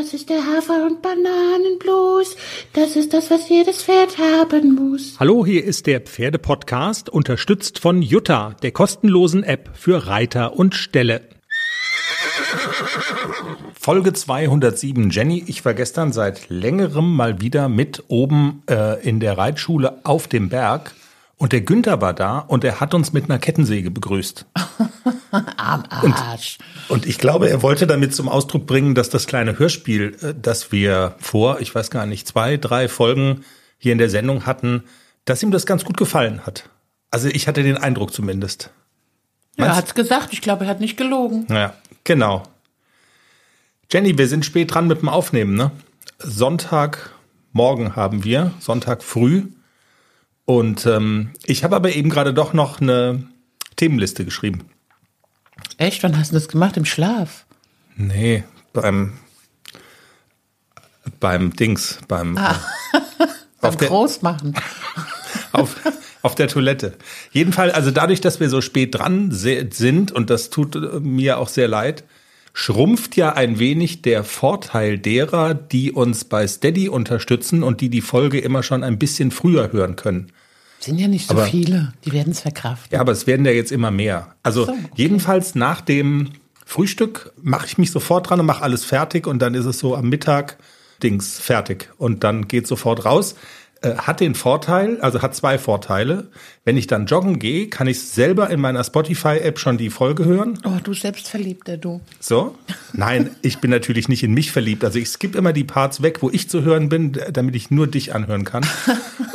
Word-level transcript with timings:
Das 0.00 0.14
ist 0.14 0.30
der 0.30 0.46
Hafer- 0.46 0.86
und 0.86 1.02
Bananenblues. 1.02 2.36
Das 2.72 2.94
ist 2.94 3.12
das, 3.12 3.32
was 3.32 3.48
jedes 3.48 3.82
Pferd 3.82 4.16
haben 4.16 4.76
muss. 4.76 5.16
Hallo, 5.18 5.44
hier 5.44 5.64
ist 5.64 5.88
der 5.88 6.00
Pferdepodcast, 6.00 7.10
unterstützt 7.10 7.80
von 7.80 8.00
Jutta, 8.00 8.54
der 8.62 8.70
kostenlosen 8.70 9.42
App 9.42 9.70
für 9.74 10.06
Reiter 10.06 10.54
und 10.54 10.76
Ställe. 10.76 11.22
Folge 13.74 14.12
207. 14.12 15.10
Jenny, 15.10 15.42
ich 15.48 15.64
war 15.64 15.74
gestern 15.74 16.12
seit 16.12 16.48
längerem 16.48 17.16
mal 17.16 17.40
wieder 17.40 17.68
mit 17.68 18.04
oben 18.06 18.62
äh, 18.70 19.02
in 19.02 19.18
der 19.18 19.36
Reitschule 19.36 19.98
auf 20.04 20.28
dem 20.28 20.48
Berg. 20.48 20.94
Und 21.38 21.52
der 21.52 21.60
Günther 21.60 22.00
war 22.00 22.14
da 22.14 22.40
und 22.40 22.64
er 22.64 22.80
hat 22.80 22.94
uns 22.94 23.12
mit 23.12 23.24
einer 23.24 23.38
Kettensäge 23.38 23.92
begrüßt. 23.92 24.44
Am 25.30 25.84
Arsch. 25.88 26.58
Und, 26.88 26.96
und, 26.96 27.06
ich 27.06 27.18
glaube, 27.18 27.48
er 27.48 27.62
wollte 27.62 27.86
damit 27.86 28.14
zum 28.14 28.28
Ausdruck 28.28 28.66
bringen, 28.66 28.96
dass 28.96 29.08
das 29.08 29.26
kleine 29.26 29.58
Hörspiel, 29.58 30.16
äh, 30.20 30.34
das 30.40 30.72
wir 30.72 31.14
vor, 31.18 31.60
ich 31.60 31.72
weiß 31.72 31.90
gar 31.90 32.06
nicht, 32.06 32.26
zwei, 32.26 32.56
drei 32.56 32.88
Folgen 32.88 33.44
hier 33.78 33.92
in 33.92 33.98
der 33.98 34.10
Sendung 34.10 34.46
hatten, 34.46 34.82
dass 35.24 35.42
ihm 35.42 35.52
das 35.52 35.64
ganz 35.64 35.84
gut 35.84 35.96
gefallen 35.96 36.44
hat. 36.44 36.68
Also 37.10 37.28
ich 37.28 37.46
hatte 37.46 37.62
den 37.62 37.76
Eindruck 37.76 38.12
zumindest. 38.12 38.70
Ja, 39.56 39.66
er 39.66 39.76
hat's 39.76 39.94
gesagt. 39.94 40.32
Ich 40.32 40.40
glaube, 40.40 40.64
er 40.64 40.70
hat 40.70 40.80
nicht 40.80 40.96
gelogen. 40.96 41.46
Ja, 41.50 41.74
genau. 42.04 42.42
Jenny, 43.92 44.18
wir 44.18 44.28
sind 44.28 44.44
spät 44.44 44.74
dran 44.74 44.88
mit 44.88 45.00
dem 45.02 45.08
Aufnehmen, 45.08 45.54
ne? 45.54 45.70
Sonntagmorgen 46.18 47.96
haben 47.96 48.24
wir, 48.24 48.52
Sonntag 48.58 49.04
früh. 49.04 49.44
Und 50.48 50.86
ähm, 50.86 51.32
ich 51.44 51.62
habe 51.62 51.76
aber 51.76 51.94
eben 51.94 52.08
gerade 52.08 52.32
doch 52.32 52.54
noch 52.54 52.80
eine 52.80 53.22
Themenliste 53.76 54.24
geschrieben. 54.24 54.64
Echt? 55.76 56.02
Wann 56.02 56.18
hast 56.18 56.30
du 56.30 56.36
das 56.36 56.48
gemacht? 56.48 56.78
Im 56.78 56.86
Schlaf? 56.86 57.44
Nee, 57.96 58.44
beim 58.72 59.12
beim 61.20 61.54
Dings, 61.54 61.98
beim, 62.08 62.38
ah. 62.38 62.52
äh, 62.94 63.26
beim 63.60 63.76
der, 63.76 63.88
Großmachen. 63.88 64.54
auf, 65.52 65.76
auf 66.22 66.34
der 66.34 66.48
Toilette. 66.48 66.96
Jedenfalls, 67.30 67.74
also 67.74 67.90
dadurch, 67.90 68.22
dass 68.22 68.40
wir 68.40 68.48
so 68.48 68.62
spät 68.62 68.94
dran 68.94 69.30
sind, 69.30 70.12
und 70.12 70.30
das 70.30 70.48
tut 70.48 71.02
mir 71.02 71.40
auch 71.40 71.48
sehr 71.48 71.68
leid, 71.68 72.04
schrumpft 72.54 73.16
ja 73.16 73.34
ein 73.34 73.58
wenig 73.58 74.00
der 74.00 74.24
Vorteil 74.24 74.96
derer, 74.96 75.52
die 75.52 75.92
uns 75.92 76.24
bei 76.24 76.48
Steady 76.48 76.88
unterstützen 76.88 77.62
und 77.62 77.82
die 77.82 77.90
die 77.90 78.00
Folge 78.00 78.38
immer 78.38 78.62
schon 78.62 78.82
ein 78.82 78.98
bisschen 78.98 79.30
früher 79.30 79.72
hören 79.72 79.94
können. 79.94 80.32
Sind 80.80 80.98
ja 80.98 81.08
nicht 81.08 81.28
so 81.28 81.34
aber, 81.34 81.46
viele, 81.46 81.92
die 82.04 82.12
werden 82.12 82.30
es 82.30 82.40
verkraften. 82.40 82.94
Ja, 82.94 83.00
aber 83.00 83.12
es 83.12 83.26
werden 83.26 83.44
ja 83.44 83.52
jetzt 83.52 83.72
immer 83.72 83.90
mehr. 83.90 84.34
Also 84.42 84.66
so, 84.66 84.72
okay. 84.72 84.80
jedenfalls 84.94 85.54
nach 85.54 85.80
dem 85.80 86.30
Frühstück 86.64 87.32
mache 87.42 87.66
ich 87.66 87.78
mich 87.78 87.90
sofort 87.90 88.28
dran 88.28 88.40
und 88.40 88.46
mache 88.46 88.62
alles 88.62 88.84
fertig 88.84 89.26
und 89.26 89.40
dann 89.40 89.54
ist 89.54 89.64
es 89.64 89.78
so 89.78 89.96
am 89.96 90.08
Mittag 90.08 90.58
Dings 91.02 91.38
fertig 91.38 91.90
und 91.96 92.24
dann 92.24 92.48
geht 92.48 92.66
sofort 92.66 93.04
raus. 93.04 93.34
Äh, 93.80 93.94
hat 93.94 94.18
den 94.18 94.34
Vorteil, 94.34 95.00
also 95.00 95.22
hat 95.22 95.36
zwei 95.36 95.56
Vorteile. 95.56 96.28
Wenn 96.64 96.76
ich 96.76 96.88
dann 96.88 97.06
joggen 97.06 97.38
gehe, 97.38 97.68
kann 97.68 97.86
ich 97.86 98.00
selber 98.08 98.50
in 98.50 98.60
meiner 98.60 98.82
Spotify-App 98.82 99.58
schon 99.60 99.78
die 99.78 99.90
Folge 99.90 100.24
hören. 100.24 100.58
Oh, 100.64 100.78
du 100.82 100.94
selbstverliebter, 100.94 101.76
du. 101.76 102.00
So? 102.18 102.56
Nein, 102.92 103.30
ich 103.40 103.58
bin 103.58 103.70
natürlich 103.70 104.08
nicht 104.08 104.24
in 104.24 104.34
mich 104.34 104.50
verliebt. 104.50 104.84
Also 104.84 104.98
ich 104.98 105.08
skippe 105.08 105.38
immer 105.38 105.52
die 105.52 105.62
Parts 105.62 106.02
weg, 106.02 106.22
wo 106.22 106.30
ich 106.30 106.50
zu 106.50 106.62
hören 106.62 106.88
bin, 106.88 107.18
damit 107.32 107.54
ich 107.54 107.70
nur 107.70 107.86
dich 107.86 108.14
anhören 108.16 108.44
kann. 108.44 108.66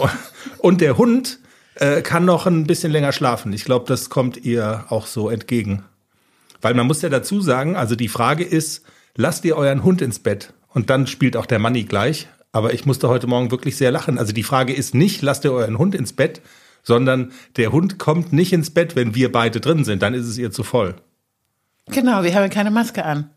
Und 0.58 0.81
der 0.81 0.97
Hund 0.97 1.39
äh, 1.75 2.02
kann 2.02 2.25
noch 2.25 2.45
ein 2.45 2.66
bisschen 2.66 2.91
länger 2.91 3.11
schlafen. 3.11 3.53
Ich 3.53 3.66
glaube, 3.66 3.86
das 3.88 4.09
kommt 4.09 4.38
ihr 4.38 4.86
auch 4.89 5.08
so 5.08 5.30
entgegen. 5.30 5.83
Weil 6.61 6.73
man 6.73 6.88
muss 6.88 7.02
ja 7.02 7.09
dazu 7.09 7.41
sagen, 7.41 7.75
also 7.75 7.95
die 7.95 8.08
Frage 8.08 8.44
ist, 8.44 8.83
lasst 9.16 9.44
ihr 9.45 9.58
euren 9.58 9.83
Hund 9.83 10.02
ins 10.02 10.19
Bett? 10.19 10.53
Und 10.69 10.89
dann 10.89 11.08
spielt 11.08 11.38
auch 11.38 11.45
der 11.45 11.59
Manni 11.59 11.83
gleich. 11.83 12.27
Aber 12.52 12.73
ich 12.73 12.86
musste 12.86 13.09
heute 13.09 13.27
Morgen 13.27 13.52
wirklich 13.52 13.77
sehr 13.77 13.91
lachen. 13.91 14.17
Also 14.17 14.31
die 14.31 14.44
Frage 14.44 14.73
ist 14.73 14.94
nicht, 14.94 15.21
lasst 15.21 15.44
ihr 15.44 15.52
euren 15.52 15.77
Hund 15.77 15.95
ins 15.95 16.14
Bett, 16.14 16.41
sondern 16.83 17.31
der 17.58 17.71
Hund 17.71 17.97
kommt 17.97 18.31
nicht 18.31 18.54
ins 18.54 18.70
Bett, 18.70 18.95
wenn 18.95 19.15
wir 19.15 19.31
beide 19.31 19.60
drin 19.60 19.83
sind. 19.83 20.04
Dann 20.04 20.14
ist 20.14 20.27
es 20.27 20.37
ihr 20.37 20.52
zu 20.52 20.64
voll. 20.64 20.95
Genau, 21.87 22.23
wir 22.23 22.33
haben 22.33 22.49
keine 22.49 22.71
Maske 22.71 23.04
an. 23.04 23.31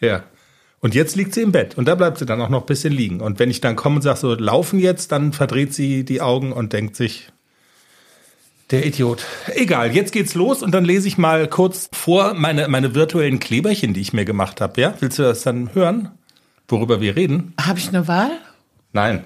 Ja. 0.00 0.24
Und 0.82 0.96
jetzt 0.96 1.14
liegt 1.14 1.32
sie 1.32 1.42
im 1.42 1.52
Bett 1.52 1.78
und 1.78 1.86
da 1.86 1.94
bleibt 1.94 2.18
sie 2.18 2.26
dann 2.26 2.40
auch 2.42 2.48
noch 2.48 2.62
ein 2.62 2.66
bisschen 2.66 2.92
liegen. 2.92 3.20
Und 3.20 3.38
wenn 3.38 3.50
ich 3.50 3.60
dann 3.60 3.76
komme 3.76 3.96
und 3.96 4.02
sage 4.02 4.18
so, 4.18 4.34
laufen 4.34 4.80
jetzt, 4.80 5.12
dann 5.12 5.32
verdreht 5.32 5.72
sie 5.72 6.04
die 6.04 6.20
Augen 6.20 6.52
und 6.52 6.72
denkt 6.72 6.96
sich, 6.96 7.28
der 8.72 8.84
Idiot. 8.84 9.24
Egal, 9.54 9.94
jetzt 9.94 10.12
geht's 10.12 10.34
los 10.34 10.62
und 10.62 10.72
dann 10.72 10.84
lese 10.84 11.06
ich 11.06 11.18
mal 11.18 11.46
kurz 11.46 11.88
vor 11.92 12.34
meine, 12.34 12.66
meine 12.68 12.94
virtuellen 12.94 13.38
Kleberchen, 13.38 13.94
die 13.94 14.00
ich 14.00 14.12
mir 14.12 14.24
gemacht 14.24 14.60
habe. 14.60 14.80
Ja? 14.80 14.94
Willst 14.98 15.18
du 15.18 15.22
das 15.22 15.42
dann 15.42 15.74
hören, 15.74 16.10
worüber 16.68 17.00
wir 17.00 17.14
reden? 17.14 17.54
Habe 17.60 17.78
ich 17.78 17.88
eine 17.88 18.08
Wahl? 18.08 18.30
Nein. 18.92 19.24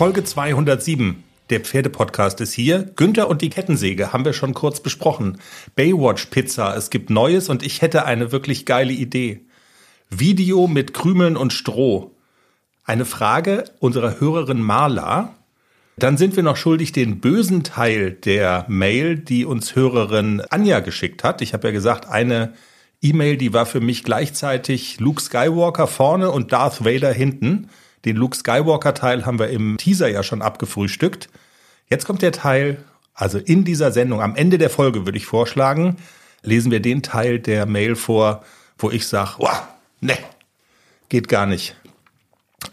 Folge 0.00 0.24
207. 0.24 1.22
Der 1.50 1.60
Pferdepodcast 1.60 2.40
ist 2.40 2.54
hier. 2.54 2.90
Günther 2.96 3.28
und 3.28 3.42
die 3.42 3.50
Kettensäge 3.50 4.14
haben 4.14 4.24
wir 4.24 4.32
schon 4.32 4.54
kurz 4.54 4.80
besprochen. 4.80 5.36
Baywatch 5.76 6.24
Pizza, 6.30 6.74
es 6.74 6.88
gibt 6.88 7.10
Neues 7.10 7.50
und 7.50 7.62
ich 7.62 7.82
hätte 7.82 8.06
eine 8.06 8.32
wirklich 8.32 8.64
geile 8.64 8.94
Idee. 8.94 9.44
Video 10.08 10.66
mit 10.68 10.94
Krümeln 10.94 11.36
und 11.36 11.52
Stroh. 11.52 12.16
Eine 12.82 13.04
Frage 13.04 13.64
unserer 13.78 14.18
Hörerin 14.18 14.62
Marla. 14.62 15.34
Dann 15.98 16.16
sind 16.16 16.34
wir 16.34 16.44
noch 16.44 16.56
schuldig 16.56 16.92
den 16.92 17.20
bösen 17.20 17.62
Teil 17.62 18.12
der 18.12 18.64
Mail, 18.68 19.18
die 19.18 19.44
uns 19.44 19.76
Hörerin 19.76 20.40
Anja 20.48 20.80
geschickt 20.80 21.24
hat. 21.24 21.42
Ich 21.42 21.52
habe 21.52 21.68
ja 21.68 21.72
gesagt, 21.72 22.08
eine 22.08 22.54
E-Mail, 23.02 23.36
die 23.36 23.52
war 23.52 23.66
für 23.66 23.82
mich 23.82 24.02
gleichzeitig 24.02 24.98
Luke 24.98 25.20
Skywalker 25.20 25.86
vorne 25.86 26.30
und 26.30 26.52
Darth 26.52 26.86
Vader 26.86 27.12
hinten. 27.12 27.68
Den 28.04 28.16
Luke 28.16 28.36
Skywalker-Teil 28.36 29.26
haben 29.26 29.38
wir 29.38 29.48
im 29.48 29.76
Teaser 29.76 30.08
ja 30.08 30.22
schon 30.22 30.42
abgefrühstückt. 30.42 31.28
Jetzt 31.88 32.06
kommt 32.06 32.22
der 32.22 32.32
Teil, 32.32 32.82
also 33.14 33.38
in 33.38 33.64
dieser 33.64 33.92
Sendung, 33.92 34.22
am 34.22 34.36
Ende 34.36 34.58
der 34.58 34.70
Folge 34.70 35.06
würde 35.06 35.18
ich 35.18 35.26
vorschlagen, 35.26 35.96
lesen 36.42 36.70
wir 36.70 36.80
den 36.80 37.02
Teil 37.02 37.38
der 37.38 37.66
Mail 37.66 37.96
vor, 37.96 38.42
wo 38.78 38.90
ich 38.90 39.06
sage, 39.06 39.46
ne, 40.00 40.16
geht 41.08 41.28
gar 41.28 41.46
nicht. 41.46 41.76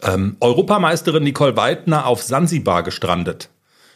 Ähm, 0.04 0.38
Europameisterin 0.40 1.24
Nicole 1.24 1.58
Weidner 1.58 2.06
auf 2.06 2.24
Sansibar 2.24 2.84
gestrandet. 2.84 3.50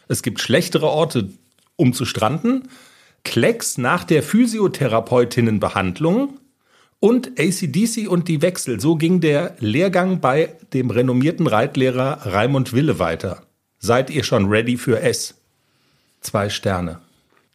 Es 0.08 0.22
gibt 0.22 0.40
schlechtere 0.40 0.88
Orte, 0.88 1.30
um 1.76 1.94
zu 1.94 2.04
stranden. 2.04 2.68
Klecks 3.24 3.78
nach 3.78 4.04
der 4.04 4.22
Physiotherapeutinnenbehandlung 4.22 6.38
und 7.02 7.32
ACDC 7.36 8.08
und 8.08 8.28
die 8.28 8.42
Wechsel. 8.42 8.78
So 8.78 8.94
ging 8.94 9.20
der 9.20 9.56
Lehrgang 9.58 10.20
bei 10.20 10.54
dem 10.72 10.88
renommierten 10.88 11.48
Reitlehrer 11.48 12.20
Raimund 12.26 12.72
Wille 12.74 13.00
weiter. 13.00 13.42
Seid 13.80 14.08
ihr 14.08 14.22
schon 14.22 14.48
ready 14.48 14.76
für 14.76 15.00
S? 15.00 15.34
Zwei 16.20 16.48
Sterne. 16.48 17.00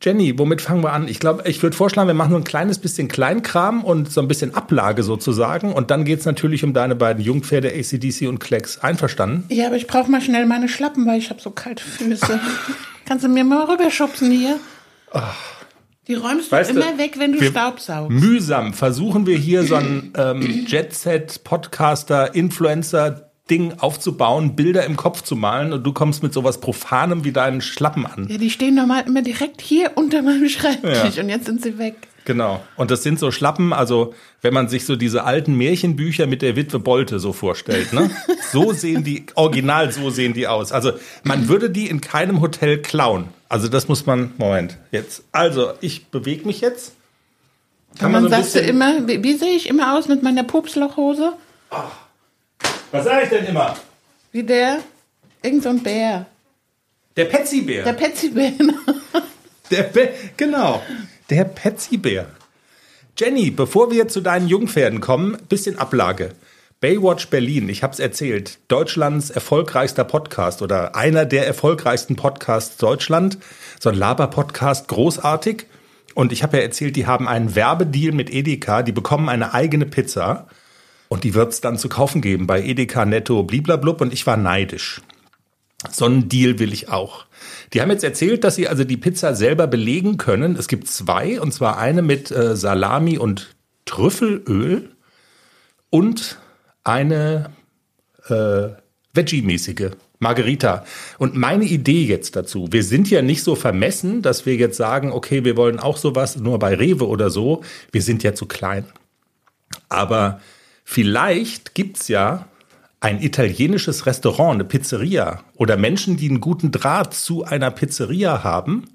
Jenny, 0.01 0.37
womit 0.37 0.59
fangen 0.59 0.83
wir 0.83 0.91
an? 0.91 1.07
Ich 1.07 1.21
glaube, 1.21 1.47
ich 1.47 1.63
würde 1.63 1.77
vorschlagen, 1.77 2.07
wir 2.07 2.13
machen 2.13 2.31
nur 2.31 2.41
ein 2.41 2.43
kleines 2.43 2.77
bisschen 2.77 3.07
Kleinkram 3.07 3.85
und 3.85 4.11
so 4.11 4.19
ein 4.19 4.27
bisschen 4.27 4.53
Ablage 4.53 5.01
sozusagen. 5.01 5.71
Und 5.71 5.91
dann 5.91 6.03
geht 6.03 6.19
es 6.19 6.25
natürlich 6.25 6.65
um 6.65 6.73
deine 6.73 6.95
beiden 6.95 7.23
Jungpferde 7.23 7.69
ACDC 7.69 8.27
und 8.27 8.39
Klecks. 8.39 8.79
Einverstanden? 8.79 9.45
Ja, 9.47 9.67
aber 9.67 9.77
ich 9.77 9.87
brauche 9.87 10.11
mal 10.11 10.19
schnell 10.19 10.45
meine 10.45 10.67
Schlappen, 10.67 11.05
weil 11.07 11.19
ich 11.19 11.29
habe 11.29 11.39
so 11.39 11.51
kalte 11.51 11.85
Füße. 11.85 12.37
Kannst 13.05 13.23
du 13.23 13.29
mir 13.29 13.45
mal 13.45 13.63
rüberschubsen 13.63 14.29
hier? 14.29 14.59
Ach. 15.13 15.56
Die 16.07 16.15
räumst 16.15 16.51
weißt 16.51 16.71
du 16.71 16.75
immer 16.75 16.97
weg, 16.97 17.19
wenn 17.19 17.33
du 17.33 17.43
Staubsaugst. 17.43 18.11
Mühsam 18.11 18.73
versuchen 18.73 19.25
wir 19.25 19.37
hier 19.37 19.63
so 19.63 19.75
ein 19.75 20.13
ähm, 20.17 20.65
Jet-Set, 20.65 21.43
Podcaster, 21.43 22.33
Influencer, 22.33 23.29
Ding 23.49 23.73
aufzubauen, 23.79 24.55
Bilder 24.55 24.85
im 24.85 24.95
Kopf 24.95 25.21
zu 25.21 25.35
malen 25.35 25.73
und 25.73 25.83
du 25.83 25.93
kommst 25.93 26.23
mit 26.23 26.33
sowas 26.33 26.59
Profanem 26.59 27.23
wie 27.23 27.31
deinen 27.31 27.61
Schlappen 27.61 28.05
an. 28.05 28.27
Ja, 28.29 28.37
die 28.37 28.49
stehen 28.49 28.75
normal 28.75 29.03
immer 29.07 29.21
direkt 29.21 29.61
hier 29.61 29.91
unter 29.95 30.21
meinem 30.21 30.47
Schreibtisch 30.49 31.15
ja. 31.15 31.23
und 31.23 31.29
jetzt 31.29 31.45
sind 31.45 31.61
sie 31.61 31.77
weg. 31.77 31.95
Genau. 32.25 32.61
Und 32.75 32.91
das 32.91 33.03
sind 33.03 33.19
so 33.19 33.31
Schlappen, 33.31 33.71
also 33.71 34.13
wenn 34.41 34.53
man 34.53 34.67
sich 34.67 34.85
so 34.85 34.97
diese 34.97 35.23
alten 35.23 35.55
Märchenbücher 35.55 36.27
mit 36.27 36.41
der 36.41 36.57
Witwe 36.57 36.79
Bolte 36.79 37.19
so 37.19 37.31
vorstellt, 37.31 37.93
ne? 37.93 38.11
So 38.51 38.71
sehen 38.71 39.03
die, 39.03 39.25
original 39.35 39.91
so 39.91 40.09
sehen 40.09 40.33
die 40.33 40.47
aus. 40.47 40.71
Also 40.71 40.93
man 41.23 41.49
würde 41.49 41.69
die 41.69 41.87
in 41.87 41.99
keinem 41.99 42.39
Hotel 42.39 42.81
klauen. 42.81 43.25
Also 43.49 43.67
das 43.67 43.87
muss 43.87 44.05
man, 44.05 44.33
Moment, 44.37 44.77
jetzt. 44.91 45.23
Also 45.31 45.73
ich 45.81 46.07
bewege 46.07 46.45
mich 46.45 46.61
jetzt. 46.61 46.93
Kann 47.99 48.11
man, 48.11 48.23
man 48.23 48.31
so 48.31 48.37
sagst 48.37 48.55
du 48.55 48.59
immer, 48.59 49.07
wie, 49.07 49.23
wie, 49.23 49.33
sehe 49.33 49.55
ich 49.55 49.67
immer 49.67 49.97
aus 49.97 50.07
mit 50.07 50.21
meiner 50.21 50.43
Pupslochhose? 50.43 51.33
Ach, 51.69 51.91
was 52.91 53.05
sage 53.05 53.23
ich 53.23 53.29
denn 53.29 53.45
immer? 53.45 53.75
Wie 54.31 54.43
der, 54.43 54.79
irgend 55.41 55.63
so 55.63 55.69
ein 55.69 55.81
Bär. 55.81 56.25
Der 57.15 57.25
Petsy-Bär. 57.25 57.83
Der 57.83 57.93
Petsy-Bär. 57.93 58.53
Der 59.71 59.83
Be 59.83 60.13
genau. 60.37 60.81
Der 61.29 61.43
Petsy-Bär. 61.43 62.27
Jenny, 63.17 63.51
bevor 63.51 63.91
wir 63.91 64.07
zu 64.07 64.21
deinen 64.21 64.47
Jungpferden 64.47 65.01
kommen, 65.01 65.37
bisschen 65.49 65.77
Ablage. 65.77 66.31
Baywatch 66.79 67.29
Berlin, 67.29 67.69
ich 67.69 67.81
habe 67.81 67.93
es 67.93 67.99
erzählt, 67.99 68.59
Deutschlands 68.67 69.31
erfolgreichster 69.31 70.03
Podcast 70.03 70.61
oder 70.61 70.95
einer 70.95 71.25
der 71.25 71.47
erfolgreichsten 71.47 72.15
Podcasts 72.15 72.77
Deutschland, 72.77 73.39
so 73.79 73.89
ein 73.89 73.95
Laber-Podcast, 73.95 74.87
großartig. 74.87 75.65
Und 76.13 76.31
ich 76.31 76.43
habe 76.43 76.57
ja 76.57 76.63
erzählt, 76.63 76.95
die 76.95 77.07
haben 77.07 77.27
einen 77.27 77.55
Werbedeal 77.55 78.13
mit 78.13 78.31
Edeka, 78.31 78.83
die 78.83 78.91
bekommen 78.91 79.27
eine 79.27 79.55
eigene 79.55 79.87
Pizza 79.87 80.49
und 81.07 81.23
die 81.23 81.33
wird 81.33 81.51
es 81.51 81.61
dann 81.61 81.79
zu 81.79 81.89
kaufen 81.89 82.21
geben 82.21 82.45
bei 82.45 82.61
Edeka 82.61 83.05
Netto 83.05 83.41
bliblablub 83.41 83.99
und 84.01 84.13
ich 84.13 84.27
war 84.27 84.37
neidisch. 84.37 85.01
So 85.89 86.05
einen 86.05 86.29
Deal 86.29 86.59
will 86.59 86.73
ich 86.73 86.89
auch. 86.89 87.25
Die 87.73 87.81
haben 87.81 87.89
jetzt 87.89 88.03
erzählt, 88.03 88.43
dass 88.43 88.55
sie 88.55 88.67
also 88.67 88.83
die 88.83 88.97
Pizza 88.97 89.33
selber 89.33 89.65
belegen 89.65 90.17
können. 90.17 90.55
Es 90.55 90.67
gibt 90.67 90.87
zwei, 90.87 91.41
und 91.41 91.53
zwar 91.53 91.79
eine 91.79 92.03
mit 92.03 92.29
äh, 92.29 92.55
Salami 92.55 93.17
und 93.17 93.55
Trüffelöl 93.85 94.91
und 95.89 96.37
eine 96.87 97.51
äh, 98.29 98.69
Veggie-mäßige 99.13 99.91
Margarita. 100.19 100.85
Und 101.19 101.35
meine 101.35 101.65
Idee 101.65 102.03
jetzt 102.05 102.35
dazu, 102.35 102.67
wir 102.71 102.83
sind 102.83 103.09
ja 103.09 103.21
nicht 103.21 103.43
so 103.43 103.55
vermessen, 103.55 104.21
dass 104.21 104.45
wir 104.45 104.55
jetzt 104.55 104.77
sagen, 104.77 105.11
okay, 105.11 105.43
wir 105.43 105.57
wollen 105.57 105.79
auch 105.79 105.97
sowas 105.97 106.37
nur 106.37 106.59
bei 106.59 106.73
Rewe 106.73 107.07
oder 107.07 107.29
so. 107.29 107.63
Wir 107.91 108.01
sind 108.01 108.23
ja 108.23 108.33
zu 108.33 108.45
klein. 108.45 108.85
Aber 109.89 110.41
vielleicht 110.83 111.75
gibt's 111.75 112.07
ja 112.07 112.47
ein 112.99 113.21
italienisches 113.21 114.07
Restaurant, 114.07 114.55
eine 114.55 114.63
Pizzeria 114.63 115.43
oder 115.55 115.77
Menschen, 115.77 116.17
die 116.17 116.29
einen 116.29 116.41
guten 116.41 116.71
Draht 116.71 117.13
zu 117.13 117.43
einer 117.43 117.69
Pizzeria 117.69 118.43
haben. 118.43 118.85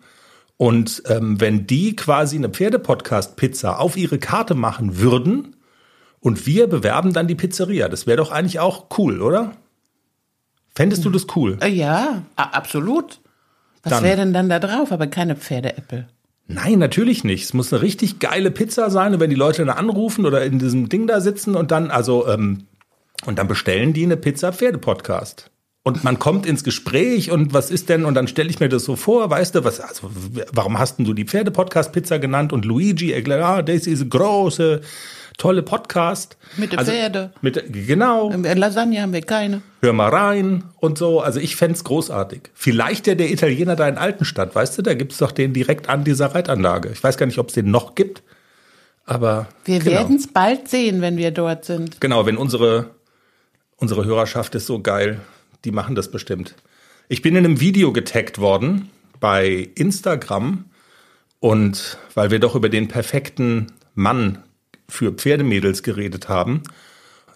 Und 0.56 1.02
ähm, 1.06 1.40
wenn 1.40 1.66
die 1.66 1.94
quasi 1.94 2.36
eine 2.36 2.48
Pferdepodcast-Pizza 2.48 3.78
auf 3.78 3.96
ihre 3.96 4.18
Karte 4.18 4.54
machen 4.54 4.98
würden, 4.98 5.56
und 6.22 6.46
wir 6.46 6.68
bewerben 6.68 7.12
dann 7.12 7.26
die 7.26 7.34
Pizzeria. 7.34 7.88
Das 7.88 8.06
wäre 8.06 8.16
doch 8.16 8.30
eigentlich 8.30 8.60
auch 8.60 8.86
cool, 8.96 9.20
oder? 9.20 9.52
Fändest 10.74 11.04
du 11.04 11.10
das 11.10 11.26
cool? 11.36 11.58
Äh, 11.60 11.68
ja, 11.68 12.22
absolut. 12.36 13.20
Was 13.82 14.02
wäre 14.02 14.18
denn 14.18 14.32
dann 14.32 14.48
da 14.48 14.60
drauf? 14.60 14.92
Aber 14.92 15.08
keine 15.08 15.34
Pferdeäppel. 15.34 16.06
Nein, 16.46 16.78
natürlich 16.78 17.24
nicht. 17.24 17.44
Es 17.44 17.54
muss 17.54 17.72
eine 17.72 17.82
richtig 17.82 18.20
geile 18.20 18.52
Pizza 18.52 18.88
sein. 18.90 19.14
Und 19.14 19.20
wenn 19.20 19.30
die 19.30 19.36
Leute 19.36 19.64
dann 19.64 19.76
anrufen 19.76 20.24
oder 20.24 20.44
in 20.44 20.60
diesem 20.60 20.88
Ding 20.88 21.08
da 21.08 21.20
sitzen 21.20 21.56
und 21.56 21.72
dann, 21.72 21.90
also, 21.90 22.28
ähm, 22.28 22.66
und 23.26 23.38
dann 23.38 23.48
bestellen 23.48 23.92
die 23.92 24.04
eine 24.04 24.16
Pizza 24.16 24.52
Pferde-Podcast. 24.52 25.50
Und 25.82 26.04
man 26.04 26.20
kommt 26.20 26.46
ins 26.46 26.62
Gespräch 26.62 27.32
und 27.32 27.52
was 27.52 27.72
ist 27.72 27.88
denn? 27.88 28.04
Und 28.04 28.14
dann 28.14 28.28
stelle 28.28 28.48
ich 28.48 28.60
mir 28.60 28.68
das 28.68 28.84
so 28.84 28.94
vor, 28.94 29.28
weißt 29.28 29.56
du, 29.56 29.64
was, 29.64 29.80
also, 29.80 30.08
warum 30.52 30.78
hast 30.78 30.98
denn 30.98 31.04
du 31.04 31.12
die 31.14 31.24
Pferde-Podcast-Pizza 31.24 32.20
genannt? 32.20 32.52
Und 32.52 32.64
Luigi, 32.64 33.12
ja, 33.12 33.62
das 33.62 33.88
ist 33.88 34.08
große 34.08 34.82
tolle 35.38 35.62
Podcast. 35.62 36.36
Mit 36.56 36.72
den 36.72 36.78
also, 36.78 36.92
Pferde. 36.92 37.32
Mit, 37.40 37.62
genau. 37.72 38.30
Lasagne 38.32 39.02
haben 39.02 39.12
wir 39.12 39.22
keine. 39.22 39.62
Hör 39.80 39.92
mal 39.92 40.08
rein 40.08 40.64
und 40.80 40.98
so. 40.98 41.20
Also 41.20 41.40
ich 41.40 41.56
fände 41.56 41.78
großartig. 41.82 42.50
Vielleicht 42.54 43.06
ja 43.06 43.14
der 43.14 43.30
Italiener 43.30 43.76
da 43.76 43.88
in 43.88 43.98
Altenstadt, 43.98 44.54
weißt 44.54 44.78
du, 44.78 44.82
da 44.82 44.94
gibt 44.94 45.12
es 45.12 45.18
doch 45.18 45.32
den 45.32 45.52
direkt 45.52 45.88
an 45.88 46.04
dieser 46.04 46.34
Reitanlage. 46.34 46.90
Ich 46.90 47.02
weiß 47.02 47.16
gar 47.16 47.26
nicht, 47.26 47.38
ob 47.38 47.48
es 47.48 47.54
den 47.54 47.70
noch 47.70 47.94
gibt. 47.94 48.22
Aber. 49.04 49.48
Wir 49.64 49.80
genau. 49.80 49.92
werden 49.92 50.16
es 50.16 50.28
bald 50.28 50.68
sehen, 50.68 51.00
wenn 51.00 51.16
wir 51.16 51.30
dort 51.30 51.64
sind. 51.64 52.00
Genau, 52.00 52.26
wenn 52.26 52.36
unsere, 52.36 52.90
unsere 53.76 54.04
Hörerschaft 54.04 54.54
ist 54.54 54.66
so 54.66 54.80
geil. 54.80 55.20
Die 55.64 55.72
machen 55.72 55.94
das 55.94 56.10
bestimmt. 56.10 56.54
Ich 57.08 57.22
bin 57.22 57.36
in 57.36 57.44
einem 57.44 57.60
Video 57.60 57.92
getaggt 57.92 58.38
worden 58.38 58.90
bei 59.20 59.70
Instagram 59.74 60.64
und 61.40 61.98
weil 62.14 62.30
wir 62.30 62.38
doch 62.38 62.54
über 62.54 62.68
den 62.68 62.88
perfekten 62.88 63.72
Mann 63.94 64.38
für 64.92 65.12
Pferdemädels 65.12 65.82
geredet 65.82 66.28
haben. 66.28 66.62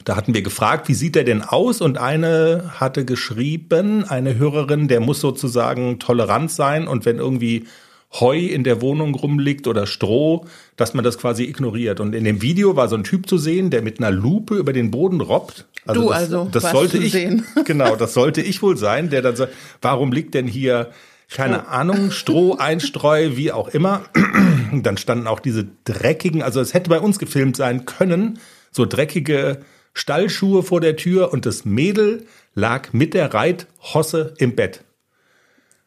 Da 0.05 0.15
hatten 0.15 0.35
wir 0.35 0.43
gefragt, 0.43 0.89
wie 0.89 0.95
sieht 0.95 1.17
er 1.17 1.25
denn 1.25 1.43
aus? 1.43 1.81
Und 1.81 1.99
eine 1.99 2.71
hatte 2.79 3.05
geschrieben, 3.05 4.05
eine 4.05 4.39
Hörerin, 4.39 4.87
der 4.87 5.01
muss 5.01 5.21
sozusagen 5.21 5.99
tolerant 5.99 6.53
sein 6.53 6.87
und 6.87 7.05
wenn 7.05 7.19
irgendwie 7.19 7.65
Heu 8.13 8.39
in 8.39 8.63
der 8.63 8.81
Wohnung 8.81 9.15
rumliegt 9.15 9.67
oder 9.67 9.87
Stroh, 9.87 10.47
dass 10.77 10.95
man 10.95 11.05
das 11.05 11.19
quasi 11.19 11.43
ignoriert. 11.45 11.99
Und 11.99 12.15
in 12.15 12.25
dem 12.25 12.41
Video 12.41 12.77
war 12.77 12.89
so 12.89 12.97
ein 12.97 13.05
Typ 13.05 13.29
zu 13.29 13.37
sehen, 13.37 13.71
der 13.71 13.83
mit 13.83 13.99
einer 13.99 14.13
Lupe 14.13 14.55
über 14.55 14.73
den 14.73 14.93
Boden 14.93 15.21
robbt. 15.21 15.67
Also 15.85 16.03
du 16.03 16.09
das, 16.09 16.19
also, 16.19 16.49
das 16.53 16.71
sollte 16.71 16.99
ich 16.99 17.13
sehen. 17.13 17.45
Genau, 17.65 17.97
das 17.97 18.15
sollte 18.15 18.43
ich 18.43 18.63
wohl 18.63 18.77
sein, 18.77 19.11
der 19.11 19.23
dann 19.23 19.35
sagt, 19.35 19.53
warum 19.83 20.13
liegt 20.13 20.35
denn 20.35 20.47
hier 20.47 20.91
keine 21.31 21.61
Stroh. 21.61 21.69
Ahnung, 21.69 22.11
Stroh 22.11 22.55
einstreu, 22.57 23.31
wie 23.37 23.53
auch 23.53 23.69
immer. 23.69 24.05
Dann 24.73 24.97
standen 24.97 25.27
auch 25.27 25.41
diese 25.41 25.67
dreckigen, 25.85 26.43
also 26.43 26.61
es 26.61 26.75
hätte 26.75 26.91
bei 26.91 27.01
uns 27.01 27.19
gefilmt 27.19 27.57
sein 27.57 27.85
können, 27.85 28.39
so 28.71 28.87
dreckige 28.87 29.61
Stallschuhe 29.95 30.63
vor 30.63 30.81
der 30.81 30.97
Tür 30.97 31.33
und 31.33 31.47
das 31.47 31.65
Mädel 31.65 32.27
lag 32.55 32.93
mit 32.93 33.15
der 33.15 33.33
Reithosse 33.33 34.35
im 34.39 34.55
Bett. 34.55 34.85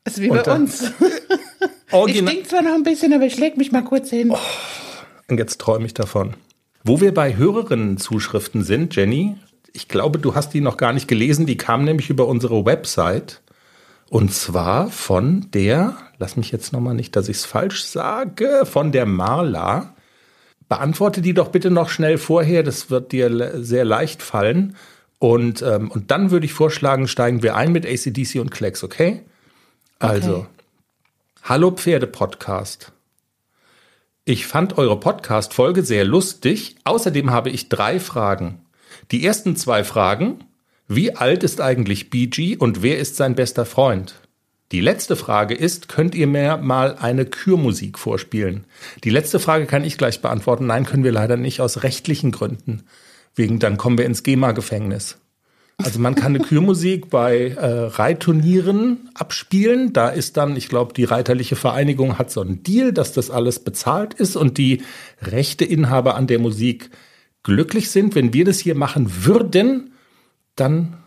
Das 0.04 0.16
ist 0.16 0.24
wie 0.24 0.30
und 0.30 0.44
bei 0.44 0.56
uns. 0.56 0.92
ich 2.08 2.18
stink 2.18 2.48
zwar 2.48 2.62
noch 2.62 2.74
ein 2.74 2.84
bisschen, 2.84 3.14
aber 3.14 3.26
ich 3.26 3.38
leg 3.38 3.58
mich 3.58 3.72
mal 3.72 3.84
kurz 3.84 4.10
hin. 4.10 4.32
Oh, 4.32 4.38
und 5.28 5.38
jetzt 5.38 5.60
träume 5.62 5.86
ich 5.86 5.94
davon. 5.94 6.34
Wo 6.84 7.02
wir 7.02 7.14
bei 7.14 7.36
Hörerinnen-Zuschriften 7.36 8.64
sind, 8.64 8.96
Jenny, 8.96 9.36
ich 9.74 9.88
glaube, 9.88 10.18
du 10.18 10.34
hast 10.34 10.54
die 10.54 10.62
noch 10.62 10.78
gar 10.78 10.94
nicht 10.94 11.08
gelesen, 11.08 11.46
die 11.46 11.58
kamen 11.58 11.86
nämlich 11.86 12.10
über 12.10 12.28
unsere 12.28 12.66
Website. 12.66 13.42
Und 14.10 14.34
zwar 14.34 14.90
von 14.90 15.52
der, 15.52 15.96
lass 16.18 16.36
mich 16.36 16.52
jetzt 16.52 16.74
nochmal 16.74 16.96
nicht, 16.96 17.16
dass 17.16 17.30
ich 17.30 17.38
es 17.38 17.46
falsch 17.46 17.84
sage, 17.84 18.64
von 18.66 18.92
der 18.92 19.06
Marla. 19.06 19.94
Beantworte 20.68 21.22
die 21.22 21.36
doch 21.36 21.50
bitte 21.50 21.70
noch 21.70 21.90
schnell 21.90 22.18
vorher, 22.18 22.64
das 22.64 22.90
wird 22.90 23.12
dir 23.12 23.64
sehr 23.64 23.86
leicht 23.86 24.24
fallen. 24.24 24.76
Und, 25.20 25.62
ähm, 25.62 25.92
und 25.92 26.12
dann 26.12 26.32
würde 26.32 26.46
ich 26.46 26.54
vorschlagen, 26.54 27.08
steigen 27.08 27.44
wir 27.44 27.56
ein 27.56 27.72
mit 27.72 27.86
ACDC 27.86 28.40
und 28.40 28.50
Klecks, 28.50 28.84
okay? 28.84 29.24
Also, 30.00 30.38
okay. 30.38 30.46
Hallo 31.44 31.72
Pferde-Podcast. 31.72 32.92
Ich 34.26 34.48
fand 34.48 34.78
eure 34.78 35.00
Podcast-Folge 35.00 35.84
sehr 35.84 36.06
lustig. 36.06 36.78
Außerdem 36.84 37.32
habe 37.32 37.50
ich 37.50 37.70
drei 37.70 38.00
Fragen. 38.00 38.62
Die 39.12 39.26
ersten 39.26 39.56
zwei 39.56 39.84
Fragen 39.84 40.44
wie 40.92 41.16
alt 41.16 41.44
ist 41.44 41.62
eigentlich 41.62 42.10
BG 42.10 42.58
und 42.58 42.82
wer 42.82 42.98
ist 42.98 43.16
sein 43.16 43.36
bester 43.36 43.66
Freund? 43.66 44.16
Die 44.72 44.82
letzte 44.82 45.16
Frage 45.16 45.54
ist, 45.54 45.88
könnt 45.88 46.16
ihr 46.16 46.26
mir 46.26 46.58
mal 46.58 46.96
eine 47.00 47.26
Kürmusik 47.26 48.00
vorspielen? 48.00 48.66
Die 49.04 49.12
letzte 49.12 49.40
Frage 49.40 49.68
kann 49.68 49.84
ich 49.84 50.00
gleich 50.00 50.20
beantworten. 50.24 50.66
Nein, 50.66 50.86
können 50.86 51.04
wir 51.04 51.12
leider 51.12 51.38
nicht 51.38 51.62
aus 51.62 51.84
rechtlichen 51.84 52.32
Gründen. 52.32 52.84
Wegen, 53.36 53.60
dann 53.60 53.78
kommen 53.78 54.00
wir 54.00 54.06
ins 54.08 54.24
GEMA-Gefängnis. 54.24 55.20
Also 55.78 56.00
man 56.00 56.16
kann 56.16 56.36
eine 56.36 56.44
Kürmusik 56.44 57.10
bei 57.12 57.50
äh, 57.50 57.66
Reitturnieren 57.66 59.12
abspielen. 59.14 59.94
Da 59.94 60.10
ist 60.10 60.38
dann, 60.38 60.56
ich 60.56 60.70
glaube, 60.70 60.94
die 60.94 61.06
Reiterliche 61.06 61.56
Vereinigung 61.56 62.18
hat 62.18 62.32
so 62.32 62.42
einen 62.42 62.64
Deal, 62.64 62.94
dass 62.94 63.14
das 63.14 63.30
alles 63.30 63.60
bezahlt 63.60 64.16
ist 64.16 64.36
und 64.36 64.58
die 64.58 64.82
Rechteinhaber 65.22 66.16
an 66.16 66.26
der 66.26 66.40
Musik 66.40 66.90
glücklich 67.44 67.92
sind. 67.92 68.16
Wenn 68.16 68.34
wir 68.34 68.46
das 68.46 68.58
hier 68.58 68.74
machen 68.74 69.26
würden, 69.26 69.92
dann 70.60 70.98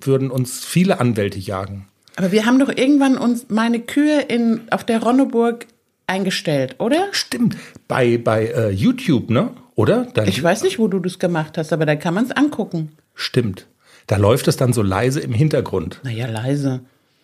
würden 0.00 0.30
uns 0.30 0.64
viele 0.64 1.00
Anwälte 1.00 1.38
jagen. 1.38 1.86
Aber 2.16 2.32
wir 2.32 2.46
haben 2.46 2.58
doch 2.58 2.68
irgendwann 2.68 3.16
uns 3.16 3.46
meine 3.48 3.80
Kühe 3.80 4.20
in, 4.22 4.62
auf 4.70 4.84
der 4.84 5.02
Ronneburg 5.02 5.66
eingestellt, 6.06 6.76
oder? 6.78 7.08
Stimmt. 7.12 7.56
Bei, 7.88 8.18
bei 8.18 8.46
äh, 8.46 8.70
YouTube, 8.70 9.30
ne? 9.30 9.50
Oder? 9.74 10.06
Dann 10.12 10.28
ich 10.28 10.42
weiß 10.42 10.62
nicht, 10.62 10.78
wo 10.78 10.88
du 10.88 10.98
das 10.98 11.18
gemacht 11.18 11.56
hast, 11.56 11.72
aber 11.72 11.86
da 11.86 11.96
kann 11.96 12.14
man 12.14 12.24
es 12.24 12.32
angucken. 12.32 12.92
Stimmt. 13.14 13.66
Da 14.06 14.16
läuft 14.16 14.48
es 14.48 14.56
dann 14.56 14.72
so 14.72 14.82
leise 14.82 15.20
im 15.20 15.32
Hintergrund. 15.32 16.00
Naja, 16.02 16.26
leise. 16.26 16.80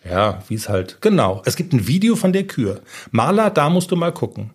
Ja, 0.09 0.41
wie 0.47 0.55
es 0.55 0.69
halt. 0.69 0.97
Genau. 1.01 1.41
Es 1.45 1.57
gibt 1.57 1.73
ein 1.73 1.87
Video 1.87 2.15
von 2.15 2.31
der 2.31 2.47
Kühe. 2.47 2.81
Marla, 3.11 3.49
da 3.49 3.69
musst 3.69 3.91
du 3.91 3.95
mal 3.95 4.13
gucken. 4.13 4.51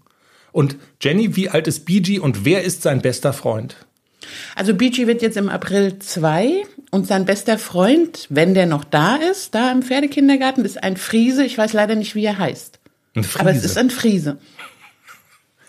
Und 0.50 0.76
Jenny, 1.00 1.36
wie 1.36 1.50
alt 1.50 1.66
ist 1.66 1.84
BG 1.84 2.18
und 2.18 2.44
wer 2.44 2.62
ist 2.62 2.82
sein 2.82 3.02
bester 3.02 3.32
Freund? 3.32 3.76
Also 4.54 4.74
BG 4.74 5.06
wird 5.06 5.22
jetzt 5.22 5.36
im 5.36 5.48
April 5.48 5.98
zwei 5.98 6.64
und 6.92 7.06
sein 7.06 7.24
bester 7.24 7.58
Freund, 7.58 8.26
wenn 8.28 8.52
der 8.52 8.66
noch 8.66 8.84
da 8.84 9.16
ist, 9.16 9.54
da 9.54 9.72
im 9.72 9.82
Pferdekindergarten, 9.82 10.64
ist 10.64 10.82
ein 10.82 10.98
Friese. 10.98 11.42
Ich 11.42 11.56
weiß 11.56 11.72
leider 11.72 11.94
nicht, 11.94 12.14
wie 12.14 12.24
er 12.24 12.38
heißt. 12.38 12.78
Ein 13.16 13.24
Friese. 13.24 13.40
Aber 13.40 13.50
es 13.50 13.64
ist 13.64 13.78
ein 13.78 13.90
Friese. 13.90 14.38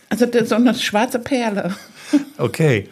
Also 0.10 0.28
so 0.44 0.56
eine 0.56 0.76
schwarze 0.76 1.20
Perle. 1.20 1.76
Okay, 2.38 2.90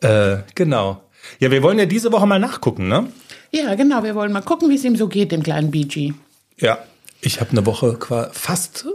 äh, 0.00 0.38
genau. 0.54 1.02
Ja, 1.38 1.50
wir 1.50 1.62
wollen 1.62 1.78
ja 1.78 1.84
diese 1.84 2.10
Woche 2.12 2.26
mal 2.26 2.40
nachgucken, 2.40 2.88
ne? 2.88 3.08
Ja, 3.52 3.74
genau. 3.74 4.02
Wir 4.02 4.14
wollen 4.14 4.32
mal 4.32 4.40
gucken, 4.40 4.70
wie 4.70 4.74
es 4.74 4.84
ihm 4.84 4.96
so 4.96 5.06
geht, 5.06 5.30
dem 5.30 5.42
kleinen 5.42 5.70
BG. 5.70 6.14
Ja, 6.58 6.78
ich 7.20 7.40
habe 7.40 7.50
eine 7.50 7.66
Woche 7.66 7.98
fast, 8.32 8.86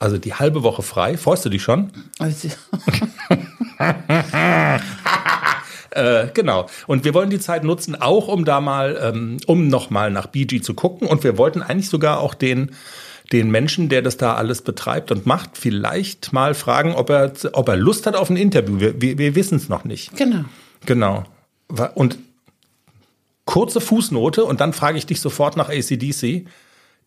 also 0.00 0.18
die 0.18 0.34
halbe 0.34 0.64
Woche 0.64 0.82
frei. 0.82 1.16
Freust 1.16 1.44
du 1.44 1.50
dich 1.50 1.62
schon? 1.62 1.92
Also. 2.18 2.48
Äh, 5.94 6.28
genau. 6.34 6.66
Und 6.86 7.04
wir 7.04 7.14
wollen 7.14 7.30
die 7.30 7.40
Zeit 7.40 7.64
nutzen, 7.64 7.94
auch 7.94 8.28
um 8.28 8.44
da 8.44 8.60
mal, 8.60 8.98
ähm, 9.00 9.38
um 9.46 9.68
nochmal 9.68 10.10
nach 10.10 10.26
BG 10.26 10.60
zu 10.60 10.74
gucken. 10.74 11.08
Und 11.08 11.24
wir 11.24 11.38
wollten 11.38 11.62
eigentlich 11.62 11.88
sogar 11.88 12.20
auch 12.20 12.34
den 12.34 12.72
den 13.32 13.50
Menschen, 13.50 13.88
der 13.88 14.02
das 14.02 14.16
da 14.16 14.34
alles 14.34 14.62
betreibt 14.62 15.10
und 15.10 15.24
macht, 15.24 15.56
vielleicht 15.56 16.32
mal 16.32 16.54
fragen, 16.54 16.94
ob 16.94 17.08
er, 17.10 17.32
ob 17.52 17.68
er 17.68 17.76
Lust 17.76 18.06
hat 18.06 18.16
auf 18.16 18.28
ein 18.28 18.36
Interview. 18.36 18.80
Wir, 18.80 19.00
wir, 19.00 19.18
wir 19.18 19.34
wissen 19.34 19.56
es 19.56 19.68
noch 19.68 19.84
nicht. 19.84 20.14
Genau. 20.16 20.44
Genau. 20.84 21.24
Und 21.94 22.18
kurze 23.46 23.80
Fußnote 23.80 24.44
und 24.44 24.60
dann 24.60 24.72
frage 24.72 24.98
ich 24.98 25.06
dich 25.06 25.20
sofort 25.20 25.56
nach 25.56 25.68
ACDC. 25.68 26.46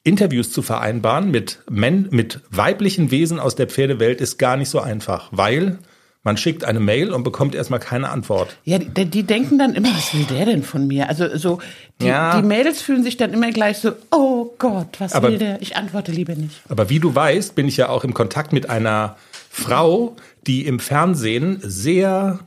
Interviews 0.03 0.51
zu 0.51 0.62
vereinbaren 0.62 1.32
mit, 1.32 1.60
Men 1.70 2.08
mit 2.12 2.41
weiblichen 2.50 3.12
Wesen 3.12 3.39
aus 3.39 3.56
der 3.56 3.67
Pferdewelt 3.67 4.22
ist 4.22 4.38
gar 4.38 4.56
nicht 4.56 4.70
so 4.70 4.79
einfach, 4.79 5.29
weil 5.32 5.79
man 6.27 6.36
schickt 6.36 6.65
eine 6.65 6.81
Mail 6.81 7.13
und 7.13 7.24
bekommt 7.24 7.55
erstmal 7.55 7.79
keine 7.79 8.10
Antwort. 8.10 8.57
Ja, 8.65 8.79
die, 8.79 9.05
die, 9.05 9.24
denken 9.24 9.57
dann 9.57 9.75
immer, 9.75 9.88
was 9.96 10.13
will 10.13 10.25
der 10.25 10.46
denn 10.46 10.62
von 10.62 10.86
mir? 10.86 11.07
Also 11.07 11.38
so, 11.38 11.62
die, 12.01 12.07
ja. 12.07 12.41
die 12.41 12.46
Mädels 12.46 12.81
fühlen 12.81 13.01
sich 13.01 13.15
dann 13.15 13.31
immer 13.31 13.50
gleich 13.51 13.77
so, 13.77 13.93
oh 14.12 14.53
Gott, 14.57 15.00
was 15.00 15.13
aber, 15.13 15.29
will 15.29 15.38
der? 15.38 15.62
Ich 15.62 15.77
antworte 15.77 16.12
lieber 16.12 16.36
nicht. 16.36 16.60
Aber 16.67 16.89
wie 16.89 17.00
du 17.00 17.15
weißt, 17.15 17.55
bin 17.55 17.69
ich 17.69 17.77
ja 17.77 17.88
auch 17.88 18.03
im 18.03 18.13
Kontakt 18.13 18.51
mit 18.51 18.69
einer 18.69 19.15
Frau, 19.50 20.17
die 20.48 20.65
im 20.65 20.81
Fernsehen 20.81 21.60
sehr 21.62 22.39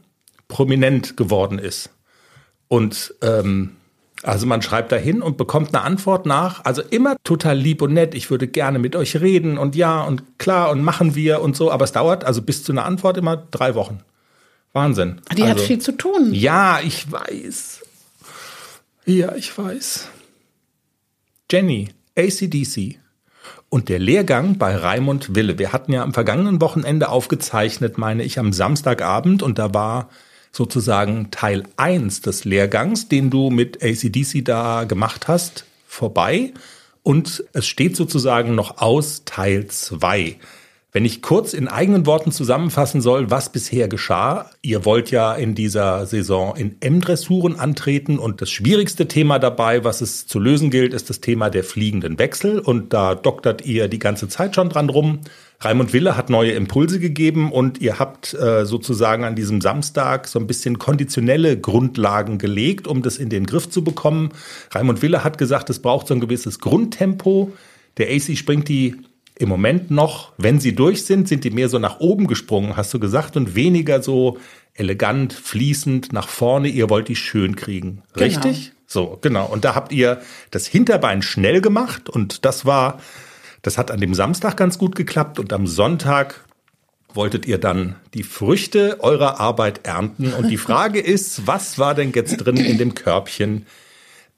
prominent 0.47 1.17
geworden 1.17 1.59
ist. 1.59 1.89
Und 2.69 3.15
ähm, 3.23 3.77
also 4.23 4.47
man 4.47 4.61
schreibt 4.61 4.93
da 4.93 4.97
hin 4.97 5.23
und 5.23 5.37
bekommt 5.37 5.75
eine 5.75 5.83
Antwort 5.85 6.27
nach. 6.27 6.65
Also 6.65 6.83
immer 6.83 7.17
total 7.25 7.57
lieb 7.57 7.81
und 7.81 7.95
nett. 7.95 8.15
Ich 8.15 8.31
würde 8.31 8.49
gerne 8.49 8.79
mit 8.79 8.95
euch 8.95 9.21
reden 9.21 9.57
und 9.57 9.77
ja 9.77 10.03
und 10.03 10.39
klar 10.39 10.71
und 10.71 10.83
machen 10.83 11.15
wir 11.15 11.41
und 11.41 11.57
so. 11.57 11.71
Aber 11.71 11.85
es 11.85 11.93
dauert 11.93 12.25
also 12.25 12.43
bis 12.43 12.63
zu 12.63 12.73
einer 12.73 12.85
Antwort 12.85 13.17
immer 13.17 13.37
drei 13.37 13.75
Wochen. 13.75 14.01
Wahnsinn. 14.73 15.21
Die 15.37 15.43
also, 15.43 15.55
hat 15.55 15.61
viel 15.61 15.79
zu 15.79 15.93
tun. 15.93 16.33
Ja, 16.33 16.81
ich 16.81 17.11
weiß. 17.11 17.81
Ja, 19.07 19.35
ich 19.35 19.57
weiß. 19.57 20.09
Jenny, 21.51 21.89
ACDC. 22.17 22.99
Und 23.69 23.89
der 23.89 23.99
Lehrgang 23.99 24.59
bei 24.59 24.77
Raimund 24.77 25.35
Wille. 25.35 25.59
Wir 25.59 25.73
hatten 25.73 25.93
ja 25.93 26.03
am 26.03 26.13
vergangenen 26.13 26.61
Wochenende 26.61 27.09
aufgezeichnet, 27.09 27.99
meine 27.99 28.23
ich, 28.25 28.39
am 28.39 28.53
Samstagabend. 28.53 29.43
Und 29.43 29.59
da 29.59 29.73
war 29.73 30.11
sozusagen 30.53 31.31
Teil 31.31 31.65
1 31.77 32.23
des 32.23 32.45
Lehrgangs, 32.45 33.09
den 33.09 33.31
du 33.31 33.51
mit 33.51 33.83
ACDC 33.83 34.45
da 34.45 34.85
gemacht 34.85 35.29
hast, 35.29 35.65
vorbei. 35.87 36.53
Und 37.03 37.45
es 37.53 37.67
steht 37.67 37.97
sozusagen 37.97 38.55
noch 38.55 38.79
aus 38.79 39.23
Teil 39.25 39.67
2. 39.67 40.37
Wenn 40.93 41.05
ich 41.05 41.23
kurz 41.23 41.53
in 41.53 41.69
eigenen 41.69 42.05
Worten 42.05 42.33
zusammenfassen 42.33 43.01
soll, 43.01 43.31
was 43.31 43.53
bisher 43.53 43.87
geschah, 43.87 44.51
ihr 44.61 44.85
wollt 44.85 45.13
ja 45.13 45.35
in 45.35 45.55
dieser 45.55 46.05
Saison 46.05 46.57
in 46.57 46.77
M-Dressuren 46.81 47.55
antreten 47.61 48.19
und 48.19 48.41
das 48.41 48.51
schwierigste 48.51 49.07
Thema 49.07 49.39
dabei, 49.39 49.85
was 49.85 50.01
es 50.01 50.27
zu 50.27 50.41
lösen 50.41 50.69
gilt, 50.69 50.93
ist 50.93 51.09
das 51.09 51.21
Thema 51.21 51.49
der 51.49 51.63
fliegenden 51.63 52.19
Wechsel 52.19 52.59
und 52.59 52.93
da 52.93 53.15
doktert 53.15 53.65
ihr 53.65 53.87
die 53.87 54.01
ganze 54.01 54.27
Zeit 54.27 54.57
schon 54.57 54.69
dran 54.69 54.91
rum. 54.91 55.21
Raimund 55.61 55.93
Wille 55.93 56.17
hat 56.17 56.29
neue 56.29 56.53
Impulse 56.53 56.99
gegeben 56.99 57.53
und 57.53 57.81
ihr 57.81 58.01
habt 58.01 58.35
äh, 58.35 58.65
sozusagen 58.67 59.23
an 59.23 59.37
diesem 59.37 59.61
Samstag 59.61 60.27
so 60.27 60.41
ein 60.41 60.49
bisschen 60.49 60.81
konditionelle 60.81 61.57
Grundlagen 61.57 62.39
gelegt, 62.39 62.89
um 62.89 63.03
das 63.03 63.17
in 63.17 63.29
den 63.29 63.47
Griff 63.47 63.71
zu 63.71 63.85
bekommen. 63.85 64.31
Raimund 64.73 65.03
Wille 65.03 65.23
hat 65.23 65.39
gesagt, 65.39 65.71
es 65.71 65.79
braucht 65.79 66.09
so 66.09 66.15
ein 66.15 66.21
gewisses 66.21 66.59
Grundtempo. 66.59 67.53
Der 67.99 68.09
AC 68.09 68.37
springt 68.37 68.69
die 68.69 68.97
im 69.41 69.49
Moment 69.49 69.91
noch, 69.91 70.33
wenn 70.39 70.61
sie 70.61 70.75
durch 70.75 71.05
sind, 71.05 71.29
sind 71.29 71.45
die 71.45 71.51
mehr 71.51 71.69
so 71.69 71.79
nach 71.79 72.01
oben 72.01 72.27
gesprungen, 72.27 72.77
hast 72.77 72.93
du 72.93 73.01
gesagt, 73.01 73.37
und 73.37 73.55
weniger 73.55 74.03
so 74.03 74.39
elegant, 74.75 75.33
fließend 75.33 76.13
nach 76.13 76.29
vorne. 76.29 76.69
Ihr 76.69 76.91
wollt 76.91 77.09
die 77.09 77.17
schön 77.17 77.57
kriegen. 77.57 78.03
Genau. 78.15 78.25
Richtig? 78.25 78.73
So, 78.87 79.19
genau. 79.21 79.47
Und 79.47 79.65
da 79.65 79.75
habt 79.75 79.93
ihr 79.93 80.21
das 80.51 80.67
Hinterbein 80.67 81.23
schnell 81.23 81.61
gemacht 81.61 82.09
und 82.09 82.45
das 82.45 82.67
war 82.67 82.99
das 83.63 83.77
hat 83.77 83.91
an 83.91 84.01
dem 84.01 84.15
Samstag 84.15 84.57
ganz 84.57 84.79
gut 84.79 84.97
geklappt 84.97 85.39
und 85.39 85.53
am 85.53 85.67
Sonntag 85.67 86.45
wolltet 87.13 87.47
ihr 87.47 87.59
dann 87.59 87.97
die 88.15 88.23
Früchte 88.23 88.99
eurer 89.01 89.41
Arbeit 89.41 89.81
ernten. 89.87 90.33
Und 90.33 90.49
die 90.49 90.57
Frage 90.57 91.01
ist, 91.01 91.47
was 91.47 91.79
war 91.79 91.95
denn 91.95 92.13
jetzt 92.13 92.37
drin 92.39 92.57
in 92.57 92.79
dem 92.79 92.95
Körbchen, 92.95 93.67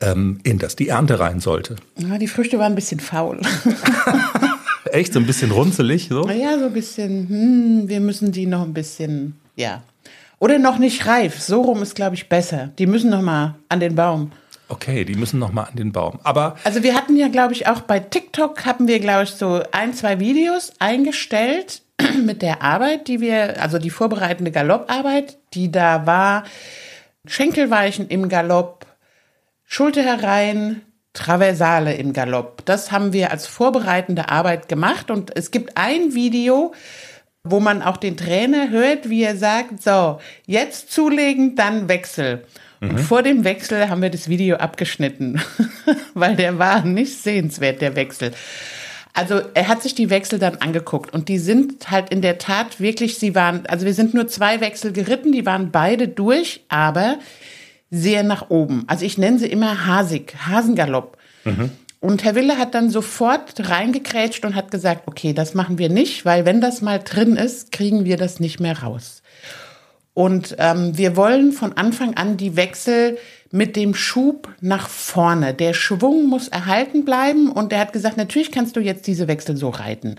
ähm, 0.01 0.41
in 0.43 0.59
das 0.59 0.75
die 0.75 0.89
Ernte 0.89 1.21
rein 1.21 1.39
sollte? 1.39 1.77
Ja, 1.97 2.19
die 2.19 2.29
Früchte 2.29 2.59
waren 2.59 2.73
ein 2.73 2.77
bisschen 2.77 3.01
faul. 3.01 3.41
Echt, 4.93 5.15
so 5.15 5.21
ein 5.21 5.27
bisschen 5.27 5.51
runzelig? 5.53 6.09
So? 6.11 6.29
Ja, 6.29 6.59
so 6.59 6.67
ein 6.67 6.73
bisschen, 6.75 7.27
hm, 7.27 7.89
wir 7.89 8.01
müssen 8.01 8.31
die 8.31 8.45
noch 8.45 8.61
ein 8.61 8.75
bisschen, 8.75 9.41
ja. 9.57 9.83
Oder 10.39 10.59
noch 10.59 10.77
nicht 10.77 11.07
reif. 11.07 11.41
So 11.41 11.63
rum 11.63 11.81
ist, 11.81 11.95
glaube 11.95 12.15
ich, 12.15 12.29
besser. 12.29 12.71
Die 12.79 12.85
müssen 12.87 13.09
noch 13.09 13.23
mal 13.23 13.55
an 13.71 13.81
den 13.81 13.95
Baum. 13.95 14.33
Okay, 14.69 15.07
die 15.07 15.15
müssen 15.15 15.39
noch 15.39 15.51
mal 15.51 15.63
an 15.63 15.77
den 15.77 15.93
Baum. 15.93 16.19
Aber 16.25 16.57
also 16.65 16.83
wir 16.83 16.95
hatten 16.95 17.17
ja, 17.17 17.29
glaube 17.29 17.55
ich, 17.55 17.67
auch 17.69 17.81
bei 17.81 18.01
TikTok 18.01 18.67
haben 18.67 18.87
wir, 18.87 19.01
glaube 19.01 19.23
ich, 19.23 19.31
so 19.31 19.63
ein, 19.73 19.95
zwei 19.95 20.21
Videos 20.21 20.73
eingestellt 20.79 21.81
mit 22.23 22.43
der 22.43 22.61
Arbeit, 22.61 23.09
die 23.09 23.23
wir, 23.23 23.63
also 23.63 23.79
die 23.79 23.89
vorbereitende 23.89 24.51
Galopparbeit, 24.51 25.39
die 25.55 25.73
da 25.73 26.05
war, 26.05 26.45
Schenkelweichen 27.27 28.09
im 28.09 28.29
Galopp, 28.29 28.85
Schulter 29.65 30.03
herein, 30.03 30.83
Traversale 31.13 31.95
im 31.95 32.13
Galopp. 32.13 32.65
Das 32.65 32.91
haben 32.91 33.13
wir 33.13 33.31
als 33.31 33.47
vorbereitende 33.47 34.31
Arbeit 34.31 34.69
gemacht 34.69 35.11
und 35.11 35.37
es 35.37 35.51
gibt 35.51 35.77
ein 35.77 36.15
Video, 36.15 36.73
wo 37.45 37.61
man 37.61 37.83
auch 37.83 37.97
den 37.97 38.17
Trainer 38.17 38.71
hört, 38.71 39.11
wie 39.11 39.23
er 39.23 39.37
sagt, 39.37 39.83
so, 39.83 40.21
jetzt 40.47 40.93
zulegen, 40.93 41.57
dann 41.57 41.89
Wechsel. 41.89 42.45
Und 42.81 42.95
mhm. 42.95 42.99
vor 42.99 43.23
dem 43.23 43.45
Wechsel 43.45 43.89
haben 43.89 44.03
wir 44.03 44.11
das 44.11 44.29
Video 44.29 44.57
abgeschnitten, 44.57 45.41
weil 46.15 46.37
der 46.37 46.59
war 46.59 46.85
nicht 46.85 47.23
sehenswert, 47.23 47.81
der 47.81 47.95
Wechsel. 47.95 48.33
Also 49.13 49.43
er 49.53 49.69
hat 49.69 49.83
sich 49.83 49.95
die 49.95 50.09
Wechsel 50.09 50.39
dann 50.39 50.57
angeguckt 50.57 51.13
und 51.13 51.29
die 51.29 51.39
sind 51.39 51.91
halt 51.91 52.11
in 52.11 52.23
der 52.23 52.39
Tat 52.39 52.81
wirklich, 52.81 53.19
sie 53.19 53.35
waren, 53.35 53.67
also 53.67 53.85
wir 53.85 53.93
sind 53.93 54.15
nur 54.15 54.27
zwei 54.27 54.61
Wechsel 54.61 54.93
geritten, 54.93 55.33
die 55.33 55.45
waren 55.45 55.71
beide 55.71 56.09
durch, 56.09 56.65
aber 56.69 57.19
sehr 57.93 58.23
nach 58.23 58.49
oben. 58.49 58.85
Also 58.87 59.05
ich 59.05 59.19
nenne 59.19 59.39
sie 59.39 59.47
immer 59.47 59.87
Hasig, 59.87 60.35
Hasengalopp. 60.49 61.19
Mhm. 61.45 61.71
Und 62.01 62.25
Herr 62.25 62.35
Wille 62.35 62.59
hat 62.59 62.75
dann 62.75 62.91
sofort 62.91 63.69
reingekrätscht 63.69 64.45
und 64.45 64.57
hat 64.57 64.73
gesagt, 64.73 65.03
okay, 65.07 65.35
das 65.35 65.55
machen 65.55 65.79
wir 65.79 65.89
nicht, 65.89 66.25
weil 66.25 66.45
wenn 66.45 66.61
das 66.61 66.81
mal 66.81 66.99
drin 66.99 67.37
ist, 67.37 67.71
kriegen 67.71 68.05
wir 68.05 68.17
das 68.17 68.41
nicht 68.41 68.59
mehr 68.59 68.83
raus. 68.83 69.23
Und 70.15 70.57
ähm, 70.59 70.97
wir 70.97 71.17
wollen 71.17 71.53
von 71.53 71.75
Anfang 71.75 72.15
an 72.15 72.37
die 72.37 72.57
Wechsel 72.57 73.19
mit 73.53 73.77
dem 73.77 73.95
Schub 73.95 74.49
nach 74.61 74.89
vorne. 74.89 75.53
Der 75.53 75.75
Schwung 75.75 76.27
muss 76.27 76.49
erhalten 76.49 77.05
bleiben 77.05 77.53
und 77.53 77.73
er 77.73 77.81
hat 77.81 77.93
gesagt, 77.93 78.17
natürlich 78.17 78.51
kannst 78.51 78.77
du 78.77 78.81
jetzt 78.81 79.07
diese 79.07 79.29
Wechsel 79.29 79.57
so 79.59 79.69
reiten. 79.69 80.17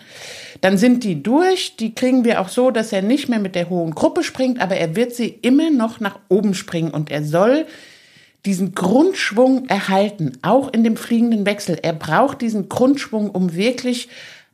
Dann 0.62 0.78
sind 0.78 1.04
die 1.04 1.22
durch, 1.22 1.76
die 1.76 1.96
kriegen 1.96 2.24
wir 2.24 2.40
auch 2.40 2.48
so, 2.48 2.70
dass 2.70 2.94
er 2.94 3.02
nicht 3.02 3.30
mehr 3.30 3.40
mit 3.40 3.56
der 3.56 3.70
hohen 3.70 3.96
Gruppe 3.96 4.24
springt, 4.24 4.62
aber 4.62 4.76
er 4.76 4.96
wird 4.96 5.16
sie 5.16 5.28
immer 5.28 5.72
noch 5.72 6.00
nach 6.00 6.20
oben 6.30 6.54
springen 6.54 6.92
und 6.92 7.10
er 7.10 7.24
soll 7.24 7.66
diesen 8.46 8.76
Grundschwung 8.76 9.68
erhalten, 9.68 10.34
auch 10.44 10.72
in 10.72 10.84
dem 10.84 10.96
fliegenden 10.96 11.46
Wechsel. 11.46 11.80
Er 11.82 11.94
braucht 11.94 12.42
diesen 12.42 12.70
Grundschwung, 12.70 13.32
um 13.32 13.56
wirklich 13.56 14.10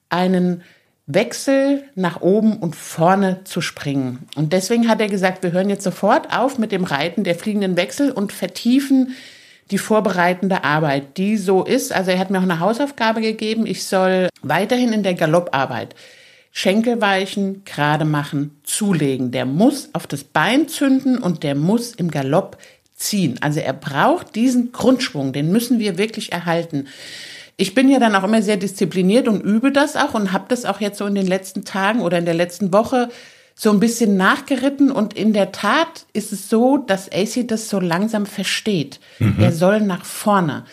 einen 0.10 0.64
Wechsel 1.12 1.84
nach 1.96 2.22
oben 2.22 2.58
und 2.58 2.76
vorne 2.76 3.44
zu 3.44 3.62
springen. 3.62 4.28
Und 4.36 4.54
deswegen 4.54 4.88
hat 4.88 5.02
er 5.02 5.08
gesagt, 5.08 5.42
wir 5.42 5.52
hören 5.52 5.70
jetzt 5.70 5.84
sofort 5.84 6.32
auf 6.32 6.60
mit 6.60 6.72
dem 6.72 6.84
Reiten 6.84 7.24
der 7.24 7.34
fliegenden 7.34 7.78
Wechsel 7.78 8.12
und 8.12 8.32
vertiefen 8.32 9.16
die 9.72 9.80
vorbereitende 9.80 10.64
Arbeit, 10.64 11.18
die 11.18 11.38
so 11.38 11.64
ist. 11.64 11.92
Also 11.92 12.12
er 12.12 12.20
hat 12.20 12.30
mir 12.30 12.38
auch 12.38 12.44
eine 12.44 12.60
Hausaufgabe 12.60 13.22
gegeben. 13.22 13.66
Ich 13.66 13.86
soll 13.86 14.30
weiterhin 14.44 14.94
in 14.94 15.02
der 15.02 15.16
Galopparbeit 15.16 15.96
Schenkelweichen 16.52 17.64
gerade 17.66 18.06
machen, 18.06 18.60
zulegen. 18.64 19.32
Der 19.32 19.46
muss 19.46 19.90
auf 19.94 20.06
das 20.06 20.24
Bein 20.24 20.68
zünden 20.68 21.18
und 21.18 21.42
der 21.42 21.56
muss 21.56 21.96
im 21.96 22.12
Galopp 22.12 22.58
ziehen. 22.96 23.38
Also 23.42 23.62
er 23.62 23.74
braucht 23.74 24.36
diesen 24.36 24.72
Grundschwung, 24.72 25.34
den 25.34 25.52
müssen 25.52 25.80
wir 25.80 25.98
wirklich 25.98 26.32
erhalten 26.32 26.88
ich 27.60 27.76
bin 27.76 27.90
ja 27.90 28.00
dann 28.00 28.16
auch 28.16 28.24
immer 28.24 28.42
sehr 28.42 28.56
diszipliniert 28.56 29.28
und 29.28 29.42
übe 29.42 29.74
das 29.74 29.98
auch 29.98 30.14
und 30.14 30.32
habe 30.32 30.46
das 30.48 30.64
auch 30.64 30.80
jetzt 30.80 30.98
so 30.98 31.06
in 31.06 31.14
den 31.14 31.28
letzten 31.28 31.66
Tagen 31.66 32.00
oder 32.00 32.18
in 32.18 32.24
der 32.24 32.34
letzten 32.34 32.72
Woche 32.72 33.10
so 33.54 33.70
ein 33.72 33.82
bisschen 33.82 34.16
nachgeritten 34.16 34.90
und 34.90 35.14
in 35.14 35.34
der 35.34 35.52
Tat 35.52 36.06
ist 36.14 36.32
es 36.32 36.48
so, 36.48 36.78
dass 36.78 37.12
AC 37.12 37.46
das 37.46 37.68
so 37.68 37.82
langsam 37.82 38.26
versteht. 38.26 39.02
Mhm. 39.20 39.36
Er 39.40 39.52
soll 39.52 39.82
nach 39.82 40.06
vorne. 40.06 40.64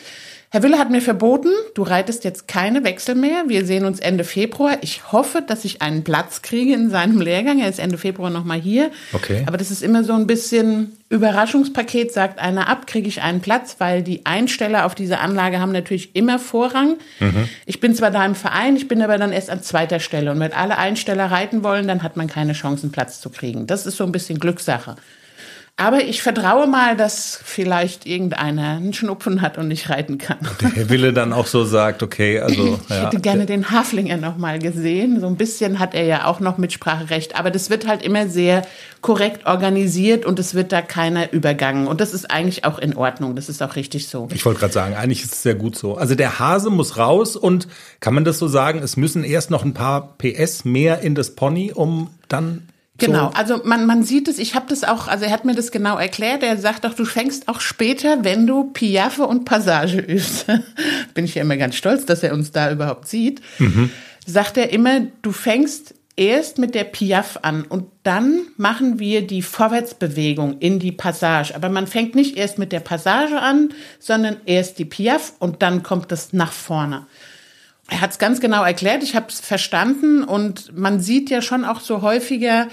Herr 0.51 0.63
Wille 0.63 0.79
hat 0.79 0.91
mir 0.91 1.03
verboten, 1.03 1.51
du 1.75 1.83
reitest 1.83 2.23
jetzt 2.23 2.47
keine 2.47 2.85
Wechsel 2.85 3.17
mehr. 3.17 3.45
Wir 3.49 3.67
sehen 3.67 3.85
uns 3.85 3.99
Ende 3.99 4.23
Februar. 4.23 4.79
Ich 4.81 5.11
hoffe, 5.11 5.43
dass 5.43 5.65
ich 5.65 5.83
einen 5.83 6.05
Platz 6.05 6.41
kriege 6.41 6.73
in 6.73 6.89
seinem 6.89 7.21
Lehrgang. 7.21 7.59
Er 7.59 7.69
ist 7.69 7.81
Ende 7.81 7.99
Februar 7.99 8.31
nochmal 8.31 8.61
hier. 8.61 8.93
Okay. 9.13 9.43
Aber 9.47 9.57
das 9.57 9.73
ist 9.73 9.83
immer 9.83 10.05
so 10.05 10.13
ein 10.13 10.29
bisschen 10.29 10.97
Überraschungspaket. 11.09 12.13
Sagt 12.13 12.39
einer 12.39 12.69
ab, 12.69 12.87
kriege 12.87 13.09
ich 13.09 13.23
einen 13.23 13.41
Platz, 13.41 13.77
weil 13.79 14.05
die 14.05 14.25
Einsteller 14.25 14.87
auf 14.87 14.95
dieser 14.95 15.21
Anlage 15.21 15.59
haben 15.59 15.73
natürlich 15.73 16.15
immer 16.15 16.39
Vorrang. 16.39 16.97
Mhm. 17.19 17.49
Ich 17.67 17.81
bin 17.81 17.95
zwar 17.97 18.13
da 18.13 18.25
im 18.25 18.37
Verein, 18.37 18.77
ich 18.77 18.87
bin 18.87 19.03
aber 19.03 19.19
dann 19.19 19.33
erst 19.33 19.51
an 19.51 19.63
zweiter 19.63 19.99
Stelle. 19.99 20.31
Und 20.31 20.39
wenn 20.39 20.53
alle 20.53 20.79
Einsteller 20.79 21.29
reiten 21.29 21.65
wollen, 21.65 21.89
dann 21.89 22.05
hat 22.05 22.17
man 22.17 22.29
keine 22.29 22.53
Chance, 22.53 22.85
einen 22.85 22.93
Platz 22.93 23.21
zu 23.21 23.31
kriegen. 23.31 23.67
Das 23.67 23.85
ist 23.85 23.97
so 23.97 24.05
ein 24.05 24.13
bisschen 24.13 24.39
Glückssache. 24.39 24.95
Aber 25.79 26.03
ich 26.03 26.23
vertraue 26.23 26.67
mal, 26.67 26.97
dass 26.97 27.39
vielleicht 27.45 28.07
irgendeiner 28.07 28.77
einen 28.77 28.95
Schnupfen 28.95 29.43
hat 29.43 29.59
und 29.59 29.69
nicht 29.69 29.91
reiten 29.91 30.17
kann. 30.17 30.39
Der 30.63 30.71
Herr 30.71 30.89
Wille 30.89 31.13
dann 31.13 31.35
auch 31.35 31.47
so 31.47 31.65
sagt, 31.65 32.03
okay, 32.03 32.41
also. 32.41 32.81
Ich 32.89 32.95
hätte 32.95 33.21
gerne 33.21 33.45
den 33.45 33.71
Haflinger 33.71 34.17
noch 34.17 34.39
mal 34.39 34.59
gesehen. 34.59 35.21
So 35.21 35.27
ein 35.27 35.37
bisschen 35.37 35.79
hat 35.79 35.95
er 35.95 36.05
ja 36.05 36.25
auch 36.25 36.41
noch 36.41 36.57
Mitspracherecht. 36.57 37.39
Aber 37.39 37.51
das 37.51 37.69
wird 37.69 37.87
halt 37.87 38.03
immer 38.03 38.27
sehr 38.27 38.67
korrekt 39.03 39.45
organisiert 39.45 40.25
und 40.25 40.39
es 40.39 40.55
wird 40.55 40.73
da 40.73 40.81
keiner 40.81 41.35
übergangen. 41.35 41.89
Und 41.89 42.01
das 42.01 42.15
ist 42.15 42.31
eigentlich 42.31 42.65
auch 42.65 42.79
in 42.79 42.97
Ordnung. 42.97 43.37
Das 43.37 43.51
ist 43.51 43.63
auch 43.63 43.77
richtig 43.77 44.09
so. 44.09 44.29
Ich 44.33 44.47
wollte 44.47 44.61
gerade 44.61 44.73
sagen, 44.73 44.95
eigentlich 44.95 45.25
ist 45.25 45.35
es 45.35 45.43
sehr 45.43 45.57
gut 45.57 45.77
so. 45.77 45.97
Also 45.97 46.15
der 46.15 46.39
Hase 46.39 46.71
muss 46.71 46.97
raus 46.97 47.37
und 47.37 47.69
kann 48.01 48.15
man 48.15 48.25
das 48.25 48.39
so 48.39 48.49
sagen, 48.49 48.81
es 48.83 48.97
müssen 48.97 49.25
erst 49.25 49.51
noch 49.51 49.63
ein 49.63 49.75
paar 49.75 50.17
PS 50.17 50.65
mehr 50.65 51.01
in 51.01 51.15
das 51.15 51.35
Pony, 51.35 51.71
um 51.71 52.09
dann 52.29 52.63
Genau, 52.99 53.31
also 53.35 53.61
man, 53.65 53.85
man 53.87 54.03
sieht 54.03 54.27
es, 54.29 54.39
ich 54.39 54.55
habe 54.55 54.67
das 54.69 54.85
auch, 54.85 55.07
also 55.09 55.27
er 55.27 55.31
hat 55.31 55.45
mir 55.45 55.55
das 55.55 55.71
genau 55.71 55.99
erklärt, 55.99 56.43
er 56.43 56.57
sagt 56.57 56.85
doch, 56.85 56.95
du 56.95 57.05
fängst 57.05 57.49
auch 57.49 57.61
später, 57.61 58.25
wenn 58.25 58.47
du 58.47 58.65
Piaffe 58.73 59.27
und 59.27 59.45
Passage 59.45 59.99
übst. 59.99 60.47
Bin 61.15 61.25
ich 61.25 61.35
ja 61.35 61.43
immer 61.43 61.57
ganz 61.57 61.77
stolz, 61.77 62.07
dass 62.07 62.23
er 62.23 62.33
uns 62.33 62.53
da 62.53 62.71
überhaupt 62.71 63.07
sieht. 63.07 63.43
Mhm. 63.59 63.91
Sagt 64.25 64.57
er 64.57 64.71
immer, 64.71 65.03
du 65.23 65.33
fängst 65.33 65.95
erst 66.17 66.59
mit 66.59 66.75
der 66.75 66.85
Piaffe 66.85 67.45
an 67.45 67.65
und 67.65 67.85
dann 68.03 68.41
machen 68.57 68.99
wir 68.99 69.27
die 69.27 69.43
Vorwärtsbewegung 69.43 70.59
in 70.59 70.79
die 70.79 70.93
Passage. 70.93 71.55
Aber 71.55 71.69
man 71.69 71.87
fängt 71.87 72.15
nicht 72.15 72.37
erst 72.37 72.59
mit 72.59 72.73
der 72.73 72.81
Passage 72.81 73.39
an, 73.39 73.75
sondern 73.99 74.39
erst 74.47 74.79
die 74.79 74.87
Piaffe 74.87 75.33
und 75.39 75.63
dann 75.63 75.83
kommt 75.83 76.11
es 76.13 76.33
nach 76.33 76.53
vorne. 76.53 77.07
Er 77.89 78.01
hat 78.01 78.11
es 78.11 78.19
ganz 78.19 78.41
genau 78.41 78.65
erklärt, 78.65 79.03
ich 79.03 79.15
habe 79.15 79.27
es 79.29 79.41
verstanden 79.41 80.25
und 80.25 80.77
man 80.77 81.01
sieht 81.01 81.31
ja 81.31 81.41
schon 81.41 81.65
auch 81.65 81.81
so 81.81 82.03
häufiger, 82.03 82.69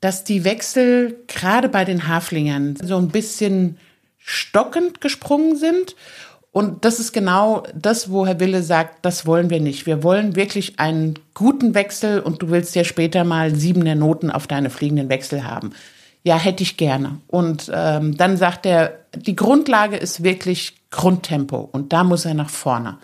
dass 0.00 0.24
die 0.24 0.44
Wechsel 0.44 1.18
gerade 1.28 1.68
bei 1.68 1.84
den 1.84 2.08
Haflingern 2.08 2.76
so 2.82 2.96
ein 2.96 3.08
bisschen 3.08 3.78
stockend 4.18 5.00
gesprungen 5.00 5.56
sind. 5.56 5.96
Und 6.50 6.84
das 6.84 7.00
ist 7.00 7.12
genau 7.12 7.64
das, 7.74 8.10
wo 8.10 8.26
Herr 8.26 8.38
Wille 8.38 8.62
sagt, 8.62 9.04
das 9.04 9.26
wollen 9.26 9.50
wir 9.50 9.60
nicht. 9.60 9.86
Wir 9.86 10.02
wollen 10.02 10.36
wirklich 10.36 10.78
einen 10.78 11.18
guten 11.34 11.74
Wechsel 11.74 12.20
und 12.20 12.42
du 12.42 12.50
willst 12.50 12.76
ja 12.76 12.84
später 12.84 13.24
mal 13.24 13.54
siebener 13.54 13.94
Noten 13.96 14.30
auf 14.30 14.46
deine 14.46 14.70
fliegenden 14.70 15.08
Wechsel 15.08 15.46
haben. 15.46 15.72
Ja, 16.22 16.38
hätte 16.38 16.62
ich 16.62 16.76
gerne. 16.76 17.18
Und 17.26 17.70
ähm, 17.74 18.16
dann 18.16 18.36
sagt 18.36 18.66
er, 18.66 19.00
die 19.14 19.36
Grundlage 19.36 19.96
ist 19.96 20.22
wirklich 20.22 20.74
Grundtempo 20.90 21.68
und 21.72 21.92
da 21.92 22.04
muss 22.04 22.24
er 22.24 22.34
nach 22.34 22.50
vorne. 22.50 22.98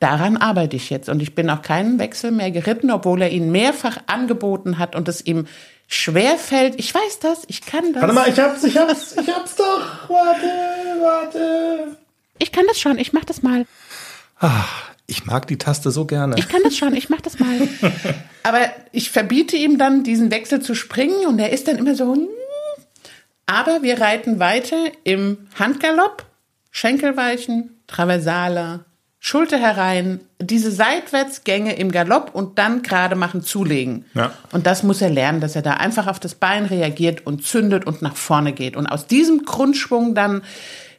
Daran 0.00 0.36
arbeite 0.36 0.76
ich 0.76 0.90
jetzt 0.90 1.08
und 1.08 1.20
ich 1.20 1.34
bin 1.34 1.50
auch 1.50 1.62
keinen 1.62 1.98
Wechsel 1.98 2.30
mehr 2.30 2.50
geritten, 2.50 2.90
obwohl 2.90 3.22
er 3.22 3.30
ihn 3.30 3.50
mehrfach 3.50 3.98
angeboten 4.06 4.78
hat 4.78 4.94
und 4.94 5.08
es 5.08 5.26
ihm 5.26 5.46
schwer 5.88 6.36
fällt. 6.36 6.78
Ich 6.78 6.94
weiß 6.94 7.18
das, 7.18 7.42
ich 7.48 7.62
kann 7.62 7.92
das. 7.92 8.02
Warte 8.02 8.14
mal, 8.14 8.28
ich 8.28 8.38
hab's, 8.38 8.62
ich 8.62 8.76
hab's, 8.76 9.16
ich 9.16 9.28
hab's 9.28 9.56
doch. 9.56 10.08
Warte, 10.08 10.46
warte. 11.00 11.96
Ich 12.38 12.52
kann 12.52 12.64
das 12.68 12.78
schon, 12.78 12.98
ich 12.98 13.12
mach 13.12 13.24
das 13.24 13.42
mal. 13.42 13.66
Ach, 14.38 14.90
ich 15.08 15.26
mag 15.26 15.48
die 15.48 15.58
Taste 15.58 15.90
so 15.90 16.04
gerne. 16.04 16.36
Ich 16.38 16.48
kann 16.48 16.62
das 16.62 16.76
schon, 16.76 16.94
ich 16.94 17.08
mach 17.08 17.20
das 17.20 17.40
mal. 17.40 17.68
Aber 18.44 18.60
ich 18.92 19.10
verbiete 19.10 19.56
ihm 19.56 19.78
dann, 19.78 20.04
diesen 20.04 20.30
Wechsel 20.30 20.60
zu 20.60 20.76
springen 20.76 21.26
und 21.26 21.40
er 21.40 21.50
ist 21.50 21.66
dann 21.66 21.76
immer 21.76 21.96
so. 21.96 22.14
Hm. 22.14 22.28
Aber 23.46 23.82
wir 23.82 24.00
reiten 24.00 24.38
weiter 24.38 24.76
im 25.04 25.48
Handgalopp, 25.58 26.26
Schenkelweichen, 26.70 27.80
Traversale, 27.86 28.84
Schulter 29.20 29.58
herein, 29.58 30.20
diese 30.40 30.70
Seitwärtsgänge 30.70 31.74
im 31.76 31.90
Galopp 31.90 32.34
und 32.34 32.58
dann 32.58 32.82
gerade 32.82 33.16
machen, 33.16 33.42
zulegen. 33.42 34.04
Ja. 34.14 34.32
Und 34.52 34.66
das 34.66 34.84
muss 34.84 35.02
er 35.02 35.10
lernen, 35.10 35.40
dass 35.40 35.56
er 35.56 35.62
da 35.62 35.72
einfach 35.72 36.06
auf 36.06 36.20
das 36.20 36.36
Bein 36.36 36.66
reagiert 36.66 37.26
und 37.26 37.44
zündet 37.44 37.84
und 37.84 38.00
nach 38.00 38.16
vorne 38.16 38.52
geht. 38.52 38.76
Und 38.76 38.86
aus 38.86 39.06
diesem 39.06 39.44
Grundschwung 39.44 40.14
dann 40.14 40.42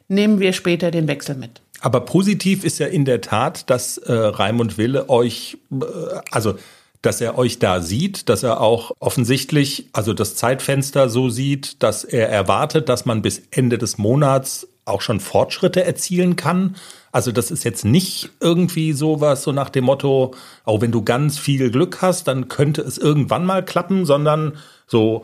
nehmen 0.08 0.38
wir 0.38 0.52
später 0.52 0.90
den 0.90 1.08
Wechsel 1.08 1.36
mit. 1.36 1.62
Aber 1.80 2.02
positiv 2.02 2.64
ist 2.64 2.78
ja 2.78 2.86
in 2.86 3.06
der 3.06 3.22
Tat, 3.22 3.70
dass 3.70 3.96
äh, 3.96 4.12
Raimund 4.12 4.76
Wille 4.76 5.08
euch, 5.08 5.56
äh, 5.72 5.84
also 6.30 6.56
dass 7.00 7.22
er 7.22 7.38
euch 7.38 7.58
da 7.58 7.80
sieht, 7.80 8.28
dass 8.28 8.42
er 8.42 8.60
auch 8.60 8.90
offensichtlich, 8.98 9.88
also 9.94 10.12
das 10.12 10.36
Zeitfenster 10.36 11.08
so 11.08 11.30
sieht, 11.30 11.82
dass 11.82 12.04
er 12.04 12.28
erwartet, 12.28 12.90
dass 12.90 13.06
man 13.06 13.22
bis 13.22 13.40
Ende 13.50 13.78
des 13.78 13.96
Monats 13.96 14.68
auch 14.84 15.00
schon 15.00 15.20
Fortschritte 15.20 15.82
erzielen 15.84 16.36
kann. 16.36 16.76
Also 17.12 17.32
das 17.32 17.50
ist 17.50 17.64
jetzt 17.64 17.84
nicht 17.84 18.30
irgendwie 18.40 18.92
sowas 18.92 19.42
so 19.42 19.52
nach 19.52 19.70
dem 19.70 19.84
Motto, 19.84 20.34
auch 20.64 20.80
wenn 20.80 20.92
du 20.92 21.02
ganz 21.02 21.38
viel 21.38 21.70
Glück 21.70 22.02
hast, 22.02 22.28
dann 22.28 22.48
könnte 22.48 22.82
es 22.82 22.98
irgendwann 22.98 23.44
mal 23.44 23.64
klappen, 23.64 24.06
sondern 24.06 24.56
so, 24.86 25.22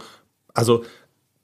also 0.52 0.84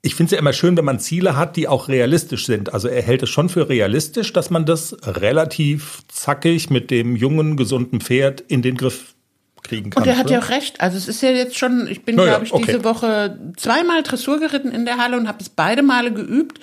ich 0.01 0.15
finde 0.15 0.27
es 0.27 0.31
ja 0.31 0.39
immer 0.39 0.51
schön, 0.51 0.75
wenn 0.75 0.83
man 0.83 0.99
Ziele 0.99 1.37
hat, 1.37 1.55
die 1.55 1.69
auch 1.69 1.87
realistisch 1.87 2.45
sind. 2.45 2.73
Also 2.73 2.89
er 2.89 3.01
hält 3.01 3.23
es 3.23 3.29
schon 3.29 3.47
für 3.47 3.69
realistisch, 3.69 4.33
dass 4.33 4.49
man 4.49 4.65
das 4.65 4.97
relativ 5.03 6.01
zackig 6.09 6.69
mit 6.69 6.91
dem 6.91 7.15
jungen, 7.15 7.55
gesunden 7.55 8.01
Pferd 8.01 8.41
in 8.41 8.61
den 8.61 8.75
Griff 8.75 9.15
kriegen 9.63 9.91
kann. 9.91 10.03
Und 10.03 10.09
er 10.09 10.17
hat 10.17 10.29
ja 10.29 10.39
auch 10.39 10.49
recht. 10.49 10.81
Also 10.81 10.97
es 10.97 11.07
ist 11.07 11.21
ja 11.21 11.29
jetzt 11.29 11.57
schon, 11.57 11.87
ich 11.87 12.03
bin, 12.03 12.17
naja, 12.17 12.31
glaube 12.31 12.45
ich, 12.45 12.53
okay. 12.53 12.65
diese 12.65 12.83
Woche 12.83 13.39
zweimal 13.55 14.03
Dressur 14.03 14.41
geritten 14.41 14.71
in 14.71 14.83
der 14.83 14.97
Halle 14.97 15.15
und 15.15 15.29
habe 15.29 15.37
es 15.39 15.47
beide 15.47 15.83
Male 15.83 16.11
geübt. 16.11 16.59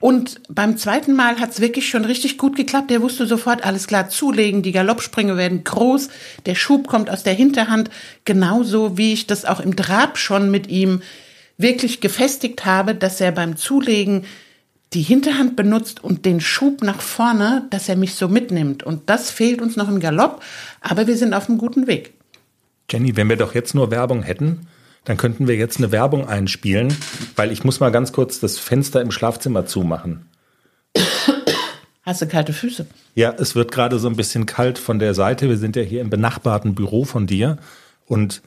Und 0.00 0.40
beim 0.48 0.78
zweiten 0.78 1.14
Mal 1.14 1.38
hat's 1.38 1.60
wirklich 1.60 1.88
schon 1.88 2.06
richtig 2.06 2.38
gut 2.38 2.56
geklappt. 2.56 2.90
Der 2.90 3.02
wusste 3.02 3.26
sofort, 3.26 3.64
alles 3.64 3.86
klar, 3.86 4.08
zulegen, 4.08 4.62
die 4.62 4.72
Galoppsprünge 4.72 5.36
werden 5.36 5.62
groß, 5.62 6.08
der 6.46 6.54
Schub 6.54 6.88
kommt 6.88 7.10
aus 7.10 7.22
der 7.22 7.34
Hinterhand, 7.34 7.90
genauso 8.24 8.96
wie 8.96 9.12
ich 9.12 9.26
das 9.26 9.44
auch 9.44 9.60
im 9.60 9.76
Trab 9.76 10.16
schon 10.16 10.50
mit 10.50 10.68
ihm 10.68 11.02
wirklich 11.58 12.00
gefestigt 12.00 12.64
habe, 12.64 12.94
dass 12.94 13.20
er 13.20 13.32
beim 13.32 13.56
Zulegen 13.56 14.24
die 14.94 15.02
Hinterhand 15.02 15.54
benutzt 15.54 16.02
und 16.02 16.24
den 16.24 16.40
Schub 16.40 16.82
nach 16.82 17.02
vorne, 17.02 17.66
dass 17.68 17.88
er 17.88 17.96
mich 17.96 18.14
so 18.14 18.26
mitnimmt. 18.26 18.82
Und 18.82 19.08
das 19.10 19.30
fehlt 19.30 19.60
uns 19.60 19.76
noch 19.76 19.88
im 19.88 20.00
Galopp, 20.00 20.42
aber 20.80 21.06
wir 21.06 21.16
sind 21.16 21.34
auf 21.34 21.48
einem 21.48 21.58
guten 21.58 21.86
Weg. 21.86 22.14
Jenny, 22.90 23.16
wenn 23.16 23.28
wir 23.28 23.36
doch 23.36 23.54
jetzt 23.54 23.74
nur 23.74 23.90
Werbung 23.90 24.22
hätten, 24.22 24.66
dann 25.04 25.16
könnten 25.16 25.48
wir 25.48 25.56
jetzt 25.56 25.78
eine 25.78 25.92
Werbung 25.92 26.28
einspielen, 26.28 26.94
weil 27.36 27.52
ich 27.52 27.64
muss 27.64 27.80
mal 27.80 27.90
ganz 27.90 28.12
kurz 28.12 28.40
das 28.40 28.58
Fenster 28.58 29.00
im 29.00 29.10
Schlafzimmer 29.10 29.66
zumachen. 29.66 30.26
Hast 32.02 32.22
du 32.22 32.26
kalte 32.26 32.52
Füße? 32.52 32.86
Ja, 33.14 33.34
es 33.38 33.54
wird 33.54 33.72
gerade 33.72 33.98
so 33.98 34.08
ein 34.08 34.16
bisschen 34.16 34.46
kalt 34.46 34.78
von 34.78 34.98
der 34.98 35.14
Seite. 35.14 35.48
Wir 35.48 35.58
sind 35.58 35.76
ja 35.76 35.82
hier 35.82 36.00
im 36.00 36.10
benachbarten 36.10 36.74
Büro 36.74 37.04
von 37.04 37.26
dir 37.26 37.58
und 38.06 38.42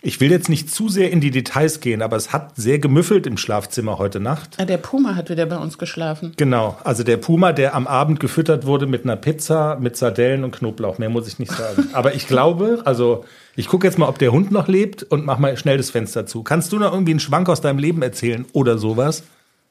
ich 0.00 0.20
will 0.20 0.30
jetzt 0.30 0.48
nicht 0.48 0.70
zu 0.70 0.88
sehr 0.88 1.10
in 1.10 1.20
die 1.20 1.32
Details 1.32 1.80
gehen, 1.80 2.02
aber 2.02 2.16
es 2.16 2.32
hat 2.32 2.54
sehr 2.54 2.78
gemüffelt 2.78 3.26
im 3.26 3.36
Schlafzimmer 3.36 3.98
heute 3.98 4.20
Nacht. 4.20 4.54
Ah, 4.58 4.64
der 4.64 4.76
Puma 4.76 5.16
hat 5.16 5.28
wieder 5.28 5.46
bei 5.46 5.56
uns 5.56 5.76
geschlafen. 5.76 6.34
Genau, 6.36 6.78
also 6.84 7.02
der 7.02 7.16
Puma, 7.16 7.52
der 7.52 7.74
am 7.74 7.88
Abend 7.88 8.20
gefüttert 8.20 8.64
wurde 8.64 8.86
mit 8.86 9.02
einer 9.02 9.16
Pizza, 9.16 9.76
mit 9.80 9.96
Sardellen 9.96 10.44
und 10.44 10.52
Knoblauch. 10.52 10.98
Mehr 10.98 11.10
muss 11.10 11.26
ich 11.26 11.40
nicht 11.40 11.50
sagen. 11.50 11.88
aber 11.94 12.14
ich 12.14 12.28
glaube, 12.28 12.82
also 12.84 13.24
ich 13.58 13.66
gucke 13.66 13.88
jetzt 13.88 13.98
mal, 13.98 14.06
ob 14.06 14.20
der 14.20 14.30
Hund 14.30 14.52
noch 14.52 14.68
lebt 14.68 15.02
und 15.02 15.26
mach 15.26 15.40
mal 15.40 15.56
schnell 15.56 15.78
das 15.78 15.90
Fenster 15.90 16.26
zu. 16.26 16.44
Kannst 16.44 16.70
du 16.70 16.78
noch 16.78 16.92
irgendwie 16.92 17.10
einen 17.10 17.18
Schwank 17.18 17.48
aus 17.48 17.60
deinem 17.60 17.80
Leben 17.80 18.02
erzählen 18.02 18.46
oder 18.52 18.78
sowas? 18.78 19.24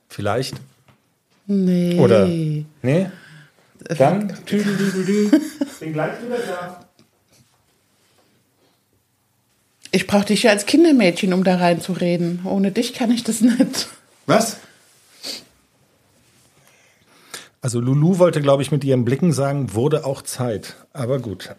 Vielleicht? 0.10 0.56
Nee. 1.45 1.97
Oder? 1.97 2.28
Nee? 2.28 3.10
Dann? 3.97 4.28
Bin 4.50 5.93
gleich 5.93 6.21
wieder 6.21 6.38
da. 6.45 6.86
Ich 9.91 10.06
brauche 10.06 10.26
dich 10.26 10.43
ja 10.43 10.52
als 10.52 10.65
Kindermädchen, 10.65 11.32
um 11.32 11.45
da 11.45 11.56
reinzureden. 11.56 12.41
Ohne 12.43 12.73
dich 12.73 12.91
kann 12.91 13.10
ich 13.10 13.23
das 13.23 13.39
nicht. 13.39 13.88
Was? 14.26 14.58
Also 17.62 17.80
Lulu 17.80 18.19
wollte, 18.19 18.41
glaube 18.41 18.63
ich, 18.63 18.71
mit 18.71 18.84
ihren 18.84 19.06
Blicken 19.06 19.32
sagen, 19.32 19.73
wurde 19.73 20.06
auch 20.06 20.23
Zeit. 20.23 20.76
Aber 20.91 21.19
gut. 21.19 21.56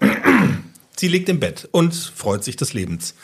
Sie 0.98 1.08
liegt 1.08 1.28
im 1.28 1.40
Bett 1.40 1.68
und 1.72 1.94
freut 1.94 2.44
sich 2.44 2.56
des 2.56 2.72
Lebens. 2.72 3.14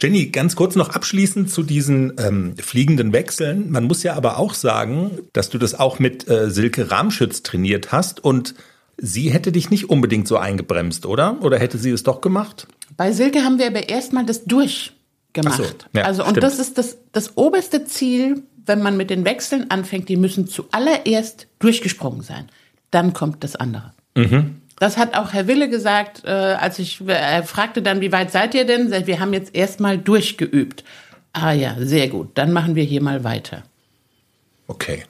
Jenny, 0.00 0.26
ganz 0.26 0.56
kurz 0.56 0.76
noch 0.76 0.90
abschließend 0.90 1.50
zu 1.50 1.62
diesen 1.62 2.14
ähm, 2.18 2.54
fliegenden 2.56 3.12
Wechseln. 3.12 3.70
Man 3.70 3.84
muss 3.84 4.02
ja 4.02 4.14
aber 4.14 4.38
auch 4.38 4.54
sagen, 4.54 5.18
dass 5.34 5.50
du 5.50 5.58
das 5.58 5.78
auch 5.78 5.98
mit 5.98 6.28
äh, 6.28 6.50
Silke 6.50 6.90
Ramschütz 6.90 7.42
trainiert 7.42 7.92
hast 7.92 8.24
und 8.24 8.54
sie 8.96 9.30
hätte 9.30 9.52
dich 9.52 9.70
nicht 9.70 9.90
unbedingt 9.90 10.26
so 10.26 10.38
eingebremst, 10.38 11.04
oder? 11.04 11.42
Oder 11.42 11.58
hätte 11.58 11.76
sie 11.76 11.90
es 11.90 12.02
doch 12.02 12.22
gemacht? 12.22 12.66
Bei 12.96 13.12
Silke 13.12 13.44
haben 13.44 13.58
wir 13.58 13.66
aber 13.66 13.90
erstmal 13.90 14.24
das 14.24 14.44
durchgemacht. 14.44 15.56
So, 15.56 15.64
ja, 15.94 16.04
also 16.04 16.22
und 16.22 16.30
stimmt. 16.30 16.44
das 16.44 16.58
ist 16.58 16.78
das, 16.78 16.96
das 17.12 17.36
oberste 17.36 17.84
Ziel, 17.84 18.42
wenn 18.64 18.82
man 18.82 18.96
mit 18.96 19.10
den 19.10 19.26
Wechseln 19.26 19.70
anfängt, 19.70 20.08
die 20.08 20.16
müssen 20.16 20.46
zuallererst 20.46 21.46
durchgesprungen 21.58 22.22
sein. 22.22 22.46
Dann 22.90 23.12
kommt 23.12 23.44
das 23.44 23.54
andere. 23.56 23.92
Mhm. 24.16 24.62
Das 24.80 24.96
hat 24.96 25.14
auch 25.14 25.34
Herr 25.34 25.46
Wille 25.46 25.68
gesagt, 25.68 26.24
äh, 26.24 26.30
als 26.30 26.78
ich, 26.78 27.02
er 27.06 27.42
fragte 27.42 27.82
dann, 27.82 28.00
wie 28.00 28.12
weit 28.12 28.32
seid 28.32 28.54
ihr 28.54 28.64
denn? 28.64 28.90
Wir 29.06 29.20
haben 29.20 29.34
jetzt 29.34 29.54
erstmal 29.54 29.98
durchgeübt. 29.98 30.84
Ah 31.34 31.52
ja, 31.52 31.76
sehr 31.78 32.08
gut. 32.08 32.30
Dann 32.34 32.54
machen 32.54 32.74
wir 32.74 32.82
hier 32.82 33.02
mal 33.02 33.22
weiter. 33.22 33.62
Okay. 34.68 35.04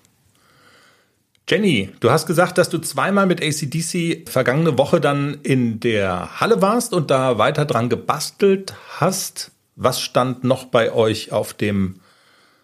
Jenny, 1.49 1.91
du 2.01 2.11
hast 2.11 2.27
gesagt, 2.27 2.59
dass 2.59 2.69
du 2.69 2.79
zweimal 2.79 3.27
mit 3.27 3.41
ACDC 3.41 4.29
vergangene 4.29 4.77
Woche 4.77 5.01
dann 5.01 5.39
in 5.45 5.79
der 5.79 6.41
Halle 6.41 6.61
warst 6.61 6.93
und 6.93 7.13
da 7.13 7.39
weiter 7.39 7.65
dran 7.65 7.89
gebastelt 7.89 8.75
hast. 8.99 9.53
Was 9.77 10.01
stand 10.01 10.43
noch 10.43 10.65
bei 10.65 10.93
euch 10.93 11.31
auf 11.31 11.55
dem 11.55 12.01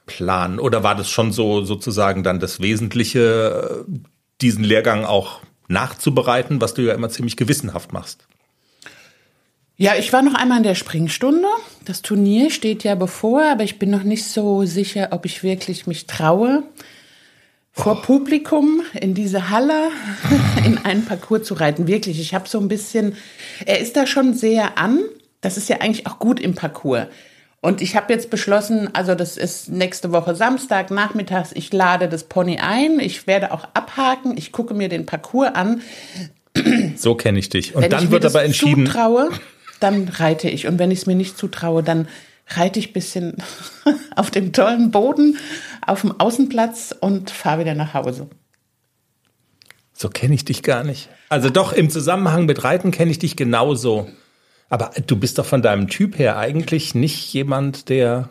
Plan? 0.06 0.58
Oder 0.58 0.82
war 0.82 0.96
das 0.96 1.08
schon 1.08 1.30
so 1.30 1.64
sozusagen 1.64 2.24
dann 2.24 2.40
das 2.40 2.60
Wesentliche, 2.60 3.84
diesen 4.40 4.64
Lehrgang 4.64 5.04
auch 5.04 5.40
nachzubereiten, 5.68 6.60
was 6.60 6.74
du 6.74 6.82
ja 6.82 6.94
immer 6.94 7.10
ziemlich 7.10 7.36
gewissenhaft 7.36 7.92
machst? 7.92 8.26
Ja, 9.78 9.94
ich 9.96 10.12
war 10.12 10.22
noch 10.22 10.34
einmal 10.34 10.58
in 10.58 10.62
der 10.62 10.74
Springstunde. 10.74 11.48
Das 11.84 12.00
Turnier 12.00 12.50
steht 12.50 12.82
ja 12.82 12.94
bevor, 12.94 13.42
aber 13.44 13.62
ich 13.62 13.78
bin 13.78 13.90
noch 13.90 14.04
nicht 14.04 14.24
so 14.24 14.64
sicher, 14.64 15.08
ob 15.10 15.26
ich 15.26 15.42
wirklich 15.42 15.86
mich 15.86 16.06
traue, 16.06 16.62
vor 17.72 17.98
oh. 17.98 18.06
Publikum 18.06 18.80
in 18.94 19.12
diese 19.12 19.50
Halle 19.50 19.90
in 20.64 20.78
einen 20.78 21.04
Parcours 21.04 21.42
zu 21.42 21.54
reiten. 21.54 21.86
Wirklich, 21.86 22.18
ich 22.20 22.34
habe 22.34 22.48
so 22.48 22.58
ein 22.58 22.68
bisschen, 22.68 23.16
er 23.66 23.78
ist 23.78 23.96
da 23.96 24.06
schon 24.06 24.32
sehr 24.32 24.78
an. 24.78 25.00
Das 25.42 25.58
ist 25.58 25.68
ja 25.68 25.80
eigentlich 25.80 26.06
auch 26.06 26.18
gut 26.18 26.40
im 26.40 26.54
Parcours. 26.54 27.08
Und 27.60 27.80
ich 27.80 27.96
habe 27.96 28.12
jetzt 28.12 28.30
beschlossen, 28.30 28.90
also 28.94 29.14
das 29.14 29.36
ist 29.36 29.68
nächste 29.68 30.12
Woche 30.12 30.34
Samstag 30.34 30.90
nachmittags, 30.90 31.50
ich 31.54 31.72
lade 31.72 32.08
das 32.08 32.24
Pony 32.24 32.58
ein, 32.58 33.00
ich 33.00 33.26
werde 33.26 33.52
auch 33.52 33.66
abhaken, 33.74 34.36
ich 34.36 34.52
gucke 34.52 34.74
mir 34.74 34.88
den 34.88 35.06
Parcours 35.06 35.54
an. 35.54 35.82
So 36.96 37.14
kenne 37.14 37.38
ich 37.38 37.48
dich. 37.48 37.74
Und 37.74 37.82
Wenn 37.82 37.90
dann 37.90 38.10
wird 38.10 38.24
aber 38.24 38.44
entschieden. 38.44 38.86
Zutraue, 38.86 39.30
dann 39.80 40.08
reite 40.08 40.48
ich. 40.48 40.66
Und 40.66 40.78
wenn 40.78 40.90
ich 40.90 41.00
es 41.00 41.06
mir 41.06 41.14
nicht 41.14 41.36
zutraue, 41.36 41.82
dann 41.82 42.08
reite 42.48 42.78
ich 42.78 42.90
ein 42.90 42.92
bisschen 42.92 43.36
auf 44.16 44.30
dem 44.30 44.52
tollen 44.52 44.90
Boden, 44.90 45.38
auf 45.84 46.02
dem 46.02 46.18
Außenplatz 46.18 46.94
und 46.98 47.30
fahre 47.30 47.60
wieder 47.60 47.74
nach 47.74 47.94
Hause. 47.94 48.28
So 49.92 50.08
kenne 50.08 50.34
ich 50.34 50.44
dich 50.44 50.62
gar 50.62 50.84
nicht. 50.84 51.08
Also 51.28 51.50
doch, 51.50 51.72
im 51.72 51.90
Zusammenhang 51.90 52.46
mit 52.46 52.64
Reiten 52.64 52.90
kenne 52.90 53.10
ich 53.10 53.18
dich 53.18 53.34
genauso. 53.34 54.08
Aber 54.68 54.90
du 55.06 55.16
bist 55.16 55.38
doch 55.38 55.46
von 55.46 55.62
deinem 55.62 55.88
Typ 55.88 56.18
her 56.18 56.36
eigentlich 56.38 56.94
nicht 56.94 57.32
jemand, 57.32 57.88
der 57.88 58.30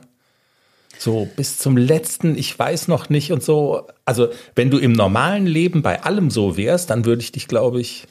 so 0.97 1.27
bis 1.35 1.57
zum 1.57 1.77
letzten, 1.77 2.37
ich 2.37 2.57
weiß 2.57 2.87
noch 2.87 3.09
nicht 3.09 3.31
und 3.31 3.43
so. 3.43 3.87
Also 4.05 4.29
wenn 4.55 4.69
du 4.69 4.77
im 4.77 4.93
normalen 4.93 5.45
Leben 5.45 5.81
bei 5.81 6.03
allem 6.03 6.29
so 6.29 6.57
wärst, 6.57 6.89
dann 6.89 7.05
würde 7.05 7.21
ich 7.21 7.31
dich, 7.31 7.47
glaube 7.47 7.81
ich, 7.81 8.05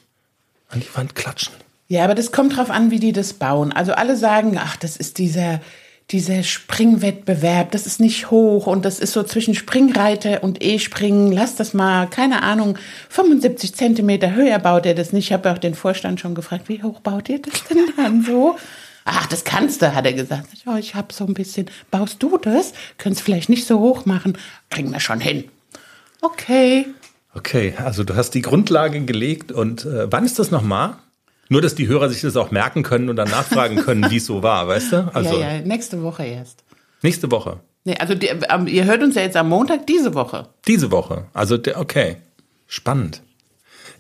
an 0.69 0.81
die 0.81 0.97
Wand 0.97 1.15
klatschen. 1.15 1.55
Ja, 1.89 2.05
aber 2.05 2.15
das 2.15 2.33
kommt 2.33 2.57
drauf 2.57 2.71
an, 2.71 2.91
wie 2.91 2.99
die 2.99 3.13
das 3.13 3.35
bauen. 3.35 3.73
Also 3.73 3.93
alle 3.93 4.17
sagen, 4.17 4.59
ach, 4.59 4.77
das 4.77 4.97
ist 4.97 5.19
dieser, 5.19 5.61
dieser 6.11 6.43
Springwettbewerb, 6.43 7.71
das 7.71 7.87
ist 7.87 7.99
nicht 7.99 8.31
hoch 8.31 8.67
und 8.67 8.85
das 8.85 8.99
ist 8.99 9.13
so 9.13 9.23
zwischen 9.23 9.55
Springreiter 9.55 10.43
und 10.43 10.63
E-Springen. 10.63 11.33
Lass 11.33 11.57
das 11.57 11.73
mal, 11.73 12.07
keine 12.09 12.43
Ahnung, 12.43 12.79
75 13.09 13.75
Zentimeter 13.75 14.35
höher 14.35 14.59
baut 14.59 14.85
er 14.85 14.95
das 14.95 15.13
nicht. 15.13 15.27
Ich 15.27 15.33
habe 15.33 15.51
auch 15.51 15.59
den 15.59 15.75
Vorstand 15.75 16.21
schon 16.21 16.35
gefragt, 16.35 16.69
wie 16.69 16.83
hoch 16.83 17.01
baut 17.01 17.29
ihr 17.29 17.41
das 17.41 17.65
denn 17.65 17.79
dann 17.97 18.23
so? 18.23 18.57
Ach, 19.07 19.27
das 19.27 19.45
kannst 19.45 19.83
du, 19.83 19.95
hat 19.95 20.07
er 20.07 20.15
gesagt. 20.15 20.49
Ja, 20.65 20.79
ich 20.79 20.95
habe 20.95 21.13
so 21.13 21.27
ein 21.27 21.35
bisschen. 21.35 21.71
Baust 21.91 22.23
du 22.23 22.39
das? 22.39 22.73
Könntest 22.97 23.25
vielleicht 23.25 23.49
nicht 23.49 23.67
so 23.67 23.79
hoch 23.81 24.07
machen. 24.07 24.39
Kriegen 24.71 24.93
wir 24.93 25.01
schon 25.01 25.21
hin. 25.21 25.45
Okay. 26.23 26.87
Okay, 27.35 27.75
also 27.77 28.05
du 28.05 28.15
hast 28.15 28.31
die 28.31 28.43
Grundlage 28.43 29.01
gelegt 29.05 29.53
und 29.53 29.85
äh, 29.85 30.11
wann 30.11 30.25
ist 30.25 30.39
das 30.39 30.51
nochmal? 30.51 30.97
Nur, 31.55 31.63
dass 31.63 31.77
die 31.77 31.87
Hörer 31.87 32.09
sich 32.09 32.21
das 32.21 32.37
auch 32.37 32.51
merken 32.51 32.83
können 32.83 33.09
und 33.09 33.15
dann 33.15 33.31
nachfragen 33.31 33.77
können, 33.77 34.05
wie 34.11 34.17
es 34.17 34.27
so 34.27 34.43
war, 34.43 34.67
weißt 34.67 34.91
du? 34.93 35.11
Also, 35.15 35.39
ja, 35.39 35.53
ja, 35.53 35.61
nächste 35.61 36.03
Woche 36.03 36.25
erst. 36.25 36.65
Nächste 37.01 37.31
Woche. 37.31 37.61
Nee, 37.85 37.95
also 37.97 38.17
die, 38.17 38.29
ihr 38.73 38.85
hört 38.87 39.05
uns 39.05 39.15
ja 39.15 39.23
jetzt 39.23 39.37
am 39.37 39.51
Montag 39.51 39.87
diese 39.87 40.15
Woche. 40.15 40.49
Diese 40.67 40.91
Woche. 40.91 41.27
Also, 41.33 41.57
okay. 41.77 42.17
Spannend. 42.67 43.23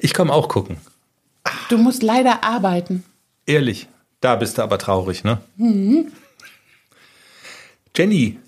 Ich 0.00 0.14
komme 0.14 0.32
auch 0.32 0.48
gucken. 0.48 0.78
Du 1.68 1.78
musst 1.78 2.02
leider 2.02 2.42
arbeiten. 2.42 3.04
Ehrlich. 3.46 3.86
Da 4.20 4.34
bist 4.34 4.58
du 4.58 4.62
aber 4.62 4.78
traurig, 4.78 5.22
ne? 5.22 5.38
Mhm. 5.56 6.10
Jenny, 7.96 8.40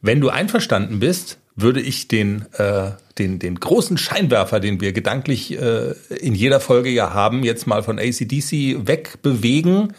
wenn 0.00 0.22
du 0.22 0.30
einverstanden 0.30 0.98
bist, 0.98 1.36
würde 1.56 1.82
ich 1.82 2.08
den, 2.08 2.46
äh, 2.54 2.92
den, 3.18 3.38
den 3.38 3.58
großen 3.60 3.96
Scheinwerfer, 3.96 4.60
den 4.60 4.80
wir 4.80 4.92
gedanklich 4.92 5.58
äh, 5.58 5.92
in 6.16 6.34
jeder 6.34 6.60
Folge 6.60 6.90
ja 6.90 7.14
haben, 7.14 7.44
jetzt 7.44 7.66
mal 7.66 7.82
von 7.82 7.98
ACDC 7.98 8.86
wegbewegen 8.86 9.92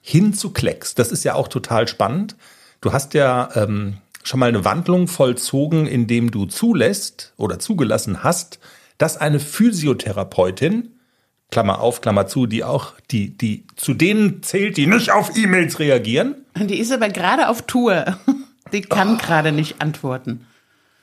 hin 0.00 0.32
zu 0.32 0.50
Klecks. 0.50 0.94
Das 0.94 1.12
ist 1.12 1.24
ja 1.24 1.34
auch 1.34 1.48
total 1.48 1.88
spannend. 1.88 2.36
Du 2.80 2.92
hast 2.92 3.14
ja 3.14 3.48
ähm, 3.54 3.98
schon 4.22 4.40
mal 4.40 4.48
eine 4.48 4.64
Wandlung 4.64 5.08
vollzogen, 5.08 5.86
indem 5.86 6.30
du 6.30 6.46
zulässt 6.46 7.32
oder 7.36 7.58
zugelassen 7.58 8.22
hast, 8.22 8.60
dass 8.98 9.16
eine 9.16 9.40
Physiotherapeutin, 9.40 10.90
Klammer 11.50 11.80
auf, 11.80 12.00
Klammer 12.00 12.26
zu, 12.28 12.46
die 12.46 12.62
auch, 12.62 12.94
die, 13.10 13.36
die 13.36 13.66
zu 13.74 13.94
denen 13.94 14.42
zählt, 14.42 14.76
die 14.76 14.86
nicht 14.86 15.10
auf 15.10 15.36
E-Mails 15.36 15.80
reagieren. 15.80 16.36
Die 16.56 16.78
ist 16.78 16.92
aber 16.92 17.08
gerade 17.08 17.48
auf 17.48 17.62
Tour. 17.62 18.18
Die 18.72 18.82
kann 18.82 19.14
oh. 19.14 19.18
gerade 19.18 19.50
nicht 19.50 19.82
antworten 19.82 20.46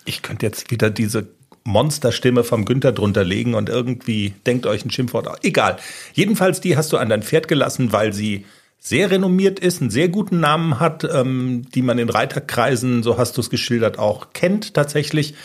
ich 0.08 0.22
könnte 0.22 0.46
jetzt 0.46 0.72
wieder 0.72 0.90
diese 0.90 1.28
Monsterstimme 1.68 2.46
vom 2.46 2.64
Günther 2.64 2.94
drunter 2.94 3.26
legen 3.26 3.54
und 3.54 3.68
irgendwie 3.68 4.34
denkt 4.46 4.66
euch 4.66 4.86
ein 4.86 4.90
Schimpfwort. 4.90 5.28
Egal. 5.44 5.78
Jedenfalls, 6.14 6.62
die 6.62 6.78
hast 6.78 6.94
du 6.94 6.98
an 6.98 7.10
dein 7.10 7.24
Pferd 7.24 7.50
gelassen, 7.50 7.92
weil 7.92 8.14
sie 8.14 8.46
sehr 8.80 9.12
renommiert 9.12 9.60
ist, 9.60 9.82
einen 9.82 9.90
sehr 9.90 10.08
guten 10.08 10.40
Namen 10.40 10.80
hat, 10.80 11.04
ähm, 11.04 11.64
die 11.76 11.82
man 11.82 12.00
in 12.00 12.10
Reiterkreisen, 12.10 13.04
so 13.04 13.18
hast 13.18 13.36
du 13.36 13.42
es 13.42 13.50
geschildert, 13.50 14.00
auch 14.00 14.28
kennt 14.32 14.74
tatsächlich. 14.74 15.36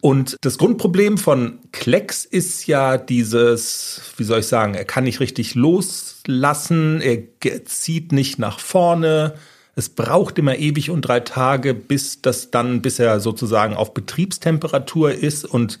Und 0.00 0.36
das 0.42 0.58
Grundproblem 0.58 1.18
von 1.18 1.58
Klecks 1.72 2.24
ist 2.24 2.66
ja 2.68 2.96
dieses, 2.96 4.00
wie 4.16 4.24
soll 4.24 4.40
ich 4.40 4.46
sagen, 4.46 4.74
er 4.74 4.84
kann 4.84 5.04
nicht 5.04 5.18
richtig 5.18 5.56
loslassen, 5.56 7.00
er 7.00 7.18
zieht 7.64 8.12
nicht 8.12 8.38
nach 8.38 8.60
vorne, 8.60 9.34
es 9.76 9.88
braucht 9.88 10.38
immer 10.38 10.56
ewig 10.56 10.90
und 10.90 11.02
drei 11.02 11.20
Tage, 11.20 11.74
bis 11.74 12.22
das 12.22 12.50
dann, 12.50 12.80
bis 12.82 12.98
er 12.98 13.20
sozusagen 13.20 13.74
auf 13.74 13.92
Betriebstemperatur 13.92 15.12
ist. 15.12 15.44
Und 15.44 15.80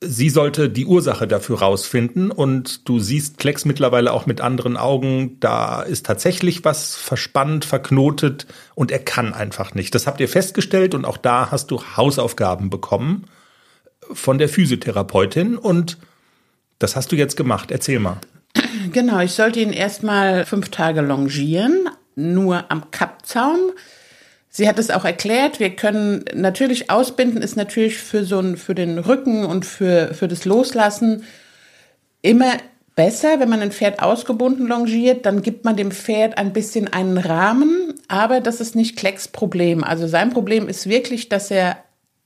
sie 0.00 0.30
sollte 0.30 0.70
die 0.70 0.86
Ursache 0.86 1.26
dafür 1.26 1.58
rausfinden. 1.58 2.30
Und 2.30 2.88
du 2.88 3.00
siehst 3.00 3.38
Klecks 3.38 3.64
mittlerweile 3.64 4.12
auch 4.12 4.24
mit 4.24 4.40
anderen 4.40 4.76
Augen, 4.76 5.38
da 5.40 5.82
ist 5.82 6.06
tatsächlich 6.06 6.64
was 6.64 6.94
verspannt, 6.94 7.66
verknotet. 7.66 8.46
Und 8.74 8.90
er 8.90 9.00
kann 9.00 9.34
einfach 9.34 9.74
nicht. 9.74 9.94
Das 9.94 10.06
habt 10.06 10.20
ihr 10.20 10.28
festgestellt. 10.28 10.94
Und 10.94 11.04
auch 11.04 11.18
da 11.18 11.50
hast 11.50 11.70
du 11.70 11.82
Hausaufgaben 11.96 12.70
bekommen 12.70 13.26
von 14.12 14.38
der 14.38 14.48
Physiotherapeutin. 14.48 15.56
Und 15.56 15.98
das 16.78 16.96
hast 16.96 17.12
du 17.12 17.16
jetzt 17.16 17.36
gemacht. 17.36 17.70
Erzähl 17.70 17.98
mal. 17.98 18.18
Genau, 18.92 19.20
ich 19.20 19.32
sollte 19.32 19.60
ihn 19.60 19.72
erstmal 19.72 20.46
fünf 20.46 20.68
Tage 20.68 21.00
longieren, 21.00 21.88
nur 22.16 22.70
am 22.70 22.90
Kappzaum. 22.90 23.72
Sie 24.48 24.68
hat 24.68 24.78
es 24.78 24.90
auch 24.90 25.04
erklärt, 25.04 25.58
wir 25.58 25.70
können 25.70 26.24
natürlich 26.34 26.90
ausbinden, 26.90 27.42
ist 27.42 27.56
natürlich 27.56 27.98
für 27.98 28.24
so 28.24 28.38
ein, 28.38 28.56
für 28.56 28.74
den 28.74 28.98
Rücken 28.98 29.44
und 29.44 29.66
für, 29.66 30.14
für 30.14 30.28
das 30.28 30.44
Loslassen 30.44 31.24
immer 32.22 32.52
besser, 32.94 33.40
wenn 33.40 33.48
man 33.48 33.60
ein 33.60 33.72
Pferd 33.72 34.00
ausgebunden 34.00 34.66
longiert, 34.66 35.26
dann 35.26 35.42
gibt 35.42 35.64
man 35.64 35.76
dem 35.76 35.90
Pferd 35.90 36.38
ein 36.38 36.52
bisschen 36.52 36.92
einen 36.92 37.18
Rahmen, 37.18 37.94
aber 38.08 38.40
das 38.40 38.60
ist 38.60 38.76
nicht 38.76 38.96
Klecks 38.96 39.28
Problem. 39.28 39.82
Also 39.82 40.06
sein 40.06 40.30
Problem 40.30 40.68
ist 40.68 40.88
wirklich, 40.88 41.28
dass 41.28 41.50
er 41.50 41.78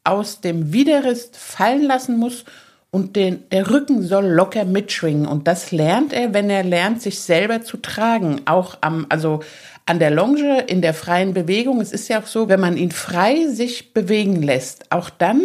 aus 0.05 0.41
dem 0.41 0.73
Widerrist 0.73 1.37
fallen 1.37 1.83
lassen 1.83 2.19
muss 2.19 2.45
und 2.91 3.17
den, 3.17 3.49
der 3.51 3.71
Rücken 3.71 4.03
soll 4.03 4.27
locker 4.27 4.65
mitschwingen. 4.65 5.27
Und 5.27 5.47
das 5.47 5.73
lernt 5.73 6.13
er, 6.13 6.33
wenn 6.33 6.49
er 6.49 6.65
lernt, 6.65 7.03
sich 7.03 7.21
selber 7.21 7.63
zu 7.63 7.77
tragen. 7.77 8.41
Auch 8.47 8.79
am, 8.81 9.07
also 9.11 9.41
an 9.89 9.99
der 9.99 10.11
Longe, 10.11 10.63
in 10.63 10.83
der 10.83 10.93
freien 10.93 11.33
Bewegung. 11.33 11.81
Es 11.81 11.93
ist 11.93 12.09
ja 12.09 12.21
auch 12.21 12.27
so, 12.27 12.49
wenn 12.49 12.61
man 12.61 12.77
ihn 12.77 12.91
frei 12.91 13.47
sich 13.47 13.95
bewegen 13.95 14.43
lässt, 14.43 14.93
auch 14.93 15.09
dann 15.09 15.41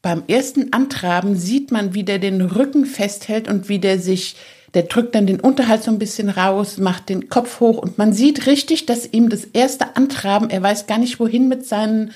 beim 0.00 0.22
ersten 0.28 0.72
Antraben 0.72 1.34
sieht 1.34 1.72
man, 1.72 1.94
wie 1.94 2.04
der 2.04 2.18
den 2.18 2.42
Rücken 2.42 2.84
festhält 2.84 3.48
und 3.48 3.70
wie 3.70 3.78
der 3.78 3.98
sich, 3.98 4.36
der 4.74 4.82
drückt 4.82 5.14
dann 5.14 5.26
den 5.26 5.40
Unterhalt 5.40 5.82
so 5.82 5.90
ein 5.90 5.98
bisschen 5.98 6.28
raus, 6.28 6.76
macht 6.76 7.08
den 7.08 7.30
Kopf 7.30 7.58
hoch 7.60 7.78
und 7.78 7.96
man 7.96 8.12
sieht 8.12 8.46
richtig, 8.46 8.86
dass 8.86 9.10
ihm 9.10 9.28
das 9.28 9.44
erste 9.44 9.96
Antraben, 9.96 10.50
er 10.50 10.62
weiß 10.62 10.86
gar 10.86 10.98
nicht 10.98 11.18
wohin 11.18 11.48
mit 11.48 11.66
seinen 11.66 12.12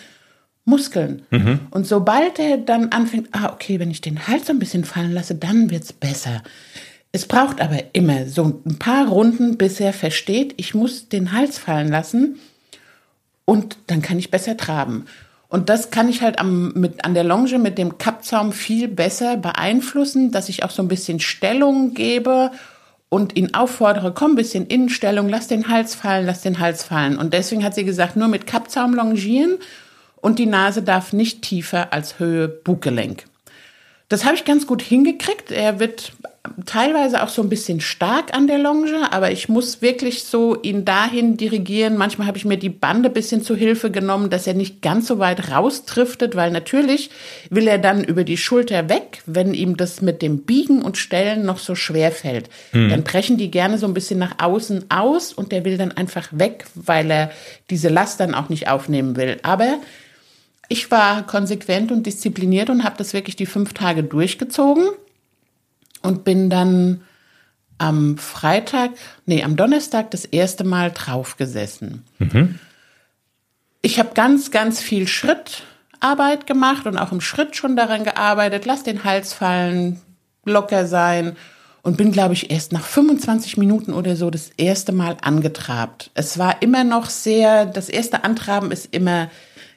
Muskeln. 0.67 1.23
Mhm. 1.31 1.61
Und 1.71 1.87
sobald 1.87 2.39
er 2.39 2.59
dann 2.59 2.91
anfängt, 2.91 3.29
ah, 3.33 3.51
okay, 3.55 3.81
wenn 3.81 3.91
ich 3.91 4.03
den 4.03 4.29
Hals 4.29 4.47
so 4.47 4.53
ein 4.53 4.59
bisschen 4.59 4.85
fallen 4.85 5.13
lasse, 5.13 5.35
dann 5.35 5.71
wird's 5.71 5.95
besser. 5.95 6.43
Es 7.19 7.27
braucht 7.27 7.61
aber 7.61 7.83
immer 7.95 8.27
so 8.29 8.63
ein 8.65 8.79
paar 8.79 9.09
Runden, 9.09 9.59
bis 9.59 9.81
er 9.81 9.93
versteht, 9.93 10.55
ich 10.57 10.73
muss 10.73 11.09
den 11.09 11.33
Hals 11.33 11.59
fallen 11.59 11.89
lassen 11.89 12.39
und 13.45 13.77
dann 13.89 14.03
kann 14.03 14.21
ich 14.21 14.31
besser 14.31 14.57
traben. 14.57 15.07
Und 15.49 15.69
das 15.69 15.91
kann 15.91 16.09
ich 16.09 16.23
halt 16.23 16.39
am, 16.39 16.71
mit, 16.75 17.05
an 17.05 17.15
der 17.15 17.25
Longe 17.25 17.59
mit 17.59 17.77
dem 17.77 17.99
Kappzaum 17.99 18.53
viel 18.53 18.87
besser 18.87 19.37
beeinflussen, 19.37 20.31
dass 20.31 20.49
ich 20.49 20.63
auch 20.63 20.71
so 20.71 20.81
ein 20.81 20.87
bisschen 20.87 21.19
Stellung 21.19 21.93
gebe 21.93 22.53
und 23.09 23.37
ihn 23.37 23.53
auffordere, 23.53 24.15
komm 24.15 24.35
ein 24.35 24.37
bisschen 24.37 24.69
Innenstellung, 24.69 25.29
lass 25.29 25.49
den 25.49 25.67
Hals 25.67 25.97
fallen, 25.97 26.25
lass 26.25 26.43
den 26.43 26.61
Hals 26.61 26.85
fallen. 26.85 27.19
Und 27.19 27.35
deswegen 27.35 27.65
hat 27.65 27.75
sie 27.75 27.85
gesagt, 27.85 28.15
nur 28.15 28.29
mit 28.29 28.47
Kappzaum 28.47 28.95
longieren 28.95 29.59
und 30.21 30.39
die 30.39 30.47
Nase 30.47 30.85
darf 30.85 31.13
nicht 31.13 31.43
tiefer 31.43 31.93
als 31.93 32.21
Höhe 32.21 32.47
Buggelenk. 32.47 33.25
Das 34.09 34.25
habe 34.25 34.37
ich 34.37 34.45
ganz 34.45 34.69
gut 34.69 34.83
hingekriegt. 34.83 35.51
Er 35.51 35.81
wird 35.81 36.13
teilweise 36.67 37.23
auch 37.23 37.29
so 37.29 37.43
ein 37.43 37.49
bisschen 37.49 37.81
stark 37.81 38.35
an 38.35 38.47
der 38.47 38.59
Longe, 38.59 39.13
aber 39.13 39.31
ich 39.31 39.49
muss 39.49 39.83
wirklich 39.83 40.25
so 40.25 40.61
ihn 40.63 40.85
dahin 40.85 41.37
dirigieren. 41.37 41.97
Manchmal 41.97 42.27
habe 42.27 42.39
ich 42.39 42.45
mir 42.45 42.57
die 42.57 42.69
Bande 42.69 43.11
bisschen 43.11 43.43
zu 43.43 43.55
Hilfe 43.57 43.91
genommen, 43.91 44.31
dass 44.31 44.47
er 44.47 44.55
nicht 44.55 44.83
ganz 44.83 45.07
so 45.07 45.19
weit 45.19 45.51
raustriftet, 45.51 46.37
weil 46.37 46.51
natürlich 46.51 47.11
will 47.51 47.67
er 47.67 47.79
dann 47.79 48.05
über 48.05 48.25
die 48.25 48.37
Schulter 48.37 48.89
weg, 48.89 49.23
wenn 49.27 49.55
ihm 49.55 49.77
das 49.77 50.03
mit 50.03 50.23
dem 50.23 50.45
Biegen 50.45 50.83
und 50.83 50.97
Stellen 50.97 51.45
noch 51.45 51.59
so 51.59 51.75
schwer 51.75 52.13
fällt. 52.13 52.49
Hm. 52.73 52.91
Dann 52.91 53.05
brechen 53.05 53.39
die 53.39 53.51
gerne 53.51 53.79
so 53.79 53.87
ein 53.87 53.95
bisschen 53.95 54.19
nach 54.19 54.37
außen 54.39 54.91
aus 54.91 55.33
und 55.33 55.53
der 55.53 55.65
will 55.65 55.79
dann 55.79 55.93
einfach 55.93 56.29
weg, 56.33 56.65
weil 56.75 57.11
er 57.11 57.31
diese 57.71 57.89
Last 57.89 58.21
dann 58.21 58.35
auch 58.35 58.49
nicht 58.49 58.69
aufnehmen 58.69 59.17
will. 59.17 59.39
Aber 59.43 59.79
ich 60.69 60.91
war 60.91 61.27
konsequent 61.27 61.91
und 61.91 62.07
diszipliniert 62.07 62.71
und 62.71 62.85
habe 62.85 62.97
das 62.99 63.15
wirklich 63.15 63.37
die 63.37 63.47
fünf 63.47 63.73
Tage 63.73 64.03
durchgezogen 64.03 64.89
und 66.03 66.25
bin 66.25 66.51
dann 66.51 67.03
am 67.79 68.19
Freitag, 68.19 68.91
nee, 69.27 69.43
am 69.43 69.57
Donnerstag 69.57 70.11
das 70.11 70.25
erste 70.25 70.65
Mal 70.65 70.91
draufgesessen. 70.91 72.05
Mhm. 72.19 72.59
Ich 73.83 73.99
habe 73.99 74.11
ganz, 74.15 74.51
ganz 74.51 74.81
viel 74.81 75.07
Schrittarbeit 75.07 76.47
gemacht 76.47 76.87
und 76.87 76.99
auch 76.99 77.13
im 77.13 77.21
Schritt 77.21 77.55
schon 77.57 77.77
daran 77.77 78.05
gearbeitet. 78.05 78.67
Lass 78.67 78.83
den 78.83 79.05
Hals 79.05 79.33
fallen, 79.33 80.01
locker 80.45 80.87
sein 80.87 81.37
und 81.83 81.97
bin, 81.97 82.11
glaube 82.11 82.35
ich, 82.35 82.51
erst 82.51 82.73
nach 82.73 82.85
25 82.85 83.57
Minuten 83.57 83.93
oder 83.93 84.17
so 84.17 84.31
das 84.31 84.51
erste 84.57 84.93
Mal 84.93 85.17
angetrabt. 85.23 86.11
Es 86.15 86.39
war 86.39 86.61
immer 86.61 86.85
noch 86.85 87.09
sehr, 87.09 87.67
das 87.67 87.89
erste 87.89 88.25
Antraben 88.25 88.73
ist 88.73 88.93
immer 88.93 89.31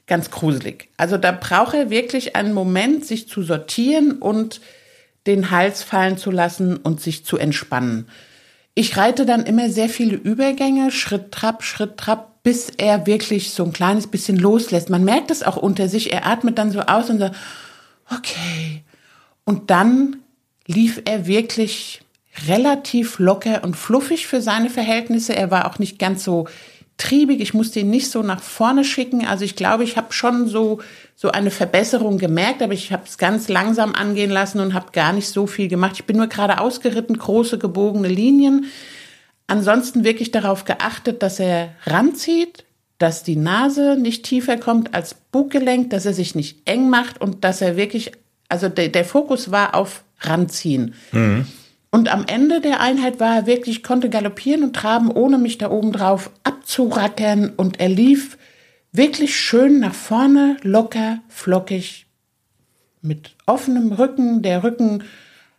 ganz 0.08 0.32
gruselig. 0.32 0.90
Also 0.98 1.18
da 1.18 1.32
braucht 1.32 1.76
er 1.76 1.90
wirklich 1.90 2.36
einen 2.36 2.54
Moment, 2.54 3.06
sich 3.06 3.30
zu 3.30 3.44
sortieren 3.44 4.14
und 4.14 4.60
den 5.28 5.52
Hals 5.52 5.84
fallen 5.84 6.18
zu 6.18 6.32
lassen 6.32 6.78
und 6.78 7.02
sich 7.02 7.26
zu 7.26 7.38
entspannen. 7.38 8.08
Ich 8.74 8.98
reite 8.98 9.26
dann 9.26 9.46
immer 9.46 9.70
sehr 9.70 9.90
viele 9.90 10.16
Übergänge, 10.16 10.92
Schritt, 10.92 11.32
Trab, 11.32 11.64
Schritt, 11.64 11.98
Trab, 11.98 12.42
bis 12.44 12.72
er 12.78 13.06
wirklich 13.06 13.52
so 13.52 13.64
ein 13.64 13.74
kleines 13.74 14.08
bisschen 14.08 14.38
loslässt. 14.38 14.90
Man 14.90 15.04
merkt 15.04 15.30
es 15.30 15.44
auch 15.44 15.58
unter 15.58 15.90
sich. 15.90 16.12
Er 16.12 16.26
atmet 16.26 16.58
dann 16.58 16.72
so 16.72 16.80
aus 16.80 17.10
und 17.10 17.20
sagt, 17.20 17.36
okay. 18.10 18.84
Und 19.44 19.70
dann 19.70 20.18
lief 20.66 21.02
er 21.06 21.28
wirklich 21.28 22.02
relativ 22.48 23.20
locker 23.20 23.64
und 23.64 23.76
fluffig 23.76 24.26
für 24.26 24.42
seine 24.42 24.70
Verhältnisse. 24.70 25.36
Er 25.36 25.52
war 25.52 25.70
auch 25.70 25.80
nicht 25.80 26.00
ganz 26.00 26.24
so 26.24 26.48
triebig. 27.02 27.42
Ich 27.42 27.54
musste 27.54 27.80
ihn 27.80 27.90
nicht 27.90 28.12
so 28.12 28.22
nach 28.22 28.42
vorne 28.42 28.84
schicken. 28.84 29.26
Also 29.26 29.44
ich 29.44 29.56
glaube, 29.56 29.84
ich 29.84 29.98
habe 29.98 30.14
schon 30.14 30.48
so 30.48 30.80
so 31.16 31.30
eine 31.30 31.52
Verbesserung 31.52 32.18
gemerkt, 32.18 32.64
aber 32.64 32.74
ich 32.74 32.92
habe 32.92 33.04
es 33.06 33.20
ganz 33.20 33.48
langsam 33.48 33.94
angehen 33.94 34.32
lassen 34.32 34.60
und 34.60 34.74
habe 34.74 34.92
gar 34.92 35.14
nicht 35.14 35.28
so 35.28 35.46
viel 35.46 35.68
gemacht. 35.68 35.94
Ich 35.96 36.06
bin 36.06 36.18
nur 36.18 36.26
gerade 36.28 36.60
ausgeritten, 36.60 37.16
große 37.18 37.60
gebogene 37.60 38.08
Linien. 38.08 38.66
Ansonsten 39.46 40.04
wirklich 40.04 40.32
darauf 40.32 40.66
geachtet, 40.66 41.22
dass 41.22 41.40
er 41.40 41.76
ranzieht, 41.86 42.66
dass 42.98 43.24
die 43.24 43.36
Nase 43.36 43.98
nicht 44.00 44.24
tiefer 44.24 44.58
kommt 44.58 44.96
als 44.96 45.14
Buggelenk, 45.14 45.92
dass 45.92 46.06
er 46.06 46.14
sich 46.14 46.34
nicht 46.34 46.62
eng 46.66 46.90
macht 46.90 47.22
und 47.22 47.44
dass 47.44 47.62
er 47.62 47.78
wirklich, 47.78 48.12
also 48.50 48.68
der, 48.70 48.90
der 48.90 49.06
Fokus 49.06 49.52
war 49.52 49.76
auf 49.76 50.04
ranziehen. 50.22 50.96
Mhm. 51.12 51.46
Und 51.92 52.12
am 52.12 52.26
Ende 52.26 52.62
der 52.62 52.80
Einheit 52.80 53.20
war 53.20 53.36
er 53.36 53.46
wirklich, 53.46 53.84
konnte 53.84 54.10
galoppieren 54.10 54.64
und 54.64 54.76
traben, 54.76 55.12
ohne 55.12 55.38
mich 55.38 55.58
da 55.58 55.70
oben 55.70 55.92
drauf 55.92 56.32
abzurackern 56.44 57.52
und 57.58 57.82
er 57.82 57.90
lief 57.90 58.38
wirklich 58.94 59.36
schön 59.36 59.82
nach 59.82 59.94
vorne, 59.94 60.58
locker, 60.64 61.20
flockig, 61.28 62.06
mit 63.02 63.36
offenem 63.46 63.92
Rücken. 63.92 64.42
Der 64.42 64.64
Rücken 64.64 65.04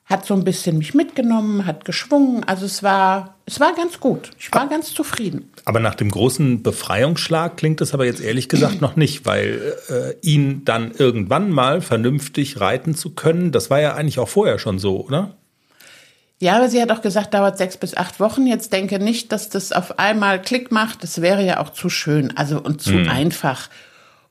hat 0.06 0.24
so 0.26 0.34
ein 0.34 0.44
bisschen 0.44 0.78
mich 0.78 0.94
mitgenommen, 0.94 1.66
hat 1.66 1.84
geschwungen. 1.84 2.44
Also 2.44 2.66
es 2.66 2.82
war, 2.82 3.36
es 3.46 3.60
war 3.60 3.74
ganz 3.74 4.00
gut. 4.00 4.30
Ich 4.38 4.52
war 4.52 4.68
ganz 4.68 4.94
zufrieden. 4.94 5.50
Aber 5.64 5.80
nach 5.80 5.94
dem 5.94 6.10
großen 6.10 6.62
Befreiungsschlag 6.62 7.56
klingt 7.56 7.80
es 7.80 7.94
aber 7.94 8.06
jetzt 8.06 8.20
ehrlich 8.20 8.48
gesagt 8.48 8.80
noch 8.80 8.96
nicht, 8.96 9.26
weil 9.26 9.74
äh, 9.88 10.14
ihn 10.26 10.64
dann 10.64 10.92
irgendwann 10.92 11.50
mal 11.50 11.80
vernünftig 11.80 12.60
reiten 12.60 12.94
zu 12.94 13.10
können, 13.10 13.52
das 13.52 13.70
war 13.70 13.80
ja 13.80 13.94
eigentlich 13.94 14.18
auch 14.18 14.28
vorher 14.28 14.58
schon 14.58 14.78
so, 14.78 15.04
oder? 15.04 15.36
Ja, 16.42 16.56
aber 16.56 16.68
sie 16.68 16.82
hat 16.82 16.90
auch 16.90 17.02
gesagt, 17.02 17.34
dauert 17.34 17.56
sechs 17.56 17.76
bis 17.76 17.96
acht 17.96 18.18
Wochen. 18.18 18.48
Jetzt 18.48 18.72
denke 18.72 18.98
nicht, 18.98 19.30
dass 19.30 19.48
das 19.48 19.70
auf 19.70 20.00
einmal 20.00 20.42
Klick 20.42 20.72
macht. 20.72 21.04
Das 21.04 21.22
wäre 21.22 21.44
ja 21.44 21.60
auch 21.60 21.70
zu 21.70 21.88
schön, 21.88 22.36
also 22.36 22.60
und 22.60 22.82
zu 22.82 22.94
mhm. 22.94 23.08
einfach. 23.08 23.68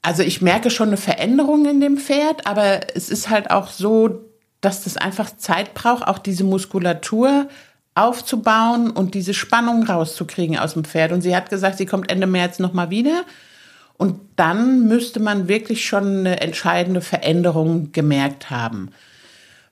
Also 0.01 0.21
ich 0.21 0.41
merke 0.41 0.71
schon 0.71 0.89
eine 0.89 0.97
Veränderung 0.97 1.65
in 1.65 1.79
dem 1.79 1.95
Pferd, 1.95 2.47
aber 2.47 2.81
es 2.97 3.07
ist 3.07 3.29
halt 3.29 3.49
auch 3.49 3.69
so, 3.69 4.25
dass 4.59 4.83
das 4.83 4.97
einfach 4.97 5.37
Zeit 5.37 5.73
braucht, 5.73 6.05
auch 6.05 6.17
diese 6.17 6.43
Muskulatur 6.43 7.47
aufzubauen 7.95 8.89
und 8.89 9.13
diese 9.13 9.33
Spannung 9.33 9.83
rauszukriegen 9.83 10.59
aus 10.59 10.73
dem 10.73 10.83
Pferd. 10.83 11.13
Und 11.13 11.21
sie 11.21 11.33
hat 11.33 11.49
gesagt, 11.49 11.77
sie 11.77 11.85
kommt 11.85 12.11
Ende 12.11 12.27
März 12.27 12.59
nochmal 12.59 12.89
wieder. 12.89 13.23
Und 13.95 14.19
dann 14.35 14.85
müsste 14.85 15.21
man 15.21 15.47
wirklich 15.47 15.85
schon 15.85 16.17
eine 16.17 16.41
entscheidende 16.41 16.99
Veränderung 16.99 17.93
gemerkt 17.93 18.49
haben. 18.49 18.91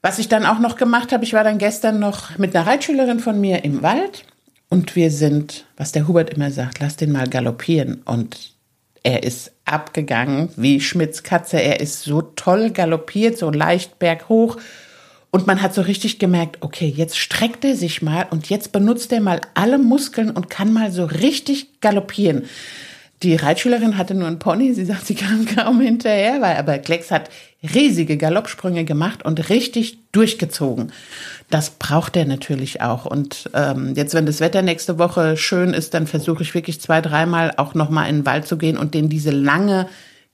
Was 0.01 0.19
ich 0.19 0.29
dann 0.29 0.45
auch 0.45 0.59
noch 0.59 0.77
gemacht 0.77 1.11
habe, 1.11 1.25
ich 1.25 1.33
war 1.33 1.43
dann 1.43 1.57
gestern 1.57 1.99
noch 1.99 2.37
mit 2.37 2.55
einer 2.55 2.65
Reitschülerin 2.65 3.19
von 3.19 3.39
mir 3.39 3.65
im 3.65 3.81
Wald 3.81 4.23
und 4.69 4.95
wir 4.95 5.11
sind, 5.11 5.65
was 5.75 5.91
der 5.91 6.07
Hubert 6.07 6.29
immer 6.29 6.51
sagt, 6.51 6.79
lass 6.79 6.95
den 6.95 7.11
mal 7.11 7.27
galoppieren. 7.27 8.01
Und 8.05 8.53
er 9.03 9.23
ist 9.23 9.51
abgegangen 9.65 10.49
wie 10.55 10.79
Schmidts 10.79 11.23
Katze. 11.23 11.61
Er 11.61 11.79
ist 11.79 12.03
so 12.03 12.21
toll 12.21 12.69
galoppiert, 12.69 13.37
so 13.37 13.49
leicht 13.49 13.99
berghoch. 13.99 14.57
Und 15.31 15.47
man 15.47 15.61
hat 15.61 15.73
so 15.73 15.81
richtig 15.81 16.17
gemerkt, 16.17 16.57
okay, 16.61 16.87
jetzt 16.87 17.17
streckt 17.17 17.65
er 17.65 17.75
sich 17.75 18.01
mal 18.01 18.27
und 18.29 18.49
jetzt 18.49 18.71
benutzt 18.71 19.11
er 19.11 19.21
mal 19.21 19.41
alle 19.53 19.77
Muskeln 19.77 20.31
und 20.31 20.49
kann 20.49 20.71
mal 20.73 20.91
so 20.91 21.05
richtig 21.05 21.81
galoppieren. 21.81 22.45
Die 23.21 23.35
Reitschülerin 23.35 23.97
hatte 23.97 24.15
nur 24.15 24.27
einen 24.27 24.39
Pony, 24.39 24.73
sie 24.73 24.85
sagt, 24.85 25.05
sie 25.05 25.15
kam 25.15 25.45
kaum 25.45 25.81
hinterher, 25.81 26.41
weil 26.41 26.57
aber 26.57 26.77
Klecks 26.79 27.11
hat 27.11 27.29
riesige 27.63 28.17
Galoppsprünge 28.17 28.85
gemacht 28.85 29.25
und 29.25 29.49
richtig 29.49 29.99
durchgezogen. 30.11 30.91
Das 31.49 31.71
braucht 31.71 32.15
er 32.15 32.25
natürlich 32.25 32.81
auch. 32.81 33.05
Und 33.05 33.49
ähm, 33.53 33.93
jetzt, 33.95 34.13
wenn 34.13 34.25
das 34.25 34.39
Wetter 34.39 34.61
nächste 34.61 34.97
Woche 34.97 35.35
schön 35.35 35.73
ist, 35.73 35.93
dann 35.93 36.07
versuche 36.07 36.43
ich 36.43 36.53
wirklich 36.53 36.79
zwei, 36.79 37.01
dreimal 37.01 37.53
auch 37.57 37.73
nochmal 37.73 38.09
in 38.09 38.19
den 38.19 38.25
Wald 38.25 38.47
zu 38.47 38.57
gehen 38.57 38.77
und 38.77 38.93
den 38.93 39.09
diese 39.09 39.31
lange 39.31 39.87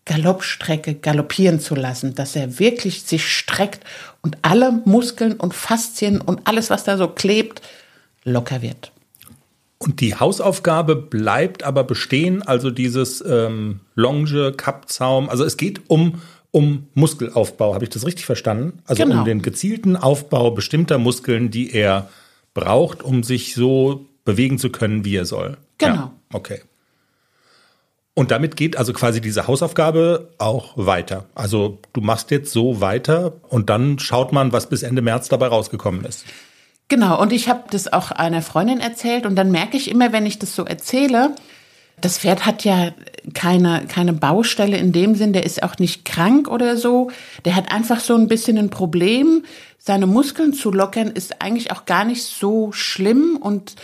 Galoppstrecke 0.05 0.93
galoppieren 0.93 1.59
zu 1.59 1.73
lassen, 1.73 2.13
dass 2.13 2.35
er 2.35 2.59
wirklich 2.59 3.03
sich 3.03 3.27
streckt 3.27 3.83
und 4.21 4.38
alle 4.43 4.71
Muskeln 4.85 5.33
und 5.33 5.55
Faszien 5.55 6.21
und 6.21 6.41
alles, 6.45 6.69
was 6.69 6.83
da 6.83 6.95
so 6.97 7.07
klebt, 7.07 7.61
locker 8.23 8.61
wird. 8.61 8.91
Und 9.79 9.99
die 10.01 10.15
Hausaufgabe 10.15 10.95
bleibt 10.95 11.63
aber 11.63 11.83
bestehen, 11.83 12.43
also 12.43 12.71
dieses 12.71 13.23
ähm, 13.27 13.81
Longe, 13.95 14.53
Kappzaum. 14.53 15.29
Also 15.29 15.43
es 15.43 15.57
geht 15.57 15.89
um, 15.89 16.21
um 16.56 16.88
Muskelaufbau, 16.94 17.74
habe 17.74 17.84
ich 17.84 17.89
das 17.89 18.06
richtig 18.06 18.26
verstanden? 18.26 18.80
Also 18.86 19.04
genau. 19.04 19.20
um 19.20 19.26
den 19.26 19.41
gezielten 19.41 19.98
Aufbau 19.98 20.52
bestimmter 20.52 20.98
Muskeln, 20.98 21.52
die 21.52 21.74
er 21.74 22.10
braucht, 22.54 23.04
um 23.04 23.24
sich 23.24 23.56
so 23.56 24.06
bewegen 24.24 24.58
zu 24.58 24.70
können, 24.70 25.04
wie 25.04 25.18
er 25.18 25.26
soll. 25.26 25.58
Genau. 25.80 25.96
Ja, 25.96 26.12
okay. 26.32 26.62
Und 28.13 28.32
damit 28.32 28.56
geht 28.56 28.78
also 28.78 28.94
quasi 28.94 29.20
diese 29.20 29.48
Hausaufgabe 29.48 30.30
auch 30.38 30.72
weiter. 30.78 31.26
Also 31.36 31.80
du 31.91 32.00
machst 32.00 32.32
jetzt 32.32 32.54
so 32.54 32.80
weiter 32.80 33.34
und 33.50 33.70
dann 33.70 34.00
schaut 34.00 34.32
man, 34.32 34.54
was 34.54 34.70
bis 34.70 34.82
Ende 34.82 35.02
März 35.02 35.28
dabei 35.28 35.48
rausgekommen 35.48 36.06
ist. 36.06 36.24
Genau, 36.88 37.22
und 37.22 37.34
ich 37.34 37.50
habe 37.50 37.65
das 37.70 37.91
auch 37.91 38.12
einer 38.12 38.41
Freundin 38.41 38.80
erzählt 38.80 39.26
und 39.26 39.36
dann 39.36 39.52
merke 39.52 39.76
ich 39.76 39.91
immer, 39.91 40.13
wenn 40.13 40.26
ich 40.26 40.39
das 40.39 40.56
so 40.56 40.63
erzähle, 40.63 41.36
das 42.00 42.20
Pferd 42.20 42.46
hat 42.46 42.63
ja 42.63 42.94
keine, 43.33 43.85
keine 43.88 44.13
Baustelle 44.13 44.77
in 44.77 44.91
dem 44.91 45.15
Sinn, 45.15 45.33
der 45.33 45.45
ist 45.45 45.63
auch 45.63 45.77
nicht 45.77 46.05
krank 46.05 46.47
oder 46.47 46.77
so. 46.77 47.11
Der 47.45 47.55
hat 47.55 47.71
einfach 47.71 47.99
so 47.99 48.15
ein 48.15 48.27
bisschen 48.27 48.57
ein 48.57 48.69
Problem. 48.69 49.43
Seine 49.77 50.07
Muskeln 50.07 50.53
zu 50.53 50.71
lockern 50.71 51.07
ist 51.07 51.41
eigentlich 51.41 51.71
auch 51.71 51.85
gar 51.85 52.05
nicht 52.05 52.23
so 52.23 52.71
schlimm 52.71 53.38
und 53.38 53.75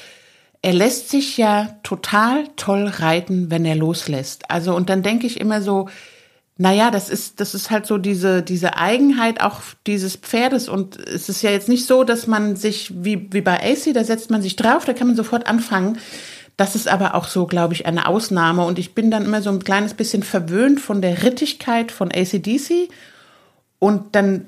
er 0.62 0.74
lässt 0.74 1.10
sich 1.10 1.38
ja 1.38 1.76
total 1.84 2.46
toll 2.56 2.88
reiten, 2.88 3.50
wenn 3.50 3.66
er 3.66 3.76
loslässt. 3.76 4.50
Also, 4.52 4.76
und 4.76 4.90
dann 4.90 5.02
denke 5.02 5.26
ich 5.26 5.40
immer 5.40 5.62
so, 5.62 5.90
naja, 6.58 6.92
das 6.92 7.10
ist, 7.10 7.40
das 7.40 7.56
ist 7.56 7.72
halt 7.72 7.88
so 7.88 7.98
diese, 7.98 8.44
diese 8.44 8.78
Eigenheit 8.78 9.42
auch 9.42 9.62
dieses 9.88 10.16
Pferdes. 10.16 10.70
Und 10.70 11.00
es 11.08 11.28
ist 11.28 11.42
ja 11.42 11.50
jetzt 11.50 11.70
nicht 11.70 11.88
so, 11.88 12.04
dass 12.04 12.28
man 12.28 12.56
sich, 12.56 12.92
wie, 13.04 13.28
wie 13.32 13.42
bei 13.42 13.60
AC, 13.60 13.94
da 13.96 14.04
setzt 14.04 14.30
man 14.30 14.44
sich 14.44 14.56
drauf, 14.56 14.86
da 14.86 14.94
kann 14.94 15.08
man 15.08 15.16
sofort 15.16 15.48
anfangen. 15.48 15.98
Das 16.62 16.76
ist 16.76 16.88
aber 16.88 17.16
auch 17.16 17.26
so, 17.26 17.48
glaube 17.48 17.74
ich, 17.74 17.88
eine 17.88 18.06
Ausnahme. 18.06 18.64
Und 18.64 18.78
ich 18.78 18.94
bin 18.94 19.10
dann 19.10 19.26
immer 19.26 19.42
so 19.42 19.50
ein 19.50 19.64
kleines 19.64 19.96
bisschen 19.96 20.22
verwöhnt 20.22 20.80
von 20.80 21.02
der 21.02 21.24
Rittigkeit 21.24 21.92
von 21.92 22.12
ACDC. 22.14 22.88
Und 23.80 24.14
dann 24.14 24.46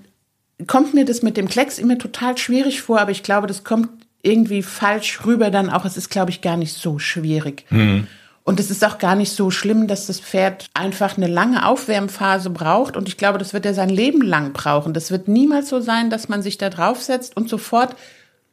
kommt 0.68 0.94
mir 0.94 1.06
das 1.06 1.24
mit 1.24 1.38
dem 1.38 1.48
Klecks 1.48 1.80
immer 1.80 1.98
total 1.98 2.38
schwierig 2.38 2.84
vor, 2.84 3.00
aber 3.02 3.10
ich 3.10 3.24
glaube, 3.24 3.48
das 3.48 3.64
kommt 3.64 3.90
irgendwie 4.22 4.62
falsch 4.62 5.26
rüber 5.26 5.50
dann 5.50 5.72
auch. 5.72 5.86
Es 5.86 5.98
ist, 5.98 6.12
glaube 6.12 6.30
ich, 6.30 6.42
gar 6.42 6.56
nicht 6.56 6.74
so 6.76 7.00
schwierig. 7.00 7.66
Mhm. 7.72 8.06
Und 8.44 8.60
es 8.60 8.70
ist 8.70 8.86
auch 8.86 9.00
gar 9.00 9.16
nicht 9.16 9.32
so 9.32 9.50
schlimm, 9.50 9.88
dass 9.88 10.06
das 10.06 10.20
Pferd 10.20 10.68
einfach 10.76 11.18
eine 11.18 11.26
lange 11.26 11.66
Aufwärmphase 11.66 12.52
braucht. 12.52 12.96
Und 12.96 13.08
ich 13.08 13.18
glaube, 13.18 13.40
das 13.40 13.56
wird 13.56 13.66
er 13.66 13.74
sein 13.74 13.90
Leben 13.90 14.22
lang 14.22 14.54
brauchen. 14.54 14.94
Das 14.94 15.10
wird 15.10 15.28
niemals 15.28 15.68
so 15.68 15.80
sein, 15.80 16.12
dass 16.12 16.30
man 16.30 16.44
sich 16.44 16.60
da 16.60 16.70
draufsetzt 16.70 17.36
und 17.36 17.50
sofort 17.50 17.96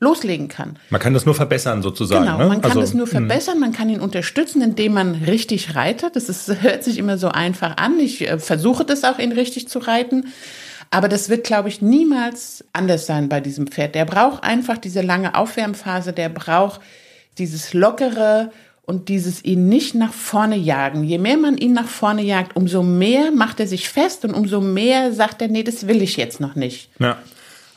loslegen 0.01 0.49
kann. 0.49 0.79
Man 0.89 1.01
kann 1.01 1.13
das 1.13 1.27
nur 1.27 1.35
verbessern 1.35 1.83
sozusagen. 1.83 2.25
Genau, 2.25 2.39
ne? 2.39 2.47
man 2.47 2.63
kann 2.63 2.71
also, 2.71 2.81
das 2.81 2.95
nur 2.95 3.07
mh. 3.07 3.13
verbessern, 3.13 3.61
man 3.61 3.73
kann 3.73 3.91
ihn 3.91 4.01
unterstützen, 4.01 4.63
indem 4.63 4.95
man 4.95 5.15
richtig 5.15 5.75
reitet. 5.77 6.17
Das 6.17 6.29
ist, 6.29 6.49
hört 6.63 6.83
sich 6.83 6.99
immer 6.99 7.19
so 7.19 7.29
einfach 7.29 7.77
an. 7.77 8.01
Ich 8.01 8.27
äh, 8.27 8.39
versuche 8.39 8.85
das 8.85 9.05
auch, 9.05 9.19
ihn 9.19 9.33
richtig 9.33 9.69
zu 9.69 9.79
reiten. 9.79 10.29
Aber 10.91 11.09
das 11.09 11.29
wird, 11.29 11.45
glaube 11.45 11.69
ich, 11.69 11.83
niemals 11.83 12.65
anders 12.73 13.07
sein 13.07 13.29
bei 13.29 13.41
diesem 13.41 13.69
Pferd. 13.69 13.95
Der 13.95 14.07
braucht 14.07 14.43
einfach 14.43 14.79
diese 14.79 15.03
lange 15.03 15.37
Aufwärmphase, 15.37 16.13
der 16.13 16.31
braucht 16.31 16.81
dieses 17.39 17.75
lockere 17.75 18.51
und 18.87 19.09
dieses 19.09 19.45
ihn 19.45 19.69
nicht 19.69 19.95
nach 19.95 20.13
vorne 20.13 20.57
jagen. 20.57 21.05
Je 21.05 21.19
mehr 21.19 21.37
man 21.37 21.57
ihn 21.59 21.75
nach 21.75 21.87
vorne 21.87 22.23
jagt, 22.23 22.57
umso 22.57 22.83
mehr 22.83 23.31
macht 23.31 23.61
er 23.61 23.69
sich 23.69 23.89
fest 23.89 24.25
und 24.25 24.35
umso 24.35 24.61
mehr 24.61 25.13
sagt 25.13 25.43
er, 25.43 25.49
nee, 25.49 25.63
das 25.63 25.87
will 25.87 26.03
ich 26.03 26.17
jetzt 26.17 26.41
noch 26.41 26.57
nicht. 26.57 26.91
Ja. 26.99 27.19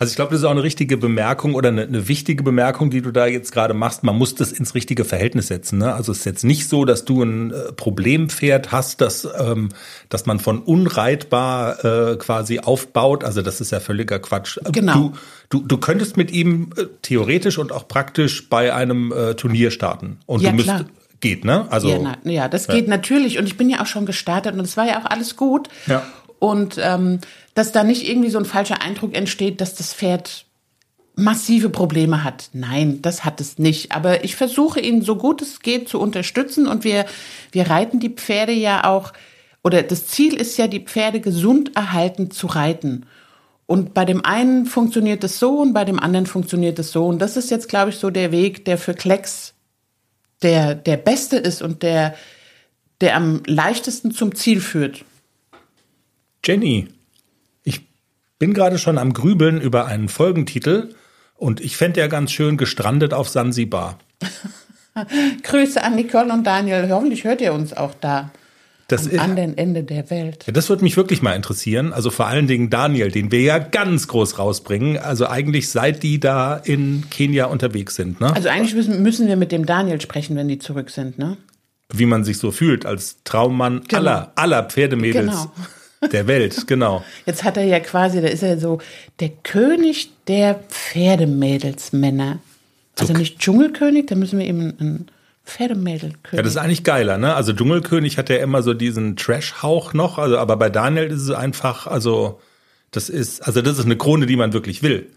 Also 0.03 0.11
ich 0.11 0.15
glaube, 0.17 0.31
das 0.31 0.41
ist 0.41 0.45
auch 0.45 0.51
eine 0.51 0.63
richtige 0.63 0.97
Bemerkung 0.97 1.55
oder 1.55 1.69
eine, 1.69 1.83
eine, 1.83 2.09
wichtige 2.09 2.43
Bemerkung, 2.43 2.89
die 2.89 3.01
du 3.01 3.11
da 3.11 3.25
jetzt 3.25 3.53
gerade 3.53 3.73
machst. 3.73 4.03
Man 4.03 4.17
muss 4.17 4.35
das 4.35 4.51
ins 4.51 4.75
richtige 4.75 5.05
Verhältnis 5.05 5.47
setzen. 5.47 5.79
Ne? 5.79 5.95
Also 5.95 6.11
es 6.11 6.17
ist 6.19 6.25
jetzt 6.25 6.43
nicht 6.43 6.67
so, 6.67 6.83
dass 6.83 7.05
du 7.05 7.23
ein 7.23 7.51
äh, 7.51 7.71
Problempferd 7.71 8.73
hast, 8.73 8.99
dass, 8.99 9.25
ähm, 9.39 9.69
dass 10.09 10.25
man 10.25 10.41
von 10.41 10.59
unreitbar 10.59 11.85
äh, 11.85 12.17
quasi 12.17 12.59
aufbaut. 12.59 13.23
Also 13.23 13.41
das 13.41 13.61
ist 13.61 13.71
ja 13.71 13.79
völliger 13.79 14.19
Quatsch. 14.19 14.59
Genau. 14.73 14.93
Du, 14.93 15.13
du, 15.47 15.61
du 15.61 15.77
könntest 15.77 16.17
mit 16.17 16.31
ihm 16.31 16.71
äh, 16.75 16.83
theoretisch 17.01 17.57
und 17.57 17.71
auch 17.71 17.87
praktisch 17.87 18.49
bei 18.49 18.73
einem 18.73 19.13
äh, 19.13 19.35
Turnier 19.35 19.71
starten. 19.71 20.19
Und 20.25 20.41
Ja, 20.41 20.49
du 20.49 20.57
müsst, 20.57 20.67
klar. 20.67 20.85
geht, 21.21 21.45
ne? 21.45 21.65
Also 21.69 21.87
Ja, 21.87 22.17
na, 22.23 22.29
ja 22.29 22.49
das 22.49 22.67
geht 22.67 22.89
natürlich. 22.89 23.39
Und 23.39 23.45
ich 23.45 23.55
bin 23.55 23.69
ja 23.69 23.79
auch 23.79 23.87
schon 23.87 24.05
gestartet 24.05 24.53
und 24.55 24.59
es 24.59 24.75
war 24.75 24.85
ja 24.85 24.99
auch 24.99 25.09
alles 25.09 25.37
gut. 25.37 25.69
Ja. 25.87 26.03
Und 26.39 26.77
ähm, 26.77 27.19
dass 27.53 27.71
da 27.71 27.83
nicht 27.83 28.07
irgendwie 28.07 28.29
so 28.29 28.39
ein 28.39 28.45
falscher 28.45 28.81
Eindruck 28.81 29.15
entsteht, 29.15 29.61
dass 29.61 29.75
das 29.75 29.93
Pferd 29.93 30.45
massive 31.15 31.69
Probleme 31.69 32.23
hat. 32.23 32.49
Nein, 32.53 33.01
das 33.01 33.23
hat 33.23 33.39
es 33.39 33.59
nicht. 33.59 33.91
Aber 33.91 34.23
ich 34.23 34.35
versuche 34.35 34.79
ihn 34.79 35.01
so 35.01 35.15
gut 35.15 35.41
es 35.41 35.59
geht 35.59 35.87
zu 35.87 35.99
unterstützen 35.99 36.67
und 36.67 36.83
wir, 36.83 37.05
wir 37.51 37.69
reiten 37.69 37.99
die 37.99 38.09
Pferde 38.09 38.53
ja 38.53 38.85
auch, 38.85 39.13
oder 39.63 39.83
das 39.83 40.07
Ziel 40.07 40.33
ist 40.33 40.57
ja, 40.57 40.67
die 40.67 40.81
Pferde 40.81 41.21
gesund 41.21 41.75
erhalten 41.75 42.31
zu 42.31 42.47
reiten. 42.47 43.05
Und 43.65 43.93
bei 43.93 44.05
dem 44.05 44.25
einen 44.25 44.65
funktioniert 44.65 45.23
es 45.23 45.39
so 45.39 45.59
und 45.59 45.73
bei 45.73 45.85
dem 45.85 45.99
anderen 45.99 46.25
funktioniert 46.25 46.79
es 46.79 46.91
so. 46.91 47.05
Und 47.05 47.19
das 47.19 47.37
ist 47.37 47.49
jetzt, 47.49 47.69
glaube 47.69 47.91
ich, 47.91 47.97
so 47.97 48.09
der 48.09 48.31
Weg, 48.31 48.65
der 48.65 48.77
für 48.77 48.93
Klecks 48.93 49.53
der, 50.41 50.75
der 50.75 50.97
beste 50.97 51.37
ist 51.37 51.61
und 51.61 51.83
der, 51.83 52.15
der 52.99 53.15
am 53.15 53.41
leichtesten 53.45 54.11
zum 54.11 54.35
Ziel 54.35 54.59
führt. 54.59 55.05
Jenny, 56.45 56.89
bin 58.43 58.53
gerade 58.53 58.77
schon 58.77 58.97
am 58.97 59.13
Grübeln 59.13 59.61
über 59.61 59.85
einen 59.85 60.09
Folgentitel 60.09 60.89
und 61.37 61.61
ich 61.61 61.77
fände 61.77 62.01
ja 62.01 62.07
ganz 62.07 62.29
schön 62.33 62.57
gestrandet 62.57 63.13
auf 63.13 63.29
Sansibar. 63.29 63.99
Grüße 65.43 65.81
an 65.81 65.95
Nicole 65.95 66.33
und 66.33 66.43
Daniel. 66.45 66.89
Hoffentlich 66.89 67.23
hört 67.23 67.39
ihr 67.39 67.53
uns 67.53 67.71
auch 67.71 67.93
da. 68.01 68.31
Das, 68.89 69.09
am 69.09 69.17
anderen 69.17 69.57
Ende 69.57 69.83
der 69.85 70.09
Welt. 70.09 70.43
ja, 70.45 70.51
das 70.51 70.67
würde 70.67 70.83
mich 70.83 70.97
wirklich 70.97 71.21
mal 71.21 71.37
interessieren. 71.37 71.93
Also 71.93 72.09
vor 72.09 72.27
allen 72.27 72.47
Dingen 72.47 72.69
Daniel, 72.69 73.11
den 73.11 73.31
wir 73.31 73.39
ja 73.39 73.59
ganz 73.59 74.09
groß 74.09 74.37
rausbringen. 74.37 74.97
Also 74.97 75.25
eigentlich 75.27 75.69
seit 75.69 76.03
die 76.03 76.19
da 76.19 76.57
in 76.57 77.05
Kenia 77.09 77.45
unterwegs 77.45 77.95
sind, 77.95 78.19
ne? 78.19 78.35
Also 78.35 78.49
eigentlich 78.49 78.75
müssen, 78.75 79.01
müssen 79.01 79.29
wir 79.29 79.37
mit 79.37 79.53
dem 79.53 79.65
Daniel 79.65 80.01
sprechen, 80.01 80.35
wenn 80.35 80.49
die 80.49 80.59
zurück 80.59 80.89
sind, 80.89 81.17
ne? 81.17 81.37
Wie 81.93 82.05
man 82.05 82.25
sich 82.25 82.39
so 82.39 82.51
fühlt 82.51 82.85
als 82.85 83.23
Traummann 83.23 83.83
Genau. 83.87 84.01
aller, 84.01 84.33
aller 84.35 84.63
Pferdemädels 84.63 85.31
Genau. 85.31 85.51
Der 86.11 86.27
Welt, 86.27 86.67
genau. 86.67 87.03
Jetzt 87.25 87.43
hat 87.43 87.57
er 87.57 87.63
ja 87.63 87.79
quasi, 87.79 88.21
da 88.21 88.27
ist 88.27 88.43
er 88.43 88.59
so 88.59 88.79
der 89.19 89.29
König 89.29 90.11
der 90.27 90.55
Pferdemädelsmänner. 90.69 92.39
Also 92.99 93.13
nicht 93.13 93.39
Dschungelkönig, 93.39 94.05
da 94.07 94.15
müssen 94.15 94.39
wir 94.39 94.45
eben 94.45 94.73
einen 94.79 95.07
Pferdemädelkönig. 95.45 96.33
Ja, 96.33 96.41
das 96.41 96.53
ist 96.53 96.57
eigentlich 96.57 96.83
geiler, 96.83 97.17
ne? 97.17 97.33
Also 97.35 97.53
Dschungelkönig 97.53 98.17
hat 98.17 98.29
ja 98.29 98.37
immer 98.37 98.61
so 98.61 98.73
diesen 98.73 99.15
Trash-Hauch 99.15 99.93
noch, 99.93 100.17
also 100.17 100.37
aber 100.37 100.57
bei 100.57 100.69
Daniel 100.69 101.07
ist 101.07 101.21
es 101.21 101.31
einfach, 101.31 101.87
also 101.87 102.39
das 102.91 103.09
ist, 103.09 103.45
also 103.45 103.61
das 103.61 103.79
ist 103.79 103.85
eine 103.85 103.97
Krone, 103.97 104.25
die 104.25 104.35
man 104.35 104.53
wirklich 104.53 104.83
will. 104.83 105.09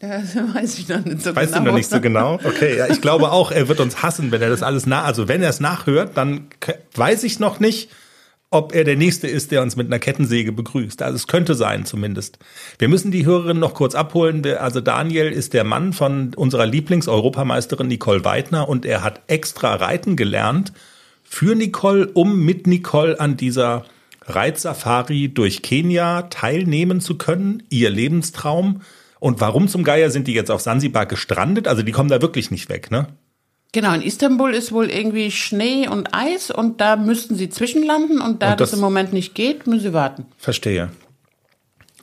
Das 0.00 0.36
weiß 0.36 0.78
ich 0.78 0.88
noch 0.88 1.04
nicht 1.04 1.22
so 1.22 1.34
Weißt 1.34 1.52
genau. 1.52 1.64
du 1.64 1.70
noch 1.70 1.76
nicht 1.76 1.90
so 1.90 2.00
genau? 2.00 2.34
Okay, 2.44 2.78
ja, 2.78 2.88
ich 2.88 3.00
glaube 3.00 3.30
auch, 3.30 3.50
er 3.50 3.68
wird 3.68 3.80
uns 3.80 4.02
hassen, 4.02 4.32
wenn 4.32 4.42
er 4.42 4.50
das 4.50 4.62
alles 4.62 4.86
nach, 4.86 5.04
also 5.04 5.28
wenn 5.28 5.42
er 5.42 5.50
es 5.50 5.60
nachhört, 5.60 6.16
dann 6.16 6.48
weiß 6.94 7.24
ich 7.24 7.40
noch 7.40 7.60
nicht, 7.60 7.90
ob 8.50 8.74
er 8.74 8.84
der 8.84 8.96
Nächste 8.96 9.26
ist, 9.26 9.50
der 9.50 9.62
uns 9.62 9.74
mit 9.74 9.88
einer 9.88 9.98
Kettensäge 9.98 10.52
begrüßt. 10.52 11.02
Also 11.02 11.16
es 11.16 11.26
könnte 11.26 11.54
sein 11.54 11.84
zumindest. 11.84 12.38
Wir 12.78 12.88
müssen 12.88 13.10
die 13.10 13.26
Hörerin 13.26 13.58
noch 13.58 13.74
kurz 13.74 13.94
abholen. 13.94 14.46
Also 14.46 14.80
Daniel 14.80 15.32
ist 15.32 15.54
der 15.54 15.64
Mann 15.64 15.92
von 15.92 16.34
unserer 16.34 16.66
Lieblings-Europameisterin 16.66 17.88
Nicole 17.88 18.24
Weidner 18.24 18.68
und 18.68 18.86
er 18.86 19.02
hat 19.02 19.22
extra 19.26 19.74
reiten 19.74 20.14
gelernt 20.14 20.72
für 21.24 21.56
Nicole, 21.56 22.06
um 22.14 22.44
mit 22.44 22.66
Nicole 22.68 23.18
an 23.18 23.36
dieser 23.36 23.84
Reitsafari 24.26 25.28
durch 25.28 25.62
Kenia 25.62 26.22
teilnehmen 26.22 27.00
zu 27.00 27.18
können. 27.18 27.64
Ihr 27.70 27.90
Lebenstraum. 27.90 28.82
Und 29.18 29.40
warum 29.40 29.68
zum 29.68 29.84
Geier 29.84 30.10
sind 30.10 30.28
die 30.28 30.34
jetzt 30.34 30.50
auf 30.50 30.60
Sansibar 30.60 31.06
gestrandet? 31.06 31.66
Also 31.66 31.82
die 31.82 31.92
kommen 31.92 32.08
da 32.10 32.22
wirklich 32.22 32.50
nicht 32.50 32.68
weg, 32.68 32.90
ne? 32.90 33.08
Genau, 33.74 33.92
in 33.92 34.02
Istanbul 34.02 34.54
ist 34.54 34.70
wohl 34.70 34.88
irgendwie 34.88 35.32
Schnee 35.32 35.88
und 35.88 36.14
Eis 36.14 36.52
und 36.52 36.80
da 36.80 36.94
müssten 36.94 37.34
sie 37.34 37.50
zwischenlanden 37.50 38.20
und 38.20 38.40
da 38.40 38.52
Und 38.52 38.60
das- 38.60 38.70
das, 38.70 38.78
im 38.78 38.80
Moment 38.80 39.12
nicht 39.12 39.34
geht, 39.34 39.66
müssen 39.66 39.82
sie 39.82 39.92
warten. 39.92 40.26
Verstehe. 40.38 40.90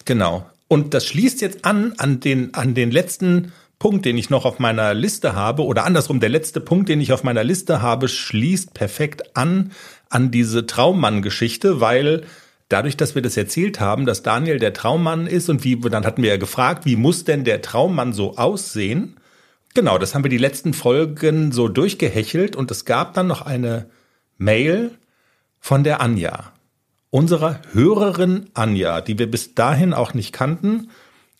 Genau. 0.03 0.45
Und 0.67 0.93
das 0.93 1.05
schließt 1.05 1.39
jetzt 1.39 1.63
an 1.63 1.93
an 1.97 2.19
den, 2.19 2.53
an 2.55 2.73
den 2.73 2.91
letzten 2.91 3.53
Punkt, 3.79 4.05
den 4.05 4.17
ich 4.17 4.29
noch 4.29 4.43
auf 4.43 4.60
meiner 4.60 4.93
Liste 4.93 5.34
habe, 5.34 5.63
oder 5.63 5.86
andersrum, 5.86 6.19
der 6.19 6.27
letzte 6.29 6.60
Punkt, 6.60 6.89
den 6.89 6.99
ich 6.99 7.13
auf 7.13 7.23
meiner 7.23 7.43
Liste 7.45 7.81
habe, 7.81 8.10
schließt 8.10 8.73
perfekt 8.73 9.36
an 9.38 9.71
an 10.10 10.29
diese 10.29 10.65
Traummann-Geschichte, 10.65 11.79
weil 11.79 12.23
dadurch, 12.67 12.97
dass 12.97 13.15
wir 13.15 13.21
das 13.21 13.38
erzählt 13.38 13.79
haben, 13.79 14.05
dass 14.05 14.23
Daniel 14.23 14.60
der 14.60 14.73
Traummann 14.73 15.25
ist 15.25 15.49
und 15.49 15.63
wie, 15.63 15.77
dann 15.79 16.05
hatten 16.05 16.21
wir 16.21 16.31
ja 16.31 16.38
gefragt, 16.38 16.86
wie 16.86 16.97
muss 16.97 17.23
denn 17.23 17.45
der 17.45 17.62
Traummann 17.62 18.12
so 18.12 18.36
aussehen? 18.36 19.15
Genau, 19.73 19.97
das 19.97 20.13
haben 20.13 20.23
wir 20.23 20.29
die 20.29 20.38
letzten 20.38 20.73
Folgen 20.73 21.51
so 21.51 21.67
durchgehechelt 21.67 22.55
und 22.55 22.71
es 22.71 22.86
gab 22.86 23.13
dann 23.13 23.27
noch 23.27 23.41
eine 23.41 23.89
Mail 24.38 24.91
von 25.60 25.84
der 25.84 26.01
Anja 26.01 26.51
unserer 27.12 27.60
Hörerin 27.73 28.47
Anja, 28.55 29.01
die 29.01 29.19
wir 29.19 29.29
bis 29.29 29.53
dahin 29.53 29.93
auch 29.93 30.15
nicht 30.15 30.34
kannten. 30.34 30.89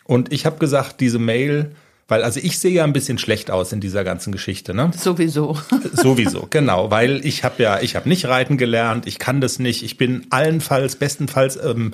Und 0.04 0.32
ich 0.32 0.46
habe 0.46 0.58
gesagt, 0.58 1.00
diese 1.00 1.18
Mail, 1.18 1.72
weil 2.08 2.24
also 2.24 2.40
ich 2.44 2.60
sehe 2.60 2.72
ja 2.72 2.84
ein 2.84 2.94
bisschen 2.94 3.18
schlecht 3.18 3.50
aus 3.50 3.72
in 3.72 3.80
dieser 3.80 4.04
ganzen 4.04 4.32
Geschichte, 4.32 4.74
ne? 4.74 4.92
Sowieso. 4.96 5.58
Sowieso, 5.94 6.48
genau, 6.50 6.92
weil 6.92 7.26
ich 7.26 7.44
habe 7.44 7.64
ja, 7.64 7.80
ich 7.80 7.96
habe 7.96 8.10
nicht 8.10 8.26
reiten 8.26 8.58
gelernt, 8.58 9.08
ich 9.08 9.18
kann 9.18 9.40
das 9.42 9.60
nicht, 9.60 9.82
ich 9.82 9.98
bin 9.98 10.28
allenfalls, 10.30 10.98
bestenfalls 10.98 11.56
ähm, 11.56 11.94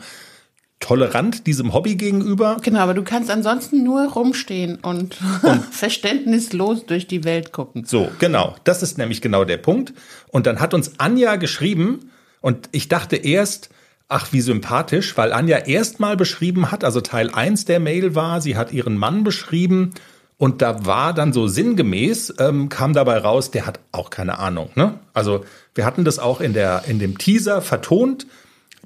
tolerant 0.80 1.48
diesem 1.48 1.74
Hobby 1.74 1.96
gegenüber. 1.96 2.58
Genau, 2.62 2.80
aber 2.80 2.94
du 2.94 3.04
kannst 3.04 3.32
ansonsten 3.32 3.84
nur 3.84 4.12
rumstehen 4.12 4.78
und, 4.82 5.18
verständnislos 5.72 6.86
durch 6.86 7.08
die 7.08 7.24
Welt 7.24 7.52
gucken. 7.52 7.86
So, 7.86 8.10
genau. 8.20 8.56
Das 8.64 8.84
ist 8.84 8.98
nämlich 8.98 9.22
genau 9.22 9.44
der 9.44 9.58
Punkt. 9.58 9.94
Und 10.30 10.46
dann 10.46 10.60
hat 10.60 10.74
uns 10.74 11.00
Anja 11.00 11.36
geschrieben 11.38 12.12
und 12.42 12.70
ich 12.72 12.88
dachte 12.88 13.16
erst, 13.16 13.70
ach, 14.08 14.32
wie 14.32 14.42
sympathisch, 14.42 15.18
weil 15.18 15.34
Anja 15.34 15.58
erstmal 15.58 16.16
beschrieben 16.16 16.72
hat, 16.72 16.84
also 16.84 17.02
Teil 17.02 17.30
1 17.32 17.66
der 17.66 17.80
Mail 17.80 18.16
war, 18.16 18.40
sie 18.42 18.56
hat 18.56 18.72
ihren 18.72 18.98
Mann 18.98 19.24
beschrieben 19.24 19.94
und 20.38 20.62
da 20.62 20.86
war 20.86 21.14
dann 21.14 21.34
so 21.34 21.48
sinngemäß, 21.48 22.36
ähm, 22.40 22.70
kam 22.70 22.94
dabei 22.94 23.18
raus, 23.18 23.52
der 23.52 23.66
hat 23.66 23.80
auch 23.92 24.12
keine 24.12 24.38
Ahnung. 24.38 24.70
Ne? 24.76 25.00
Also 25.14 25.44
wir 25.74 25.86
hatten 25.86 26.06
das 26.06 26.20
auch 26.20 26.42
in, 26.42 26.54
der, 26.54 26.84
in 26.88 27.00
dem 27.00 27.18
Teaser 27.18 27.62
vertont. 27.62 28.28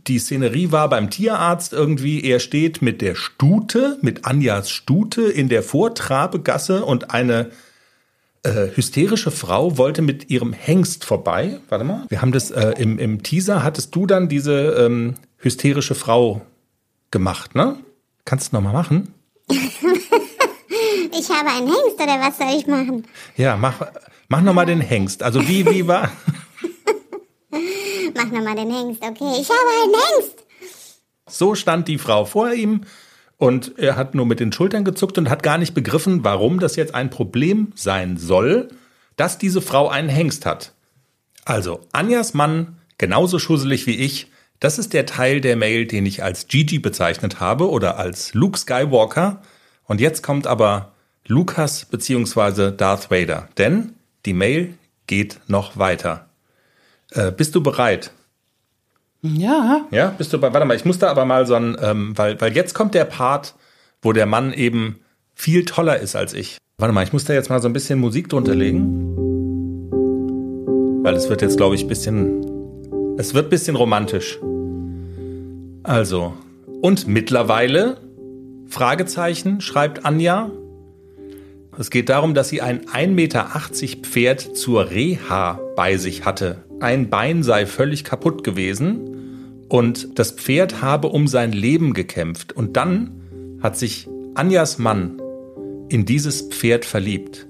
Die 0.08 0.20
Szenerie 0.20 0.72
war 0.72 0.90
beim 0.90 1.10
Tierarzt 1.10 1.74
irgendwie, 1.74 2.24
er 2.24 2.40
steht 2.40 2.82
mit 2.82 3.02
der 3.02 3.16
Stute, 3.16 3.98
mit 4.02 4.26
Anjas 4.26 4.70
Stute 4.70 5.24
in 5.24 5.50
der 5.50 5.64
Vortrabegasse 5.64 6.86
und 6.86 7.12
eine 7.12 7.52
äh, 8.44 8.68
hysterische 8.76 9.30
Frau 9.30 9.78
wollte 9.78 10.02
mit 10.02 10.30
ihrem 10.30 10.54
Hengst 10.54 11.06
vorbei. 11.06 11.60
Warte 11.70 11.86
mal. 11.86 12.06
Wir 12.10 12.22
haben 12.22 12.32
das 12.32 12.50
äh, 12.50 12.74
im, 12.78 12.98
im 12.98 13.22
Teaser, 13.22 13.64
hattest 13.64 13.96
du 13.96 14.08
dann 14.08 14.30
diese 14.30 14.72
ähm, 14.72 15.16
hysterische 15.38 15.94
Frau 15.94 16.42
gemacht, 17.12 17.54
ne? 17.54 17.78
Kannst 18.26 18.52
du 18.52 18.56
noch 18.56 18.64
mal 18.64 18.74
machen? 18.74 19.14
Ich 21.14 21.30
habe 21.30 21.50
einen 21.50 21.68
Hengst 21.68 21.96
oder 21.96 22.20
was 22.20 22.38
soll 22.38 22.58
ich 22.58 22.68
machen? 22.68 23.06
Ja, 23.36 23.58
mach, 23.58 23.76
mach 24.30 24.42
noch 24.42 24.54
mal 24.54 24.66
den 24.66 24.82
Hengst. 24.82 25.22
Also 25.22 25.48
wie, 25.48 25.66
wie 25.66 25.86
war? 25.86 26.10
Mach 28.16 28.26
nochmal 28.26 28.56
den 28.56 28.72
Hengst. 28.72 29.02
Okay, 29.02 29.40
ich 29.40 29.50
habe 29.50 29.70
einen 29.84 29.94
Hengst. 29.94 30.46
So 31.28 31.56
stand 31.56 31.88
die 31.88 31.98
Frau 31.98 32.26
vor 32.26 32.54
ihm 32.54 32.82
und 33.38 33.78
er 33.78 33.96
hat 33.96 34.16
nur 34.16 34.26
mit 34.26 34.40
den 34.40 34.52
Schultern 34.52 34.84
gezuckt 34.84 35.18
und 35.18 35.30
hat 35.30 35.44
gar 35.44 35.58
nicht 35.58 35.74
begriffen, 35.74 36.24
warum 36.24 36.60
das 36.60 36.76
jetzt 36.76 36.94
ein 36.94 37.10
Problem 37.10 37.72
sein 37.76 38.18
soll, 38.18 38.70
dass 39.16 39.38
diese 39.38 39.62
Frau 39.62 39.88
einen 39.88 40.10
Hengst 40.10 40.46
hat. 40.46 40.74
Also, 41.46 41.82
Anjas 41.92 42.34
Mann, 42.34 42.78
genauso 42.98 43.40
schusselig 43.40 43.88
wie 43.88 43.96
ich, 43.96 44.28
das 44.60 44.78
ist 44.78 44.94
der 44.94 45.08
Teil 45.08 45.42
der 45.42 45.56
Mail, 45.56 45.88
den 45.88 46.06
ich 46.06 46.22
als 46.22 46.48
Gigi 46.48 46.78
bezeichnet 46.78 47.40
habe 47.40 47.70
oder 47.70 47.98
als 47.98 48.36
Luke 48.36 48.60
Skywalker. 48.60 49.42
Und 49.86 50.00
jetzt 50.00 50.22
kommt 50.22 50.46
aber 50.46 50.92
Lukas 51.26 51.86
beziehungsweise 51.86 52.72
Darth 52.72 53.10
Vader. 53.10 53.50
Denn 53.58 53.94
die 54.28 54.34
Mail 54.34 54.78
geht 55.08 55.40
noch 55.48 55.78
weiter. 55.78 56.30
Äh, 57.12 57.32
bist 57.32 57.56
du 57.56 57.62
bereit? 57.62 58.12
Ja. 59.22 59.86
Ja, 59.92 60.10
bist 60.18 60.34
du 60.34 60.40
bei, 60.40 60.52
warte 60.52 60.66
mal, 60.66 60.76
ich 60.76 60.86
muss 60.86 61.00
da 61.00 61.10
aber 61.10 61.26
mal 61.26 61.46
so 61.46 61.56
ein, 61.56 61.78
ähm, 61.82 62.18
weil, 62.18 62.40
weil 62.42 62.56
jetzt 62.56 62.74
kommt 62.74 62.96
der 62.96 63.06
Part, 63.06 63.54
wo 64.02 64.14
der 64.14 64.26
Mann 64.26 64.52
eben 64.54 65.00
viel 65.36 65.66
toller 65.66 66.00
ist 66.00 66.16
als 66.16 66.34
ich. 66.34 66.58
Warte 66.78 66.94
mal, 66.94 67.04
ich 67.04 67.14
muss 67.14 67.26
da 67.26 67.34
jetzt 67.34 67.50
mal 67.50 67.62
so 67.62 67.70
ein 67.70 67.74
bisschen 67.74 68.00
Musik 68.00 68.30
drunter 68.30 68.56
legen. 68.56 69.16
Weil 71.04 71.16
es 71.16 71.30
wird 71.30 71.42
jetzt, 71.42 71.58
glaube 71.58 71.76
ich, 71.76 71.84
ein 71.84 71.88
bisschen, 71.88 73.16
es 73.18 73.34
wird 73.34 73.48
ein 73.48 73.50
bisschen 73.50 73.76
romantisch. 73.76 74.40
Also, 75.84 76.34
und 76.82 77.08
mittlerweile, 77.08 77.98
Fragezeichen, 78.68 79.62
schreibt 79.62 80.06
Anja. 80.06 80.50
Es 81.78 81.90
geht 81.90 82.10
darum, 82.10 82.34
dass 82.34 82.50
sie 82.50 82.62
ein 82.62 82.82
1,80 82.82 83.08
Meter 83.08 83.50
Pferd 84.02 84.58
zur 84.58 84.90
Reha 84.90 85.60
bei 85.76 85.98
sich 85.98 86.26
hatte. 86.26 86.64
Ein 86.80 87.10
Bein 87.10 87.44
sei 87.44 87.66
völlig 87.66 88.04
kaputt 88.04 88.44
gewesen 88.44 89.66
und 89.70 90.20
das 90.20 90.32
Pferd 90.32 90.82
habe 90.82 91.08
um 91.08 91.28
sein 91.28 91.54
Leben 91.54 91.94
gekämpft. 91.94 92.52
Und 92.52 92.76
dann 92.76 93.60
hat 93.62 93.78
sich 93.78 94.08
Anjas 94.36 94.80
Mann 94.80 95.22
in 95.88 96.06
dieses 96.06 96.42
Pferd 96.42 96.84
verliebt. 96.84 97.48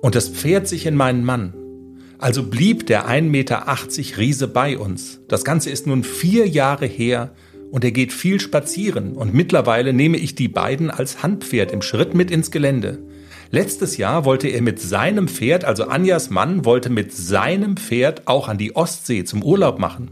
Und 0.00 0.14
das 0.14 0.28
Pferd 0.28 0.68
sich 0.68 0.86
in 0.86 0.94
meinen 0.94 1.24
Mann. 1.24 1.54
Also 2.18 2.44
blieb 2.44 2.86
der 2.86 3.08
1,80 3.08 3.22
Meter 3.22 3.66
Riese 4.18 4.48
bei 4.48 4.78
uns. 4.78 5.20
Das 5.28 5.44
Ganze 5.44 5.70
ist 5.70 5.86
nun 5.86 6.04
vier 6.04 6.46
Jahre 6.46 6.86
her 6.86 7.32
und 7.70 7.84
er 7.84 7.92
geht 7.92 8.12
viel 8.12 8.40
spazieren 8.40 9.12
und 9.12 9.34
mittlerweile 9.34 9.92
nehme 9.92 10.16
ich 10.16 10.34
die 10.34 10.48
beiden 10.48 10.90
als 10.90 11.22
Handpferd 11.22 11.72
im 11.72 11.82
Schritt 11.82 12.14
mit 12.14 12.30
ins 12.30 12.50
Gelände. 12.50 12.98
Letztes 13.50 13.96
Jahr 13.96 14.24
wollte 14.24 14.48
er 14.48 14.60
mit 14.60 14.78
seinem 14.78 15.26
Pferd, 15.26 15.64
also 15.64 15.84
Anjas 15.84 16.28
Mann, 16.28 16.64
wollte 16.66 16.90
mit 16.90 17.14
seinem 17.14 17.76
Pferd 17.76 18.28
auch 18.28 18.48
an 18.48 18.58
die 18.58 18.76
Ostsee 18.76 19.24
zum 19.24 19.42
Urlaub 19.42 19.78
machen. 19.78 20.10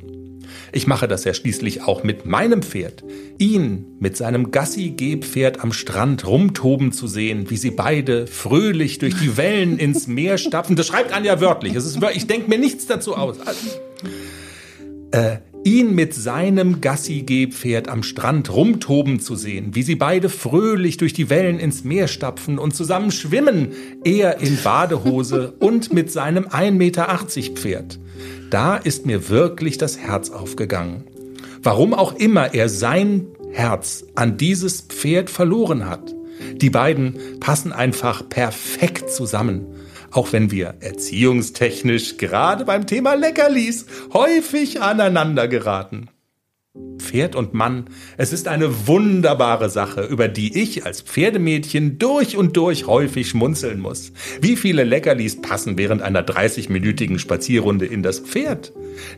Ich 0.73 0.87
mache 0.87 1.07
das 1.07 1.25
ja 1.25 1.35
schließlich 1.35 1.83
auch 1.83 2.03
mit 2.03 2.25
meinem 2.25 2.63
Pferd. 2.63 3.05
Ihn 3.39 3.97
mit 4.01 4.17
seinem 4.17 4.51
Gassi-Gehpferd 4.51 5.61
am 5.61 5.73
Strand 5.73 6.27
rumtoben 6.27 6.93
zu 6.93 7.07
sehen, 7.07 7.51
wie 7.51 7.57
sie 7.57 7.71
beide 7.71 8.27
fröhlich 8.27 8.99
durch 8.99 9.15
die 9.15 9.37
Wellen 9.37 9.79
ins 9.79 10.07
Meer 10.07 10.39
stapfen. 10.39 10.77
Das 10.77 10.87
schreibt 10.87 11.13
Anja 11.13 11.41
wörtlich. 11.41 11.75
Es 11.75 11.85
ist, 11.85 11.99
ich 12.15 12.27
denke 12.27 12.49
mir 12.49 12.59
nichts 12.59 12.87
dazu 12.87 13.17
aus. 13.17 13.37
Äh, 15.11 15.39
ihn 15.67 15.97
mit 15.97 16.15
seinem 16.15 16.81
Gassi-Gehpferd 16.81 17.89
am 17.89 18.05
Strand 18.05 18.55
rumtoben 18.55 19.19
zu 19.19 19.35
sehen, 19.35 19.75
wie 19.75 19.83
sie 19.83 19.97
beide 19.97 20.29
fröhlich 20.29 20.97
durch 20.97 21.13
die 21.13 21.29
Wellen 21.29 21.59
ins 21.59 21.83
Meer 21.83 22.07
stapfen 22.07 22.61
und 22.61 22.77
zusammen 22.77 23.11
schwimmen, 23.11 23.73
er 24.05 24.39
in 24.41 24.59
Badehose 24.63 25.55
und 25.59 25.93
mit 25.93 26.13
seinem 26.13 26.45
1,80 26.45 26.71
Meter 26.71 27.09
Pferd. 27.57 27.99
Da 28.49 28.77
ist 28.77 29.07
mir 29.07 29.29
wirklich 29.29 29.77
das 29.77 29.99
Herz 29.99 30.31
aufgegangen. 30.31 31.03
Warum 31.65 31.95
auch 31.95 32.15
immer 32.15 32.55
er 32.55 32.69
sein 32.69 33.27
Herz 33.51 34.05
an 34.15 34.37
dieses 34.37 34.83
Pferd 34.83 35.31
verloren 35.31 35.87
hat. 35.87 36.15
Die 36.55 36.71
beiden 36.71 37.17
passen 37.41 37.73
einfach 37.73 38.29
perfekt 38.29 39.11
zusammen. 39.11 39.67
Auch 40.17 40.33
wenn 40.33 40.51
wir 40.51 40.77
erziehungstechnisch 40.81 42.17
gerade 42.17 42.65
beim 42.65 42.87
Thema 42.87 43.13
Leckerlis 43.13 43.85
häufig 44.15 44.81
aneinander 44.81 45.47
geraten. 45.47 46.09
Pferd 46.97 47.37
und 47.37 47.53
Mann, 47.53 47.91
es 48.17 48.33
ist 48.33 48.49
eine 48.49 48.87
wunderbare 48.87 49.69
Sache, 49.69 50.05
über 50.05 50.29
die 50.29 50.59
ich 50.59 50.87
als 50.87 51.03
Pferdemädchen 51.03 51.99
durch 51.99 52.39
und 52.39 52.57
durch 52.57 52.87
häufig 52.87 53.29
schmunzeln 53.29 53.79
muss. 53.79 54.13
Wie 54.41 54.57
viele 54.57 54.85
Leckerlis 54.85 55.43
passen 55.43 55.77
während 55.77 56.01
einer 56.01 56.23
30-minütigen 56.23 57.19
Spazierrunde 57.19 57.85
in 57.85 58.03
das 58.03 58.21
Pferd? 58.21 58.73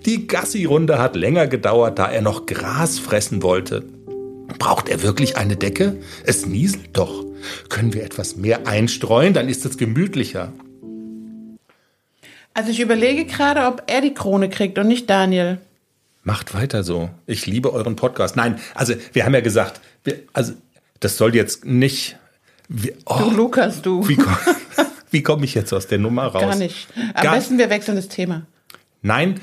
Die 0.05 0.27
Gassi-Runde 0.27 0.99
hat 0.99 1.15
länger 1.15 1.47
gedauert, 1.47 2.01
da 2.01 2.11
er 2.11 2.23
noch 2.23 2.47
Gras 2.47 2.99
fressen 2.99 3.45
wollte. 3.45 3.85
Braucht 4.59 4.89
er 4.89 5.05
wirklich 5.05 5.37
eine 5.37 5.55
Decke? 5.55 6.01
Es 6.25 6.45
nieselt 6.45 6.89
doch. 6.95 7.25
Können 7.69 7.95
wir 7.95 8.03
etwas 8.03 8.35
mehr 8.35 8.67
einstreuen, 8.67 9.33
dann 9.33 9.49
ist 9.49 9.65
es 9.65 9.79
gemütlicher. 9.79 10.53
Also 12.55 12.71
ich 12.71 12.81
überlege 12.81 13.25
gerade, 13.25 13.67
ob 13.67 13.83
er 13.87 14.01
die 14.01 14.15
Krone 14.15 14.49
kriegt 14.49 14.79
und 14.79 14.89
nicht 14.89 15.09
Daniel. 15.09 15.59
Macht 16.25 16.55
weiter 16.55 16.83
so. 16.83 17.11
Ich 17.27 17.47
liebe 17.47 17.73
euren 17.73 17.97
Podcast. 17.97 18.37
Nein, 18.37 18.61
also 18.75 18.95
wir 19.13 19.25
haben 19.25 19.35
ja 19.35 19.41
gesagt, 19.41 19.81
wir, 20.05 20.21
also 20.33 20.53
das 21.01 21.17
soll 21.17 21.35
jetzt 21.35 21.65
nicht. 21.65 22.17
Wir, 22.69 22.95
oh, 23.07 23.19
du 23.21 23.31
Lukas, 23.31 23.81
du. 23.81 24.07
Wie, 24.09 24.19
wie 25.11 25.23
komme 25.23 25.45
ich 25.45 25.55
jetzt 25.55 25.73
aus 25.73 25.87
der 25.87 25.99
Nummer 25.99 26.27
raus? 26.27 26.43
Gar 26.43 26.57
nicht. 26.57 26.89
Am 27.15 27.23
Gar, 27.23 27.35
besten 27.37 27.59
wir 27.59 27.71
wechseln 27.71 27.97
das 27.97 28.09
Thema. 28.09 28.47
Nein, 29.01 29.41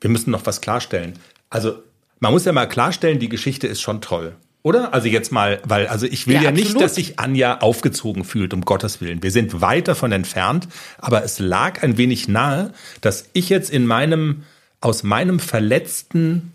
wir 0.00 0.10
müssen 0.10 0.30
noch 0.30 0.46
was 0.46 0.60
klarstellen. 0.60 1.14
Also 1.50 1.82
man 2.20 2.32
muss 2.32 2.44
ja 2.44 2.52
mal 2.52 2.66
klarstellen, 2.66 3.18
die 3.18 3.28
Geschichte 3.28 3.66
ist 3.66 3.80
schon 3.80 4.00
toll. 4.00 4.36
Oder? 4.66 4.92
Also 4.92 5.06
jetzt 5.06 5.30
mal, 5.30 5.60
weil, 5.62 5.86
also 5.86 6.06
ich 6.06 6.26
will 6.26 6.34
ja, 6.34 6.42
ja 6.42 6.50
nicht, 6.50 6.80
dass 6.80 6.96
sich 6.96 7.20
Anja 7.20 7.58
aufgezogen 7.58 8.24
fühlt, 8.24 8.52
um 8.52 8.62
Gottes 8.62 9.00
Willen. 9.00 9.22
Wir 9.22 9.30
sind 9.30 9.60
weit 9.60 9.86
davon 9.86 10.10
entfernt, 10.10 10.66
aber 10.98 11.22
es 11.22 11.38
lag 11.38 11.84
ein 11.84 11.98
wenig 11.98 12.26
nahe, 12.26 12.72
dass 13.00 13.28
ich 13.32 13.48
jetzt 13.48 13.70
in 13.70 13.86
meinem 13.86 14.42
aus 14.80 15.04
meinem 15.04 15.38
verletzten 15.38 16.52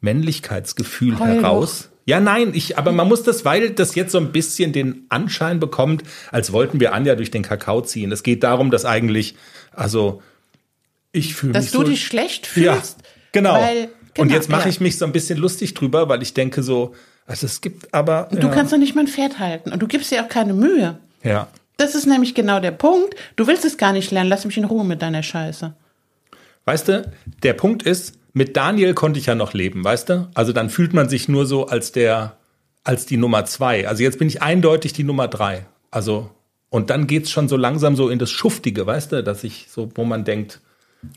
Männlichkeitsgefühl 0.00 1.18
Heul 1.18 1.26
heraus. 1.26 1.88
Ja, 2.04 2.20
nein, 2.20 2.52
ich, 2.54 2.78
aber 2.78 2.92
man 2.92 3.08
muss 3.08 3.24
das, 3.24 3.44
weil 3.44 3.70
das 3.70 3.96
jetzt 3.96 4.12
so 4.12 4.18
ein 4.18 4.30
bisschen 4.30 4.72
den 4.72 5.06
Anschein 5.08 5.58
bekommt, 5.58 6.04
als 6.30 6.52
wollten 6.52 6.78
wir 6.78 6.94
Anja 6.94 7.16
durch 7.16 7.32
den 7.32 7.42
Kakao 7.42 7.80
ziehen. 7.80 8.12
Es 8.12 8.22
geht 8.22 8.44
darum, 8.44 8.70
dass 8.70 8.84
eigentlich, 8.84 9.34
also 9.72 10.22
ich 11.10 11.34
fühle 11.34 11.54
mich. 11.54 11.64
Dass 11.64 11.72
du 11.72 11.78
so, 11.78 11.82
dich 11.82 12.06
schlecht 12.06 12.46
fühlst. 12.46 12.98
Ja, 13.00 13.08
genau. 13.32 13.54
Weil, 13.54 13.88
genau 14.18 14.28
Und 14.28 14.34
jetzt 14.34 14.48
mache 14.48 14.64
ja. 14.64 14.68
ich 14.68 14.80
mich 14.80 14.98
so 14.98 15.04
ein 15.04 15.12
bisschen 15.12 15.38
lustig 15.38 15.74
drüber, 15.74 16.08
weil 16.08 16.22
ich 16.22 16.34
denke 16.34 16.62
so, 16.62 16.94
also 17.26 17.46
es 17.46 17.60
gibt 17.60 17.92
aber. 17.92 18.28
Du 18.30 18.46
ja. 18.46 18.48
kannst 18.48 18.72
doch 18.72 18.78
nicht 18.78 18.94
mal 18.94 19.02
ein 19.02 19.08
Pferd 19.08 19.38
halten 19.38 19.72
und 19.72 19.80
du 19.80 19.86
gibst 19.86 20.10
dir 20.10 20.24
auch 20.24 20.28
keine 20.28 20.54
Mühe. 20.54 20.98
Ja. 21.22 21.48
Das 21.76 21.94
ist 21.94 22.06
nämlich 22.06 22.34
genau 22.34 22.58
der 22.58 22.72
Punkt. 22.72 23.14
Du 23.36 23.46
willst 23.46 23.64
es 23.64 23.76
gar 23.76 23.92
nicht 23.92 24.10
lernen. 24.10 24.28
Lass 24.28 24.44
mich 24.44 24.56
in 24.56 24.64
Ruhe 24.64 24.84
mit 24.84 25.00
deiner 25.00 25.22
Scheiße. 25.22 25.74
Weißt 26.64 26.88
du, 26.88 27.10
der 27.42 27.52
Punkt 27.52 27.82
ist, 27.84 28.14
mit 28.32 28.56
Daniel 28.56 28.94
konnte 28.94 29.18
ich 29.18 29.26
ja 29.26 29.34
noch 29.34 29.52
leben, 29.52 29.84
weißt 29.84 30.08
du? 30.08 30.28
Also 30.34 30.52
dann 30.52 30.70
fühlt 30.70 30.92
man 30.92 31.08
sich 31.08 31.28
nur 31.28 31.46
so 31.46 31.66
als 31.66 31.92
der, 31.92 32.36
als 32.84 33.06
die 33.06 33.16
Nummer 33.16 33.44
zwei. 33.44 33.88
Also 33.88 34.02
jetzt 34.02 34.18
bin 34.18 34.28
ich 34.28 34.42
eindeutig 34.42 34.92
die 34.92 35.04
Nummer 35.04 35.28
drei. 35.28 35.66
Also, 35.90 36.30
und 36.68 36.90
dann 36.90 37.06
geht's 37.06 37.30
schon 37.30 37.48
so 37.48 37.56
langsam 37.56 37.96
so 37.96 38.08
in 38.08 38.18
das 38.18 38.30
Schuftige, 38.30 38.86
weißt 38.86 39.12
du, 39.12 39.22
dass 39.22 39.44
ich 39.44 39.68
so, 39.70 39.90
wo 39.94 40.04
man 40.04 40.24
denkt, 40.24 40.60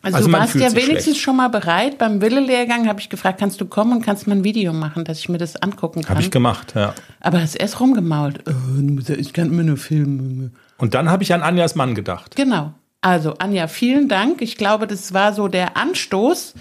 also, 0.03 0.17
also 0.17 0.27
du 0.29 0.33
warst 0.33 0.55
ja 0.55 0.71
wenigstens 0.73 1.03
schlecht. 1.03 1.21
schon 1.21 1.35
mal 1.35 1.47
bereit. 1.47 1.97
Beim 1.97 2.21
Wille-Lehrgang 2.21 2.87
habe 2.87 2.99
ich 2.99 3.09
gefragt, 3.09 3.39
kannst 3.39 3.59
du 3.59 3.65
kommen 3.65 3.93
und 3.93 4.01
kannst 4.03 4.27
mal 4.27 4.35
ein 4.35 4.43
Video 4.43 4.73
machen, 4.73 5.03
dass 5.05 5.19
ich 5.19 5.29
mir 5.29 5.39
das 5.39 5.55
angucken 5.55 6.01
kann. 6.01 6.09
Habe 6.09 6.21
ich 6.21 6.31
gemacht, 6.31 6.73
ja. 6.75 6.93
Aber 7.19 7.41
hast 7.41 7.55
erst 7.55 7.79
rumgemault. 7.79 8.43
Oh, 8.47 9.13
ich 9.13 9.33
kann 9.33 9.49
mir 9.49 9.63
nur 9.63 9.77
filmen. 9.77 10.55
Und 10.77 10.93
dann 10.93 11.09
habe 11.09 11.23
ich 11.23 11.33
an 11.33 11.41
Anjas 11.41 11.75
Mann 11.75 11.95
gedacht. 11.95 12.35
Genau. 12.35 12.73
Also 13.01 13.33
Anja, 13.39 13.67
vielen 13.67 14.07
Dank. 14.07 14.41
Ich 14.41 14.57
glaube, 14.57 14.85
das 14.85 15.13
war 15.13 15.33
so 15.33 15.47
der 15.47 15.75
Anstoß, 15.75 16.53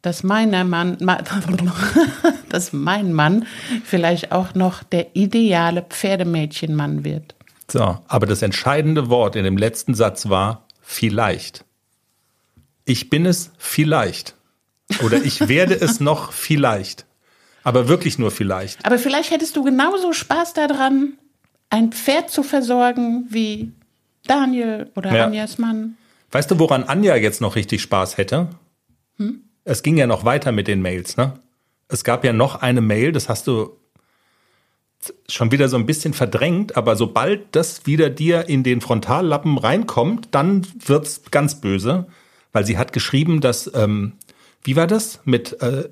dass 0.00 0.22
meiner 0.22 0.64
Mann, 0.64 0.96
dass 2.48 2.72
mein 2.72 3.12
Mann 3.12 3.46
vielleicht 3.84 4.32
auch 4.32 4.54
noch 4.54 4.82
der 4.82 5.14
ideale 5.14 5.82
Pferdemädchenmann 5.82 7.04
wird. 7.04 7.34
So, 7.68 7.98
aber 8.08 8.26
das 8.26 8.40
entscheidende 8.40 9.10
Wort 9.10 9.36
in 9.36 9.44
dem 9.44 9.58
letzten 9.58 9.94
Satz 9.94 10.30
war 10.30 10.66
vielleicht. 10.80 11.64
Ich 12.90 13.08
bin 13.08 13.24
es 13.24 13.52
vielleicht. 13.56 14.34
Oder 15.04 15.22
ich 15.22 15.46
werde 15.48 15.76
es 15.76 16.00
noch 16.00 16.32
vielleicht. 16.32 17.06
Aber 17.62 17.86
wirklich 17.86 18.18
nur 18.18 18.32
vielleicht. 18.32 18.84
Aber 18.84 18.98
vielleicht 18.98 19.30
hättest 19.30 19.54
du 19.54 19.62
genauso 19.62 20.12
Spaß 20.12 20.54
daran, 20.54 21.12
ein 21.68 21.92
Pferd 21.92 22.30
zu 22.30 22.42
versorgen 22.42 23.26
wie 23.28 23.70
Daniel 24.26 24.90
oder 24.96 25.14
ja. 25.14 25.26
Anjas 25.26 25.56
Mann. 25.56 25.98
Weißt 26.32 26.50
du, 26.50 26.58
woran 26.58 26.82
Anja 26.82 27.14
jetzt 27.14 27.40
noch 27.40 27.54
richtig 27.54 27.80
Spaß 27.80 28.16
hätte? 28.16 28.48
Hm? 29.18 29.42
Es 29.62 29.84
ging 29.84 29.96
ja 29.96 30.08
noch 30.08 30.24
weiter 30.24 30.50
mit 30.50 30.66
den 30.66 30.82
Mails, 30.82 31.16
ne? 31.16 31.34
Es 31.86 32.02
gab 32.02 32.24
ja 32.24 32.32
noch 32.32 32.56
eine 32.56 32.80
Mail, 32.80 33.12
das 33.12 33.28
hast 33.28 33.46
du 33.46 33.78
schon 35.28 35.52
wieder 35.52 35.68
so 35.68 35.76
ein 35.76 35.86
bisschen 35.86 36.12
verdrängt, 36.12 36.76
aber 36.76 36.96
sobald 36.96 37.54
das 37.54 37.86
wieder 37.86 38.10
dir 38.10 38.48
in 38.48 38.64
den 38.64 38.80
Frontallappen 38.80 39.58
reinkommt, 39.58 40.26
dann 40.32 40.66
wird's 40.86 41.22
ganz 41.30 41.60
böse, 41.60 42.08
weil 42.52 42.64
sie 42.64 42.78
hat 42.78 42.92
geschrieben, 42.92 43.40
dass, 43.40 43.70
ähm, 43.74 44.12
wie 44.62 44.76
war 44.76 44.86
das? 44.86 45.20
Mit, 45.24 45.60
äh, 45.62 45.88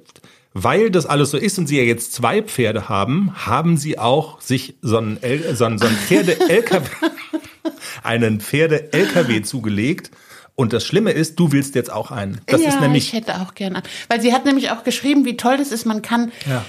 weil 0.54 0.90
das 0.90 1.06
alles 1.06 1.30
so 1.30 1.36
ist 1.38 1.58
und 1.58 1.66
sie 1.66 1.78
ja 1.78 1.84
jetzt 1.84 2.12
zwei 2.12 2.42
Pferde 2.42 2.88
haben, 2.88 3.32
haben 3.34 3.76
sie 3.76 3.98
auch 3.98 4.40
sich 4.40 4.76
so 4.82 4.98
ein, 4.98 5.18
so 5.54 5.64
ein, 5.64 5.78
so 5.78 5.86
ein 5.86 5.94
Pferde-LKW 5.94 6.88
einen 8.02 8.40
Pferde-LKW 8.40 9.42
zugelegt. 9.42 10.10
Und 10.54 10.72
das 10.72 10.84
Schlimme 10.84 11.12
ist, 11.12 11.38
du 11.38 11.52
willst 11.52 11.76
jetzt 11.76 11.92
auch 11.92 12.10
einen. 12.10 12.40
Das 12.46 12.60
ja, 12.62 12.70
ist 12.70 12.80
nämlich 12.80 13.08
ich 13.08 13.12
hätte 13.12 13.40
auch 13.40 13.54
gerne. 13.54 13.82
Weil 14.08 14.20
sie 14.20 14.32
hat 14.32 14.44
nämlich 14.44 14.72
auch 14.72 14.82
geschrieben, 14.82 15.24
wie 15.24 15.36
toll 15.36 15.56
das 15.56 15.70
ist. 15.70 15.84
Man 15.84 16.02
kann, 16.02 16.32
ja. 16.48 16.64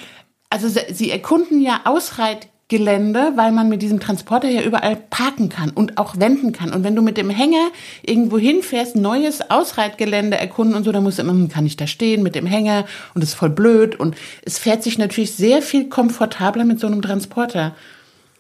also 0.52 0.68
sie 0.68 1.10
erkunden 1.10 1.60
ja 1.60 1.82
Ausreit, 1.86 2.50
Gelände, 2.70 3.34
weil 3.36 3.52
man 3.52 3.68
mit 3.68 3.82
diesem 3.82 4.00
Transporter 4.00 4.48
ja 4.48 4.62
überall 4.62 4.96
parken 4.96 5.50
kann 5.50 5.72
und 5.72 5.98
auch 5.98 6.20
wenden 6.20 6.54
kann. 6.54 6.72
Und 6.72 6.84
wenn 6.84 6.96
du 6.96 7.02
mit 7.02 7.18
dem 7.18 7.32
Hänger 7.32 7.72
irgendwo 8.04 8.38
hinfährst, 8.38 8.96
neues 8.96 9.50
Ausreitgelände 9.50 10.38
erkunden 10.38 10.76
und 10.76 10.84
so, 10.84 10.92
dann 10.92 11.04
musst 11.04 11.18
du 11.18 11.24
immer, 11.24 11.32
hm, 11.32 11.50
kann 11.50 11.66
ich 11.66 11.78
da 11.78 11.88
stehen 11.88 12.22
mit 12.22 12.36
dem 12.36 12.46
Hänger 12.46 12.86
und 13.16 13.22
das 13.22 13.32
ist 13.32 13.36
voll 13.36 13.50
blöd. 13.50 14.00
Und 14.00 14.16
es 14.44 14.60
fährt 14.60 14.84
sich 14.84 15.00
natürlich 15.00 15.32
sehr 15.32 15.64
viel 15.64 15.90
komfortabler 15.90 16.64
mit 16.64 16.80
so 16.80 16.86
einem 16.86 17.02
Transporter. 17.02 17.76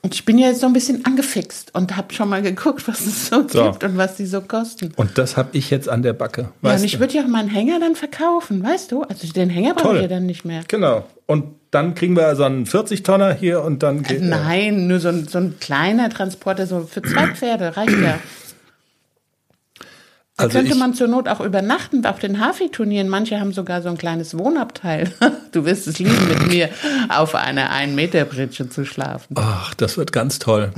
Und 0.02 0.14
ich 0.14 0.24
bin 0.24 0.38
ja 0.38 0.48
jetzt 0.48 0.62
so 0.62 0.68
ein 0.68 0.72
bisschen 0.72 1.06
angefixt 1.06 1.76
und 1.76 1.98
habe 1.98 2.14
schon 2.14 2.30
mal 2.30 2.42
geguckt, 2.42 2.88
was 2.88 3.06
es 3.06 3.28
so, 3.28 3.46
so, 3.48 3.66
gibt 3.66 3.84
und 3.84 3.98
was 3.98 4.16
die 4.16 4.26
so 4.26 4.40
kosten. 4.40 4.92
Und 4.96 5.18
das 5.18 5.36
habe 5.36 5.50
ich 5.54 5.70
jetzt 5.70 5.90
an 5.90 6.04
der 6.04 6.14
Backe. 6.14 6.50
Ja, 6.62 6.74
und 6.74 6.84
ich 6.86 7.00
würde 7.00 7.16
ja 7.16 7.24
auch 7.24 7.28
meinen 7.28 7.50
Hänger 7.50 7.80
dann 7.82 7.96
verkaufen, 7.96 8.64
weißt 8.64 8.94
du? 8.94 9.04
Also 9.04 9.28
den 9.34 9.50
Hänger 9.50 9.74
brauche 9.74 9.98
ich 9.98 10.02
ja 10.04 10.08
dann 10.08 10.26
nicht 10.26 10.46
mehr. 10.46 10.64
Genau. 10.68 11.06
Und 11.26 11.44
dann 11.72 11.96
kriegen 11.96 12.16
wir 12.16 12.36
so 12.36 12.44
einen 12.44 12.66
40-Tonner 12.66 13.34
hier 13.34 13.62
und 13.62 13.84
dann 13.84 14.04
geht. 14.04 14.22
Äh, 14.22 14.26
nein, 14.26 14.88
nur 14.88 15.00
so 15.00 15.10
ein, 15.10 15.28
so 15.28 15.38
ein 15.38 15.60
kleiner 15.60 16.10
Transporter, 16.10 16.66
so 16.66 16.82
für 16.90 17.02
zwei 17.02 17.28
Pferde, 17.28 17.76
reicht 17.76 18.00
ja. 18.02 18.20
Da 20.40 20.46
also 20.46 20.58
könnte 20.58 20.76
man 20.76 20.94
zur 20.94 21.10
Not 21.10 21.28
auch 21.28 21.42
übernachten 21.42 22.06
auf 22.06 22.18
den 22.18 22.40
Hafi-Turnieren. 22.40 23.10
Manche 23.10 23.42
haben 23.42 23.52
sogar 23.52 23.82
so 23.82 23.90
ein 23.90 23.98
kleines 23.98 24.38
Wohnabteil. 24.38 25.12
Du 25.52 25.66
wirst 25.66 25.88
es 25.88 25.98
lieben, 25.98 26.28
mit 26.28 26.48
mir 26.48 26.70
auf 27.10 27.34
einer 27.34 27.72
1-Meter-Britsche 27.72 28.70
zu 28.70 28.86
schlafen. 28.86 29.34
Ach, 29.36 29.74
das 29.74 29.98
wird 29.98 30.12
ganz 30.12 30.38
toll. 30.38 30.72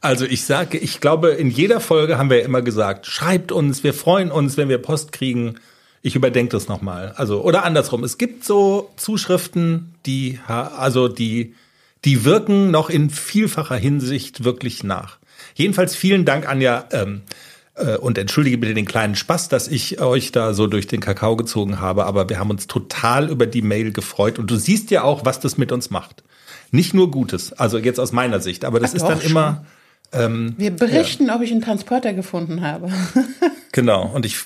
Also 0.00 0.24
ich 0.24 0.46
sage, 0.46 0.78
ich 0.78 1.02
glaube, 1.02 1.28
in 1.30 1.50
jeder 1.50 1.78
Folge 1.80 2.16
haben 2.16 2.30
wir 2.30 2.38
ja 2.38 2.44
immer 2.46 2.62
gesagt, 2.62 3.04
schreibt 3.04 3.52
uns, 3.52 3.84
wir 3.84 3.92
freuen 3.92 4.30
uns, 4.30 4.56
wenn 4.56 4.70
wir 4.70 4.78
Post 4.78 5.12
kriegen. 5.12 5.56
Ich 6.00 6.16
überdenke 6.16 6.52
das 6.52 6.68
nochmal. 6.68 7.12
Also, 7.16 7.42
oder 7.42 7.64
andersrum. 7.64 8.02
Es 8.02 8.16
gibt 8.16 8.44
so 8.44 8.90
Zuschriften, 8.96 9.94
die, 10.06 10.40
also 10.46 11.08
die, 11.08 11.54
die 12.06 12.24
wirken 12.24 12.70
noch 12.70 12.88
in 12.88 13.10
vielfacher 13.10 13.76
Hinsicht 13.76 14.42
wirklich 14.42 14.82
nach. 14.84 15.18
Jedenfalls 15.54 15.94
vielen 15.94 16.24
Dank, 16.24 16.48
Anja. 16.48 16.86
Ähm, 16.92 17.20
äh, 17.26 17.45
und 18.00 18.16
entschuldige 18.16 18.56
bitte 18.56 18.72
den 18.72 18.86
kleinen 18.86 19.14
Spaß, 19.14 19.48
dass 19.48 19.68
ich 19.68 20.00
euch 20.00 20.32
da 20.32 20.54
so 20.54 20.66
durch 20.66 20.86
den 20.86 21.00
Kakao 21.00 21.36
gezogen 21.36 21.78
habe, 21.78 22.06
aber 22.06 22.28
wir 22.28 22.38
haben 22.38 22.48
uns 22.48 22.66
total 22.66 23.28
über 23.28 23.46
die 23.46 23.60
Mail 23.60 23.92
gefreut 23.92 24.38
und 24.38 24.50
du 24.50 24.56
siehst 24.56 24.90
ja 24.90 25.02
auch, 25.02 25.26
was 25.26 25.40
das 25.40 25.58
mit 25.58 25.72
uns 25.72 25.90
macht. 25.90 26.22
Nicht 26.70 26.94
nur 26.94 27.10
Gutes, 27.10 27.52
also 27.52 27.78
jetzt 27.78 28.00
aus 28.00 28.12
meiner 28.12 28.40
Sicht, 28.40 28.64
aber 28.64 28.80
das 28.80 28.92
Ach, 28.92 28.96
ist 28.96 29.02
dann 29.02 29.20
schon. 29.20 29.30
immer. 29.30 29.66
Ähm, 30.12 30.54
wir 30.56 30.70
berichten, 30.70 31.26
ja. 31.26 31.36
ob 31.36 31.42
ich 31.42 31.52
einen 31.52 31.60
Transporter 31.60 32.14
gefunden 32.14 32.62
habe. 32.62 32.90
genau, 33.72 34.10
und 34.14 34.24
ich, 34.24 34.36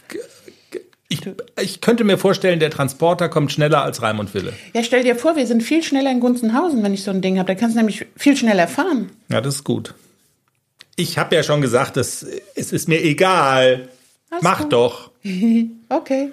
ich, 1.08 1.20
ich 1.60 1.80
könnte 1.80 2.02
mir 2.02 2.18
vorstellen, 2.18 2.58
der 2.58 2.70
Transporter 2.70 3.28
kommt 3.28 3.52
schneller 3.52 3.82
als 3.82 4.02
Raimund 4.02 4.34
Wille. 4.34 4.54
Ja, 4.74 4.82
stell 4.82 5.04
dir 5.04 5.16
vor, 5.16 5.36
wir 5.36 5.46
sind 5.46 5.62
viel 5.62 5.82
schneller 5.82 6.10
in 6.10 6.20
Gunzenhausen, 6.20 6.82
wenn 6.82 6.94
ich 6.94 7.04
so 7.04 7.10
ein 7.10 7.20
Ding 7.20 7.38
habe. 7.38 7.46
Da 7.46 7.54
kannst 7.54 7.76
du 7.76 7.78
nämlich 7.78 8.06
viel 8.16 8.36
schneller 8.36 8.66
fahren. 8.66 9.10
Ja, 9.28 9.40
das 9.40 9.56
ist 9.56 9.64
gut. 9.64 9.94
Ich 10.96 11.18
habe 11.18 11.34
ja 11.34 11.42
schon 11.42 11.60
gesagt, 11.60 11.96
das, 11.96 12.26
es 12.54 12.72
ist 12.72 12.88
mir 12.88 13.02
egal. 13.02 13.88
Alles 14.30 14.42
Mach 14.42 14.62
gut. 14.62 14.72
doch. 14.72 15.10
okay. 15.88 16.32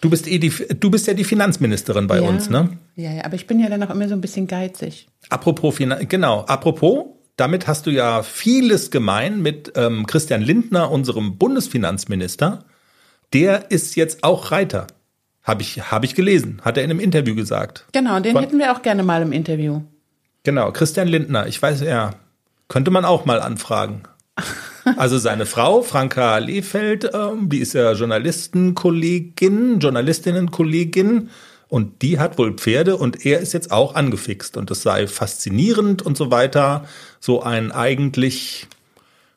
Du 0.00 0.10
bist, 0.10 0.28
eh 0.28 0.38
die, 0.38 0.50
du 0.50 0.90
bist 0.90 1.06
ja 1.06 1.14
die 1.14 1.24
Finanzministerin 1.24 2.06
bei 2.06 2.20
ja. 2.20 2.28
uns, 2.28 2.50
ne? 2.50 2.78
Ja, 2.96 3.12
ja, 3.12 3.24
aber 3.24 3.34
ich 3.34 3.46
bin 3.46 3.58
ja 3.60 3.68
dann 3.68 3.82
auch 3.82 3.90
immer 3.90 4.08
so 4.08 4.14
ein 4.14 4.20
bisschen 4.20 4.46
geizig. 4.46 5.08
Apropos 5.30 5.76
Finan 5.76 6.06
genau, 6.06 6.42
apropos, 6.42 7.06
damit 7.36 7.66
hast 7.66 7.86
du 7.86 7.90
ja 7.90 8.22
vieles 8.22 8.90
gemein 8.90 9.42
mit 9.42 9.72
ähm, 9.74 10.06
Christian 10.06 10.42
Lindner, 10.42 10.90
unserem 10.90 11.38
Bundesfinanzminister. 11.38 12.64
Der 13.32 13.70
ist 13.70 13.96
jetzt 13.96 14.22
auch 14.22 14.52
Reiter. 14.52 14.86
Habe 15.42 15.62
ich, 15.62 15.90
hab 15.90 16.04
ich 16.04 16.14
gelesen, 16.14 16.60
hat 16.64 16.76
er 16.76 16.84
in 16.84 16.90
einem 16.90 17.00
Interview 17.00 17.34
gesagt. 17.34 17.86
Genau, 17.92 18.20
den 18.20 18.32
Von, 18.32 18.42
hätten 18.42 18.58
wir 18.58 18.72
auch 18.72 18.82
gerne 18.82 19.02
mal 19.02 19.22
im 19.22 19.32
Interview. 19.32 19.82
Genau, 20.42 20.72
Christian 20.72 21.08
Lindner. 21.08 21.46
Ich 21.46 21.60
weiß, 21.60 21.80
ja, 21.82 22.14
könnte 22.68 22.90
man 22.90 23.04
auch 23.04 23.24
mal 23.24 23.40
anfragen. 23.40 24.02
Also 24.96 25.18
seine 25.18 25.46
Frau, 25.46 25.82
Franka 25.82 26.38
Lehfeld, 26.38 27.10
ähm, 27.12 27.48
die 27.48 27.58
ist 27.58 27.72
ja 27.72 27.90
Journalistenkollegin, 27.90 29.80
Journalistinnenkollegin 29.80 31.28
und 31.66 32.02
die 32.02 32.20
hat 32.20 32.38
wohl 32.38 32.54
Pferde 32.54 32.96
und 32.96 33.26
er 33.26 33.40
ist 33.40 33.52
jetzt 33.52 33.72
auch 33.72 33.96
angefixt 33.96 34.56
und 34.56 34.70
das 34.70 34.82
sei 34.82 35.08
faszinierend 35.08 36.02
und 36.02 36.16
so 36.16 36.30
weiter. 36.30 36.86
So 37.18 37.42
ein 37.42 37.72
eigentlich 37.72 38.68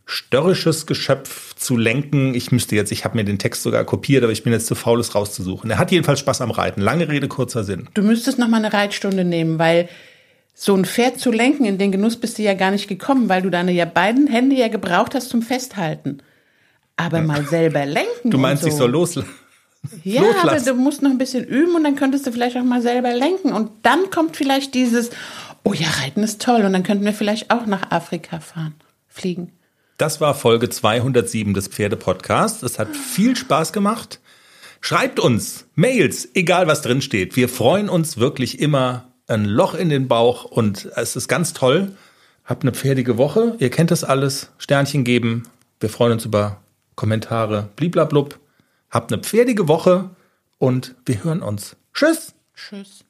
störrisches 0.06 0.86
Geschöpf 0.86 1.56
zu 1.56 1.78
lenken. 1.78 2.34
Ich 2.34 2.52
müsste 2.52 2.76
jetzt, 2.76 2.92
ich 2.92 3.06
habe 3.06 3.16
mir 3.16 3.24
den 3.24 3.40
Text 3.40 3.64
sogar 3.64 3.84
kopiert, 3.86 4.24
aber 4.24 4.32
ich 4.32 4.44
bin 4.44 4.54
jetzt 4.54 4.66
zu 4.68 4.76
faul, 4.76 5.00
es 5.00 5.14
rauszusuchen. 5.14 5.70
Er 5.70 5.78
hat 5.78 5.92
jedenfalls 5.92 6.20
Spaß 6.20 6.42
am 6.42 6.52
Reiten. 6.52 6.82
Lange 6.82 7.10
Rede, 7.10 7.28
kurzer 7.28 7.64
Sinn. 7.64 7.88
Du 7.94 8.02
müsstest 8.02 8.40
noch 8.40 8.48
mal 8.48 8.58
eine 8.58 8.74
Reitstunde 8.74 9.24
nehmen, 9.24 9.60
weil 9.60 9.88
so 10.62 10.76
ein 10.76 10.84
Pferd 10.84 11.22
zu 11.22 11.32
lenken, 11.32 11.64
in 11.64 11.78
den 11.78 11.94
Genuss 11.94 12.18
bist 12.18 12.38
du 12.38 12.42
ja 12.42 12.54
gar 12.54 12.72
nicht 12.72 12.90
gekommen, 12.90 13.30
weil 13.30 13.42
du 13.42 13.50
deine 13.50 13.72
ja 13.72 13.86
beiden 13.86 14.28
Hände 14.28 14.58
ja 14.58 14.68
gebraucht 14.68 15.16
hast 15.16 15.30
zum 15.30 15.42
Festhalten. 15.42 16.22
Aber 16.98 17.22
mal 17.22 17.46
selber 17.46 17.86
lenken. 17.86 18.30
Du 18.30 18.38
meinst, 18.38 18.64
so. 18.64 18.68
ich 18.68 18.76
soll 18.76 18.92
loslassen? 18.92 19.30
Ja, 20.04 20.22
loslassen. 20.22 20.50
aber 20.50 20.60
du 20.60 20.74
musst 20.74 21.02
noch 21.02 21.12
ein 21.12 21.18
bisschen 21.18 21.46
üben 21.46 21.76
und 21.76 21.86
dann 21.86 21.96
könntest 21.96 22.28
du 22.28 22.34
vielleicht 22.34 22.58
auch 22.58 22.66
mal 22.66 22.82
selber 22.82 23.14
lenken. 23.14 23.54
Und 23.54 23.72
dann 23.84 24.10
kommt 24.10 24.36
vielleicht 24.36 24.74
dieses, 24.74 25.12
oh 25.64 25.72
ja, 25.72 25.88
Reiten 26.04 26.24
ist 26.24 26.42
toll. 26.42 26.66
Und 26.66 26.74
dann 26.74 26.84
könnten 26.84 27.06
wir 27.06 27.14
vielleicht 27.14 27.52
auch 27.52 27.66
nach 27.66 27.90
Afrika 27.92 28.42
fahren, 28.42 28.76
fliegen. 29.08 29.54
Das 29.98 30.20
war 30.20 30.36
Folge 30.36 30.68
207 30.68 31.54
des 31.54 31.70
Pferde-Podcasts. 31.70 32.64
Es 32.64 32.80
hat 32.80 32.94
viel 32.94 33.38
Spaß 33.38 33.72
gemacht. 33.72 34.20
Schreibt 34.82 35.22
uns 35.22 35.68
Mails, 35.76 36.28
egal 36.34 36.68
was 36.68 36.82
drin 36.82 37.02
steht. 37.02 37.38
Wir 37.38 37.48
freuen 37.48 37.88
uns 37.88 38.18
wirklich 38.18 38.60
immer 38.60 39.09
ein 39.30 39.46
Loch 39.46 39.74
in 39.74 39.90
den 39.90 40.08
Bauch 40.08 40.46
und 40.46 40.86
es 40.96 41.16
ist 41.16 41.28
ganz 41.28 41.54
toll. 41.54 41.96
Habt 42.46 42.64
eine 42.64 42.74
pferdige 42.74 43.18
Woche. 43.18 43.56
Ihr 43.60 43.70
kennt 43.70 43.92
das 43.92 44.04
alles. 44.04 44.52
Sternchen 44.58 45.04
geben. 45.04 45.44
Wir 45.80 45.90
freuen 45.90 46.14
uns 46.14 46.26
über 46.26 46.62
Kommentare. 46.96 47.70
Bliblablub. 47.76 48.40
Habt 48.90 49.14
eine 49.14 49.22
pferdige 49.22 49.68
Woche 49.68 50.10
und 50.58 50.96
wir 51.06 51.24
hören 51.24 51.42
uns. 51.42 51.76
Tschüss. 51.94 52.34
Tschüss. 52.56 53.06